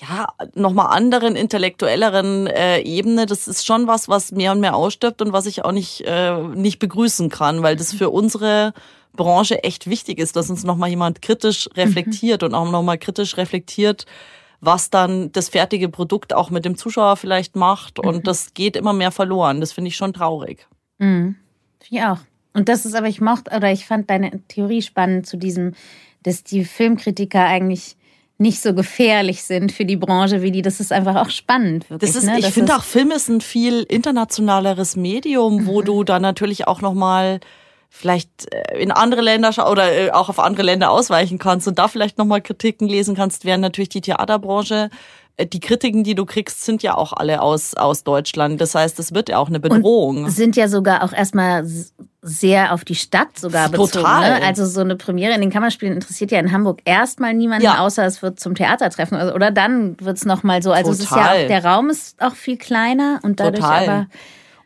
ja, 0.00 0.28
nochmal 0.54 0.96
anderen, 0.96 1.34
intellektuelleren 1.34 2.46
äh, 2.46 2.80
Ebene, 2.80 3.26
das 3.26 3.48
ist 3.48 3.66
schon 3.66 3.86
was, 3.86 4.08
was 4.08 4.30
mehr 4.30 4.52
und 4.52 4.60
mehr 4.60 4.76
ausstirbt 4.76 5.20
und 5.22 5.32
was 5.32 5.46
ich 5.46 5.64
auch 5.64 5.72
nicht, 5.72 6.02
äh, 6.06 6.40
nicht 6.40 6.78
begrüßen 6.78 7.30
kann, 7.30 7.62
weil 7.62 7.74
das 7.74 7.92
für 7.92 8.10
unsere 8.10 8.74
Branche 9.12 9.64
echt 9.64 9.88
wichtig 9.90 10.18
ist, 10.18 10.36
dass 10.36 10.50
uns 10.50 10.62
nochmal 10.62 10.90
jemand 10.90 11.20
kritisch 11.20 11.68
reflektiert 11.74 12.42
mhm. 12.42 12.48
und 12.48 12.54
auch 12.54 12.70
nochmal 12.70 12.98
kritisch 12.98 13.36
reflektiert, 13.36 14.06
was 14.60 14.90
dann 14.90 15.32
das 15.32 15.48
fertige 15.48 15.88
Produkt 15.88 16.32
auch 16.32 16.50
mit 16.50 16.64
dem 16.64 16.76
Zuschauer 16.76 17.16
vielleicht 17.16 17.56
macht. 17.56 17.98
Und 17.98 18.16
mhm. 18.16 18.22
das 18.22 18.54
geht 18.54 18.76
immer 18.76 18.92
mehr 18.92 19.10
verloren. 19.10 19.60
Das 19.60 19.72
finde 19.72 19.88
ich 19.88 19.96
schon 19.96 20.12
traurig. 20.12 20.68
Mhm. 20.98 21.36
Ich 21.88 22.00
auch. 22.02 22.18
Und 22.54 22.68
das 22.68 22.86
ist 22.86 22.94
aber, 22.94 23.08
ich 23.08 23.20
mochte, 23.20 23.54
oder 23.54 23.72
ich 23.72 23.86
fand 23.86 24.10
deine 24.10 24.42
Theorie 24.48 24.82
spannend 24.82 25.26
zu 25.26 25.36
diesem, 25.36 25.74
dass 26.22 26.44
die 26.44 26.64
Filmkritiker 26.64 27.44
eigentlich 27.44 27.97
nicht 28.38 28.60
so 28.60 28.72
gefährlich 28.72 29.42
sind 29.42 29.72
für 29.72 29.84
die 29.84 29.96
Branche 29.96 30.42
wie 30.42 30.52
die. 30.52 30.62
Das 30.62 30.78
ist 30.78 30.92
einfach 30.92 31.16
auch 31.16 31.30
spannend. 31.30 31.90
Wirklich, 31.90 32.12
das 32.12 32.22
ist, 32.22 32.28
ne? 32.28 32.38
ich 32.38 32.46
finde 32.46 32.76
auch, 32.76 32.84
Film 32.84 33.10
ist 33.10 33.28
ein 33.28 33.40
viel 33.40 33.82
internationaleres 33.82 34.96
Medium, 34.96 35.66
wo 35.66 35.80
mhm. 35.80 35.84
du 35.84 36.04
dann 36.04 36.22
natürlich 36.22 36.68
auch 36.68 36.80
nochmal 36.80 37.40
vielleicht 37.88 38.52
äh, 38.52 38.78
in 38.78 38.90
andere 38.90 39.20
Länder 39.20 39.50
oder 39.70 39.92
äh, 39.92 40.10
auch 40.10 40.28
auf 40.28 40.38
andere 40.38 40.62
Länder 40.62 40.90
ausweichen 40.90 41.38
kannst 41.38 41.66
und 41.68 41.78
da 41.78 41.88
vielleicht 41.88 42.18
nochmal 42.18 42.40
Kritiken 42.40 42.88
lesen 42.88 43.16
kannst, 43.16 43.44
während 43.44 43.62
natürlich 43.62 43.88
die 43.88 44.00
Theaterbranche 44.00 44.90
äh, 45.38 45.46
die 45.46 45.60
Kritiken, 45.60 46.04
die 46.04 46.14
du 46.14 46.26
kriegst, 46.26 46.64
sind 46.64 46.82
ja 46.82 46.94
auch 46.94 47.12
alle 47.14 47.40
aus, 47.40 47.74
aus 47.74 48.04
Deutschland. 48.04 48.60
Das 48.60 48.74
heißt, 48.74 48.98
es 48.98 49.14
wird 49.14 49.30
ja 49.30 49.38
auch 49.38 49.48
eine 49.48 49.60
Bedrohung. 49.60 50.24
Und 50.24 50.30
sind 50.30 50.56
ja 50.56 50.68
sogar 50.68 51.02
auch 51.02 51.12
erstmal 51.12 51.64
sehr 52.20 52.74
auf 52.74 52.84
die 52.84 52.96
Stadt 52.96 53.38
sogar 53.38 53.68
bezogen. 53.70 53.90
Total. 53.92 54.40
Ne? 54.40 54.46
Also 54.46 54.66
so 54.66 54.80
eine 54.80 54.96
Premiere 54.96 55.34
in 55.34 55.40
den 55.40 55.50
Kammerspielen 55.50 55.94
interessiert 55.94 56.32
ja 56.32 56.40
in 56.40 56.52
Hamburg 56.52 56.80
erstmal 56.84 57.32
niemanden, 57.32 57.64
ja. 57.64 57.78
außer 57.78 58.04
es 58.04 58.20
wird 58.20 58.40
zum 58.40 58.54
Theatertreffen. 58.54 59.16
Also, 59.16 59.32
oder 59.32 59.50
dann 59.50 59.96
wird's 60.00 60.24
noch 60.24 60.42
mal 60.42 60.62
so. 60.62 60.72
Also 60.72 60.92
Total. 60.92 60.96
es 60.96 61.04
ist 61.04 61.16
ja 61.16 61.44
auch, 61.44 61.48
der 61.48 61.64
Raum 61.64 61.90
ist 61.90 62.20
auch 62.20 62.34
viel 62.34 62.58
kleiner 62.58 63.20
und 63.22 63.40
dadurch 63.40 63.60
Total. 63.64 63.88
aber 63.88 64.06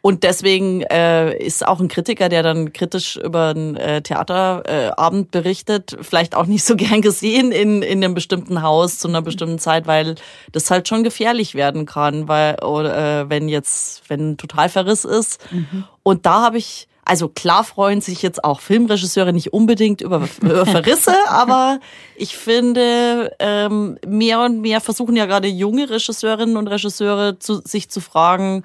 und 0.02 0.24
deswegen 0.24 0.82
äh, 0.82 1.32
ist 1.38 1.64
auch 1.64 1.78
ein 1.78 1.86
Kritiker, 1.86 2.28
der 2.28 2.42
dann 2.42 2.72
kritisch 2.72 3.16
über 3.16 3.50
einen 3.50 3.76
äh, 3.76 4.02
Theaterabend 4.02 5.26
äh, 5.26 5.28
berichtet, 5.30 5.96
vielleicht 6.02 6.34
auch 6.34 6.46
nicht 6.46 6.64
so 6.64 6.74
gern 6.76 7.02
gesehen 7.02 7.52
in, 7.52 7.82
in 7.82 8.02
einem 8.02 8.14
bestimmten 8.14 8.62
Haus 8.62 8.98
zu 8.98 9.06
einer 9.06 9.22
bestimmten 9.22 9.60
Zeit, 9.60 9.86
weil 9.86 10.16
das 10.50 10.72
halt 10.72 10.88
schon 10.88 11.04
gefährlich 11.04 11.54
werden 11.54 11.86
kann, 11.86 12.26
weil 12.26 12.56
oder, 12.64 13.20
äh, 13.20 13.30
wenn 13.30 13.48
jetzt, 13.48 14.02
wenn 14.08 14.32
ein 14.32 14.36
Totalverriss 14.36 15.04
ist. 15.04 15.40
Mhm. 15.52 15.84
Und 16.02 16.26
da 16.26 16.42
habe 16.42 16.58
ich 16.58 16.88
also 17.04 17.28
klar 17.28 17.64
freuen 17.64 18.00
sich 18.00 18.22
jetzt 18.22 18.44
auch 18.44 18.60
Filmregisseure 18.60 19.32
nicht 19.32 19.52
unbedingt 19.52 20.00
über, 20.00 20.28
über 20.40 20.66
Verrisse, 20.66 21.14
aber 21.28 21.80
ich 22.14 22.36
finde, 22.36 23.34
ähm, 23.40 23.98
mehr 24.06 24.40
und 24.40 24.60
mehr 24.60 24.80
versuchen 24.80 25.16
ja 25.16 25.26
gerade 25.26 25.48
junge 25.48 25.90
Regisseurinnen 25.90 26.56
und 26.56 26.68
Regisseure 26.68 27.40
zu, 27.40 27.60
sich 27.64 27.90
zu 27.90 28.00
fragen, 28.00 28.62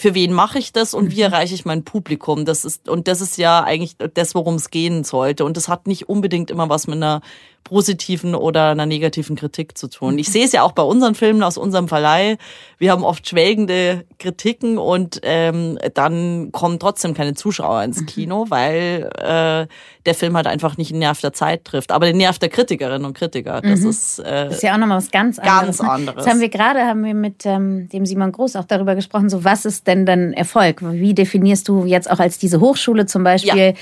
für 0.00 0.14
wen 0.14 0.32
mache 0.32 0.58
ich 0.58 0.72
das 0.72 0.94
und 0.94 1.10
wie 1.10 1.16
mhm. 1.16 1.32
erreiche 1.32 1.54
ich 1.54 1.66
mein 1.66 1.84
Publikum? 1.84 2.46
Das 2.46 2.64
ist, 2.64 2.88
und 2.88 3.06
das 3.06 3.20
ist 3.20 3.36
ja 3.36 3.62
eigentlich 3.62 3.96
das, 4.14 4.34
worum 4.34 4.54
es 4.54 4.70
gehen 4.70 5.04
sollte. 5.04 5.44
Und 5.44 5.58
das 5.58 5.68
hat 5.68 5.86
nicht 5.86 6.08
unbedingt 6.08 6.50
immer 6.50 6.70
was 6.70 6.86
mit 6.86 6.96
einer 6.96 7.20
positiven 7.64 8.34
oder 8.34 8.70
einer 8.70 8.86
negativen 8.86 9.36
Kritik 9.36 9.78
zu 9.78 9.88
tun. 9.88 10.18
Ich 10.18 10.28
sehe 10.28 10.44
es 10.44 10.52
ja 10.52 10.62
auch 10.62 10.72
bei 10.72 10.82
unseren 10.82 11.14
Filmen 11.14 11.42
aus 11.42 11.56
unserem 11.56 11.88
Verleih. 11.88 12.36
Wir 12.78 12.90
haben 12.90 13.04
oft 13.04 13.28
schwelgende 13.28 14.04
Kritiken 14.18 14.78
und 14.78 15.20
ähm, 15.22 15.78
dann 15.94 16.50
kommen 16.52 16.78
trotzdem 16.78 17.14
keine 17.14 17.34
Zuschauer 17.34 17.82
ins 17.84 18.00
mhm. 18.00 18.06
Kino, 18.06 18.46
weil 18.48 19.10
äh, 19.18 19.66
der 20.06 20.14
Film 20.14 20.36
halt 20.36 20.46
einfach 20.46 20.78
nicht 20.78 20.90
den 20.90 20.98
Nerv 20.98 21.20
der 21.20 21.32
Zeit 21.32 21.64
trifft. 21.64 21.92
Aber 21.92 22.06
den 22.06 22.16
Nerv 22.16 22.38
der 22.38 22.48
Kritikerinnen 22.48 23.04
und 23.04 23.16
Kritiker, 23.16 23.60
das 23.60 23.80
mhm. 23.80 23.90
ist, 23.90 24.18
äh, 24.18 24.46
das 24.46 24.56
ist 24.56 24.62
ja 24.62 24.74
auch 24.74 24.78
nochmal 24.78 24.98
was 24.98 25.10
ganz 25.10 25.38
anderes. 25.38 25.78
Ganz 25.78 25.80
anderes. 25.80 26.24
Das 26.24 26.26
haben 26.26 26.40
wir 26.40 26.48
gerade, 26.48 26.80
haben 26.80 27.04
wir 27.04 27.14
mit 27.14 27.46
ähm, 27.46 27.88
dem 27.90 28.04
Simon 28.04 28.32
Groß 28.32 28.56
auch 28.56 28.64
darüber 28.64 28.94
gesprochen, 28.94 29.28
so 29.28 29.44
was 29.44 29.64
ist 29.64 29.86
denn 29.86 30.06
dann 30.06 30.32
Erfolg? 30.32 30.82
Wie 30.82 31.14
definierst 31.14 31.68
du 31.68 31.84
jetzt 31.84 32.10
auch 32.10 32.18
als 32.18 32.38
diese 32.38 32.60
Hochschule 32.60 33.06
zum 33.06 33.22
Beispiel? 33.22 33.56
Ja 33.56 33.72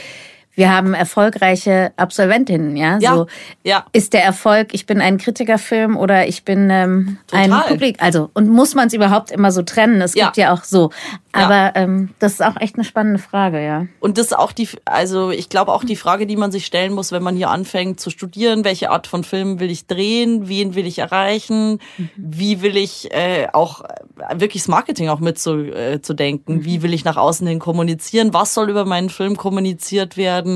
wir 0.59 0.75
haben 0.75 0.93
erfolgreiche 0.93 1.93
Absolventinnen, 1.97 2.77
ja. 2.77 2.99
ja 2.99 3.15
so 3.15 3.27
ja. 3.63 3.87
ist 3.93 4.13
der 4.13 4.25
Erfolg, 4.25 4.71
ich 4.73 4.87
bin 4.87 5.01
ein 5.01 5.17
Kritikerfilm 5.17 5.97
oder 5.97 6.27
ich 6.27 6.45
bin 6.45 6.69
ähm, 6.69 7.19
ein 7.31 7.53
Publik. 7.69 8.03
Also 8.03 8.31
und 8.35 8.49
muss 8.49 8.75
man 8.75 8.89
es 8.89 8.93
überhaupt 8.93 9.31
immer 9.31 9.53
so 9.53 9.63
trennen? 9.63 10.03
Es 10.03 10.17
ja. 10.17 10.25
gibt 10.25 10.37
ja 10.37 10.53
auch 10.53 10.65
so. 10.65 10.91
Aber 11.31 11.77
ähm, 11.77 12.11
das 12.19 12.33
ist 12.33 12.43
auch 12.43 12.57
echt 12.57 12.75
eine 12.75 12.83
spannende 12.83 13.21
Frage, 13.21 13.65
ja. 13.65 13.87
Und 14.01 14.19
das 14.19 14.27
ist 14.27 14.33
auch 14.37 14.51
die, 14.51 14.69
also 14.85 15.31
ich 15.31 15.49
glaube 15.49 15.73
auch 15.73 15.85
die 15.85 15.95
Frage, 15.95 16.27
die 16.27 16.37
man 16.37 16.51
sich 16.51 16.67
stellen 16.67 16.93
muss, 16.93 17.13
wenn 17.13 17.23
man 17.23 17.37
hier 17.37 17.51
anfängt 17.51 18.01
zu 18.01 18.11
studieren, 18.11 18.65
welche 18.65 18.91
Art 18.91 19.07
von 19.07 19.23
Film 19.23 19.61
will 19.61 19.71
ich 19.71 19.87
drehen, 19.87 20.49
wen 20.49 20.75
will 20.75 20.89
ich 20.89 20.99
erreichen, 20.99 21.79
mhm. 21.99 22.11
wie 22.17 22.63
will 22.63 22.77
ich 22.77 23.15
äh, 23.15 23.47
auch 23.53 23.83
äh, 23.83 24.41
wirklich 24.41 24.65
das 24.65 24.69
Marketing 24.69 25.09
auch 25.09 25.21
mit 25.21 25.39
zu, 25.39 25.73
äh, 25.73 26.03
zu 26.03 26.15
denken, 26.15 26.57
mhm. 26.57 26.65
wie 26.65 26.83
will 26.83 26.93
ich 26.93 27.05
nach 27.05 27.17
außen 27.17 27.47
hin 27.47 27.61
kommunizieren, 27.61 28.35
was 28.35 28.55
soll 28.55 28.71
über 28.71 28.85
meinen 28.85 29.09
Film 29.09 29.37
kommuniziert 29.37 30.17
werden 30.17 30.48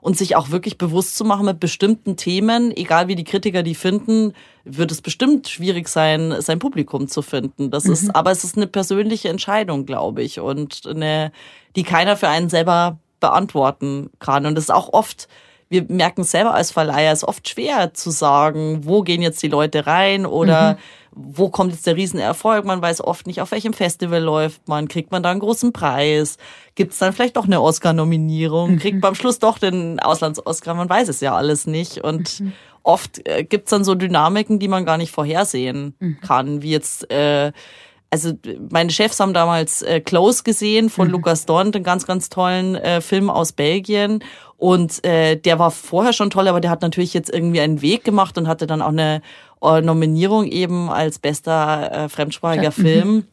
und 0.00 0.16
sich 0.16 0.36
auch 0.36 0.50
wirklich 0.50 0.78
bewusst 0.78 1.16
zu 1.16 1.24
machen 1.24 1.46
mit 1.46 1.60
bestimmten 1.60 2.16
Themen, 2.16 2.76
egal 2.76 3.08
wie 3.08 3.14
die 3.14 3.24
Kritiker 3.24 3.62
die 3.62 3.74
finden, 3.74 4.32
wird 4.64 4.92
es 4.92 5.02
bestimmt 5.02 5.48
schwierig 5.48 5.88
sein, 5.88 6.34
sein 6.40 6.58
Publikum 6.58 7.08
zu 7.08 7.22
finden. 7.22 7.70
Das 7.70 7.84
mhm. 7.84 7.92
ist, 7.92 8.16
aber 8.16 8.30
es 8.30 8.44
ist 8.44 8.56
eine 8.56 8.66
persönliche 8.66 9.28
Entscheidung, 9.28 9.86
glaube 9.86 10.22
ich, 10.22 10.40
und 10.40 10.86
eine, 10.86 11.32
die 11.76 11.82
keiner 11.82 12.16
für 12.16 12.28
einen 12.28 12.48
selber 12.48 12.98
beantworten 13.20 14.10
kann. 14.18 14.46
Und 14.46 14.58
es 14.58 14.64
ist 14.64 14.70
auch 14.70 14.92
oft, 14.92 15.28
wir 15.72 15.86
merken 15.88 16.22
selber 16.22 16.54
als 16.54 16.70
Verleiher, 16.70 17.12
es 17.12 17.20
ist 17.20 17.28
oft 17.28 17.48
schwer 17.48 17.92
zu 17.94 18.10
sagen, 18.10 18.82
wo 18.84 19.02
gehen 19.02 19.22
jetzt 19.22 19.42
die 19.42 19.48
Leute 19.48 19.86
rein 19.86 20.26
oder 20.26 20.74
mhm 20.74 20.78
wo 21.14 21.50
kommt 21.50 21.72
jetzt 21.72 21.86
der 21.86 21.96
Riesenerfolg? 21.96 22.64
Man 22.64 22.80
weiß 22.80 23.02
oft 23.02 23.26
nicht, 23.26 23.40
auf 23.40 23.52
welchem 23.52 23.74
Festival 23.74 24.22
läuft 24.22 24.66
man. 24.66 24.88
Kriegt 24.88 25.12
man 25.12 25.22
da 25.22 25.30
einen 25.30 25.40
großen 25.40 25.72
Preis? 25.72 26.38
Gibt 26.74 26.92
es 26.92 26.98
dann 26.98 27.12
vielleicht 27.12 27.36
doch 27.36 27.44
eine 27.44 27.60
Oscar-Nominierung? 27.60 28.72
Mhm. 28.72 28.78
Kriegt 28.78 29.02
man 29.02 29.10
am 29.10 29.14
Schluss 29.14 29.38
doch 29.38 29.58
den 29.58 30.00
Auslands-Oscar? 30.00 30.74
Man 30.74 30.88
weiß 30.88 31.08
es 31.08 31.20
ja 31.20 31.36
alles 31.36 31.66
nicht. 31.66 31.98
Und 31.98 32.40
mhm. 32.40 32.52
oft 32.82 33.26
äh, 33.28 33.44
gibt 33.44 33.66
es 33.66 33.70
dann 33.70 33.84
so 33.84 33.94
Dynamiken, 33.94 34.58
die 34.58 34.68
man 34.68 34.86
gar 34.86 34.96
nicht 34.96 35.12
vorhersehen 35.12 35.94
mhm. 35.98 36.20
kann, 36.20 36.62
wie 36.62 36.70
jetzt 36.70 37.10
äh, 37.10 37.52
also 38.12 38.34
meine 38.70 38.90
Chefs 38.90 39.18
haben 39.20 39.32
damals 39.32 39.80
äh, 39.80 40.00
Close 40.00 40.42
gesehen 40.42 40.90
von 40.90 41.08
mhm. 41.08 41.14
Lukas 41.14 41.46
Dorn, 41.46 41.72
den 41.72 41.82
ganz, 41.82 42.06
ganz 42.06 42.28
tollen 42.28 42.74
äh, 42.74 43.00
Film 43.00 43.30
aus 43.30 43.52
Belgien. 43.52 44.22
Und 44.58 45.04
äh, 45.04 45.36
der 45.36 45.58
war 45.58 45.70
vorher 45.70 46.12
schon 46.12 46.28
toll, 46.28 46.46
aber 46.46 46.60
der 46.60 46.70
hat 46.70 46.82
natürlich 46.82 47.14
jetzt 47.14 47.32
irgendwie 47.32 47.60
einen 47.60 47.80
Weg 47.80 48.04
gemacht 48.04 48.36
und 48.36 48.48
hatte 48.48 48.66
dann 48.66 48.82
auch 48.82 48.88
eine 48.88 49.22
äh, 49.62 49.80
Nominierung 49.80 50.44
eben 50.46 50.90
als 50.90 51.18
bester 51.18 51.90
äh, 51.90 52.08
fremdsprachiger 52.10 52.68
mhm. 52.76 52.82
Film. 52.82 53.24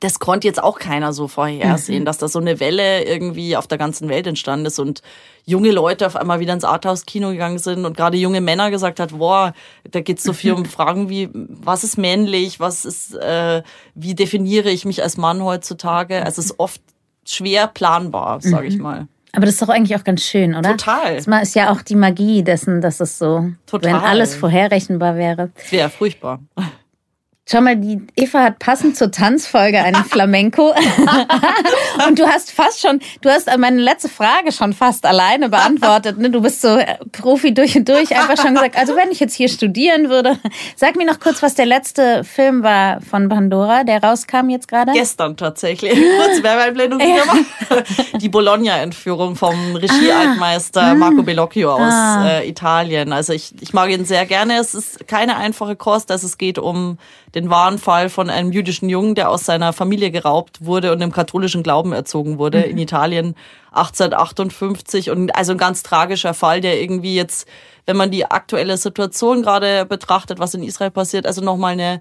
Das 0.00 0.18
konnte 0.18 0.46
jetzt 0.46 0.62
auch 0.62 0.78
keiner 0.78 1.12
so 1.12 1.28
vorhersehen, 1.28 2.00
mhm. 2.00 2.04
dass 2.04 2.18
da 2.18 2.28
so 2.28 2.38
eine 2.38 2.60
Welle 2.60 3.04
irgendwie 3.04 3.56
auf 3.56 3.66
der 3.66 3.78
ganzen 3.78 4.08
Welt 4.08 4.26
entstanden 4.26 4.66
ist 4.66 4.78
und 4.78 5.02
junge 5.44 5.70
Leute 5.70 6.06
auf 6.06 6.16
einmal 6.16 6.40
wieder 6.40 6.52
ins 6.52 6.64
Arthouse-Kino 6.64 7.30
gegangen 7.30 7.58
sind 7.58 7.84
und 7.84 7.96
gerade 7.96 8.16
junge 8.16 8.40
Männer 8.40 8.70
gesagt 8.70 9.00
hat, 9.00 9.16
boah, 9.16 9.54
da 9.90 10.00
geht's 10.00 10.24
so 10.24 10.32
viel 10.32 10.52
um 10.52 10.64
Fragen 10.66 11.08
wie, 11.08 11.30
was 11.32 11.84
ist 11.84 11.98
männlich, 11.98 12.60
was 12.60 12.84
ist, 12.84 13.14
äh, 13.14 13.62
wie 13.94 14.14
definiere 14.14 14.70
ich 14.70 14.84
mich 14.84 15.02
als 15.02 15.16
Mann 15.16 15.42
heutzutage? 15.42 16.24
Also 16.24 16.40
es 16.40 16.46
ist 16.46 16.58
oft 16.58 16.80
schwer 17.24 17.66
planbar, 17.66 18.40
sage 18.40 18.66
ich 18.66 18.76
mhm. 18.76 18.82
mal. 18.82 19.08
Aber 19.32 19.44
das 19.44 19.56
ist 19.56 19.62
doch 19.62 19.68
eigentlich 19.68 19.94
auch 19.98 20.04
ganz 20.04 20.22
schön, 20.22 20.54
oder? 20.54 20.70
Total. 20.76 21.16
Das 21.16 21.26
ist 21.26 21.54
ja 21.54 21.70
auch 21.70 21.82
die 21.82 21.94
Magie 21.94 22.42
dessen, 22.42 22.80
dass 22.80 23.00
es 23.00 23.18
so, 23.18 23.50
Total. 23.66 23.92
wenn 23.92 24.00
alles 24.00 24.34
vorherrechenbar 24.34 25.16
wäre. 25.16 25.50
Wäre 25.68 25.90
furchtbar. 25.90 26.40
Schau 27.48 27.60
mal, 27.60 27.76
die 27.76 28.00
Eva 28.16 28.42
hat 28.42 28.58
passend 28.58 28.96
zur 28.96 29.12
Tanzfolge 29.12 29.80
einen 29.80 30.04
Flamenco. 30.10 30.74
und 32.08 32.18
du 32.18 32.26
hast 32.26 32.50
fast 32.50 32.80
schon, 32.80 32.98
du 33.20 33.30
hast 33.30 33.48
meine 33.56 33.80
letzte 33.80 34.08
Frage 34.08 34.50
schon 34.50 34.72
fast 34.72 35.06
alleine 35.06 35.48
beantwortet. 35.48 36.18
Ne? 36.18 36.30
Du 36.30 36.42
bist 36.42 36.60
so 36.60 36.76
äh, 36.76 36.96
Profi 37.12 37.54
durch 37.54 37.76
und 37.76 37.88
durch. 37.88 38.16
Einfach 38.16 38.36
schon 38.36 38.54
gesagt, 38.54 38.76
also 38.76 38.96
wenn 38.96 39.12
ich 39.12 39.20
jetzt 39.20 39.34
hier 39.34 39.48
studieren 39.48 40.10
würde. 40.10 40.40
Sag 40.74 40.96
mir 40.96 41.06
noch 41.06 41.20
kurz, 41.20 41.40
was 41.40 41.54
der 41.54 41.66
letzte 41.66 42.24
Film 42.24 42.64
war 42.64 43.00
von 43.00 43.28
Pandora, 43.28 43.84
der 43.84 44.02
rauskam 44.02 44.50
jetzt 44.50 44.66
gerade. 44.66 44.90
Gestern 44.90 45.36
tatsächlich. 45.36 45.92
Kurz 46.18 46.42
Werbeeinblendung 46.42 46.98
ja. 46.98 47.78
Die 48.18 48.28
Bologna-Entführung 48.28 49.36
vom 49.36 49.76
Regiealtmeister 49.76 50.82
ah. 50.82 50.94
Marco 50.94 51.22
Bellocchio 51.22 51.74
aus 51.74 51.80
ah. 51.80 52.28
äh, 52.28 52.48
Italien. 52.48 53.12
Also 53.12 53.32
ich, 53.32 53.52
ich 53.60 53.72
mag 53.72 53.90
ihn 53.90 54.04
sehr 54.04 54.26
gerne. 54.26 54.58
Es 54.58 54.74
ist 54.74 55.06
keine 55.06 55.36
einfache 55.36 55.76
Kost. 55.76 56.10
Also 56.10 56.26
es 56.26 56.38
geht 56.38 56.58
um 56.58 56.98
den 57.36 57.50
wahren 57.50 57.78
Fall 57.78 58.08
von 58.08 58.30
einem 58.30 58.50
jüdischen 58.50 58.88
Jungen, 58.88 59.14
der 59.14 59.28
aus 59.28 59.44
seiner 59.44 59.74
Familie 59.74 60.10
geraubt 60.10 60.64
wurde 60.64 60.90
und 60.90 61.02
im 61.02 61.12
katholischen 61.12 61.62
Glauben 61.62 61.92
erzogen 61.92 62.38
wurde 62.38 62.58
mhm. 62.60 62.64
in 62.70 62.78
Italien 62.78 63.36
1858 63.72 65.10
und 65.10 65.36
also 65.36 65.52
ein 65.52 65.58
ganz 65.58 65.82
tragischer 65.82 66.32
Fall, 66.32 66.62
der 66.62 66.80
irgendwie 66.80 67.14
jetzt, 67.14 67.46
wenn 67.84 67.96
man 67.96 68.10
die 68.10 68.24
aktuelle 68.24 68.78
Situation 68.78 69.42
gerade 69.42 69.84
betrachtet, 69.84 70.38
was 70.38 70.54
in 70.54 70.62
Israel 70.62 70.90
passiert, 70.90 71.26
also 71.26 71.42
nochmal 71.42 71.74
eine 71.74 72.00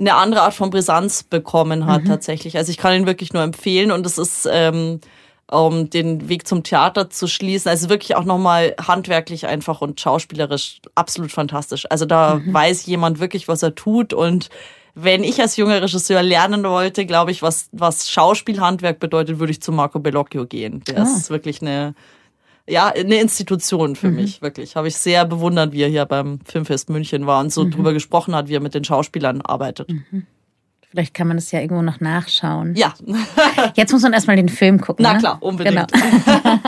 eine 0.00 0.14
andere 0.14 0.40
Art 0.40 0.54
von 0.54 0.70
Brisanz 0.70 1.22
bekommen 1.22 1.84
hat 1.84 2.04
mhm. 2.04 2.06
tatsächlich. 2.06 2.56
Also 2.56 2.70
ich 2.70 2.78
kann 2.78 2.94
ihn 2.94 3.06
wirklich 3.06 3.34
nur 3.34 3.42
empfehlen 3.42 3.92
und 3.92 4.06
es 4.06 4.16
ist 4.16 4.48
ähm, 4.50 5.00
um 5.52 5.90
den 5.90 6.30
Weg 6.30 6.48
zum 6.48 6.62
Theater 6.62 7.10
zu 7.10 7.26
schließen. 7.26 7.68
Also 7.68 7.90
wirklich 7.90 8.16
auch 8.16 8.24
nochmal 8.24 8.74
handwerklich 8.80 9.46
einfach 9.46 9.82
und 9.82 10.00
schauspielerisch 10.00 10.80
absolut 10.94 11.30
fantastisch. 11.30 11.84
Also 11.90 12.06
da 12.06 12.36
mhm. 12.36 12.54
weiß 12.54 12.86
jemand 12.86 13.20
wirklich, 13.20 13.48
was 13.48 13.62
er 13.62 13.74
tut 13.74 14.14
und 14.14 14.48
wenn 14.94 15.24
ich 15.24 15.40
als 15.40 15.56
junger 15.56 15.80
Regisseur 15.80 16.22
lernen 16.22 16.64
wollte, 16.64 17.06
glaube 17.06 17.30
ich, 17.30 17.42
was, 17.42 17.68
was 17.72 18.10
Schauspielhandwerk 18.10 18.98
bedeutet, 18.98 19.38
würde 19.38 19.52
ich 19.52 19.62
zu 19.62 19.72
Marco 19.72 19.98
Bellocchio 19.98 20.46
gehen. 20.46 20.82
Der 20.86 20.98
ah. 20.98 21.02
ist 21.02 21.30
wirklich 21.30 21.62
eine, 21.62 21.94
ja, 22.68 22.88
eine 22.88 23.20
Institution 23.20 23.96
für 23.96 24.08
mhm. 24.08 24.16
mich, 24.16 24.42
wirklich. 24.42 24.76
Habe 24.76 24.88
ich 24.88 24.96
sehr 24.96 25.24
bewundert, 25.24 25.72
wie 25.72 25.82
er 25.82 25.88
hier 25.88 26.04
beim 26.04 26.40
Filmfest 26.44 26.90
München 26.90 27.26
war 27.26 27.40
und 27.40 27.52
so 27.52 27.64
mhm. 27.64 27.70
drüber 27.70 27.92
gesprochen 27.92 28.34
hat, 28.34 28.48
wie 28.48 28.56
er 28.56 28.60
mit 28.60 28.74
den 28.74 28.84
Schauspielern 28.84 29.40
arbeitet. 29.40 29.90
Mhm. 29.90 30.26
Vielleicht 30.90 31.14
kann 31.14 31.26
man 31.26 31.38
das 31.38 31.50
ja 31.50 31.60
irgendwo 31.60 31.80
noch 31.80 32.00
nachschauen. 32.00 32.74
Ja. 32.74 32.92
Jetzt 33.74 33.92
muss 33.92 34.02
man 34.02 34.12
erstmal 34.12 34.36
den 34.36 34.50
Film 34.50 34.78
gucken. 34.78 35.02
Na 35.02 35.14
ne? 35.14 35.20
klar, 35.20 35.38
unbedingt. 35.40 35.90
Genau. 35.90 36.18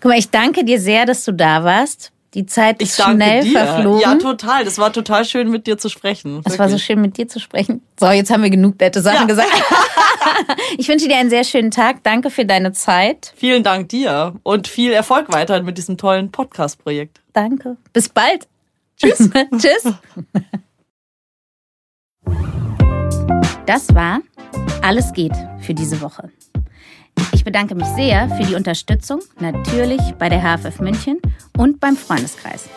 Guck 0.00 0.10
mal, 0.10 0.18
ich 0.18 0.28
danke 0.28 0.66
dir 0.66 0.78
sehr, 0.78 1.06
dass 1.06 1.24
du 1.24 1.32
da 1.32 1.64
warst. 1.64 2.12
Die 2.34 2.46
Zeit 2.46 2.82
ist 2.82 3.00
schnell 3.00 3.44
dir. 3.44 3.60
verflogen. 3.60 4.00
Ja, 4.00 4.16
total. 4.16 4.64
Das 4.64 4.78
war 4.78 4.92
total 4.92 5.24
schön, 5.24 5.50
mit 5.50 5.68
dir 5.68 5.78
zu 5.78 5.88
sprechen. 5.88 6.42
Es 6.44 6.58
war 6.58 6.68
so 6.68 6.78
schön, 6.78 7.00
mit 7.00 7.16
dir 7.16 7.28
zu 7.28 7.38
sprechen. 7.38 7.80
So, 7.98 8.10
jetzt 8.10 8.30
haben 8.30 8.42
wir 8.42 8.50
genug 8.50 8.78
nette 8.80 9.00
Sachen 9.00 9.20
ja. 9.20 9.24
gesagt. 9.26 9.50
ich 10.78 10.88
wünsche 10.88 11.06
dir 11.06 11.16
einen 11.16 11.30
sehr 11.30 11.44
schönen 11.44 11.70
Tag. 11.70 12.02
Danke 12.02 12.30
für 12.30 12.44
deine 12.44 12.72
Zeit. 12.72 13.32
Vielen 13.36 13.62
Dank 13.62 13.88
dir 13.90 14.34
und 14.42 14.66
viel 14.66 14.92
Erfolg 14.92 15.32
weiterhin 15.32 15.64
mit 15.64 15.78
diesem 15.78 15.96
tollen 15.96 16.32
Podcast-Projekt. 16.32 17.20
Danke. 17.32 17.76
Bis 17.92 18.08
bald. 18.08 18.48
Tschüss. 18.96 19.30
Tschüss. 19.58 19.94
Das 23.66 23.94
war 23.94 24.20
Alles 24.82 25.12
geht 25.12 25.34
für 25.60 25.74
diese 25.74 26.00
Woche. 26.00 26.30
Ich 27.32 27.44
bedanke 27.44 27.74
mich 27.74 27.86
sehr 27.88 28.28
für 28.30 28.44
die 28.44 28.54
Unterstützung, 28.54 29.20
natürlich 29.38 30.00
bei 30.18 30.28
der 30.28 30.40
HFF 30.40 30.80
München 30.80 31.18
und 31.58 31.80
beim 31.80 31.96
Freundeskreis. 31.96 32.68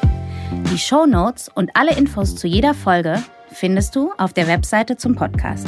Die 0.71 0.77
Show 0.77 1.05
Notes 1.05 1.49
und 1.53 1.71
alle 1.73 1.95
Infos 1.95 2.35
zu 2.35 2.47
jeder 2.47 2.73
Folge 2.73 3.23
findest 3.51 3.95
du 3.95 4.11
auf 4.17 4.33
der 4.33 4.47
Webseite 4.47 4.97
zum 4.97 5.15
Podcast. 5.15 5.67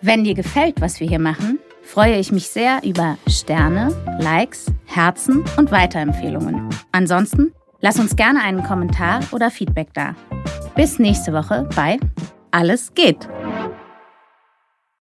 Wenn 0.00 0.24
dir 0.24 0.34
gefällt, 0.34 0.80
was 0.80 1.00
wir 1.00 1.08
hier 1.08 1.20
machen, 1.20 1.58
freue 1.82 2.18
ich 2.18 2.32
mich 2.32 2.48
sehr 2.48 2.80
über 2.84 3.18
Sterne, 3.28 3.94
Likes, 4.18 4.66
Herzen 4.86 5.44
und 5.56 5.70
Weiterempfehlungen. 5.70 6.68
Ansonsten 6.92 7.52
lass 7.80 7.98
uns 7.98 8.16
gerne 8.16 8.42
einen 8.42 8.62
Kommentar 8.62 9.20
oder 9.32 9.50
Feedback 9.50 9.88
da. 9.94 10.14
Bis 10.74 10.98
nächste 10.98 11.32
Woche 11.32 11.68
bei 11.76 11.98
Alles 12.50 12.94
geht. 12.94 13.28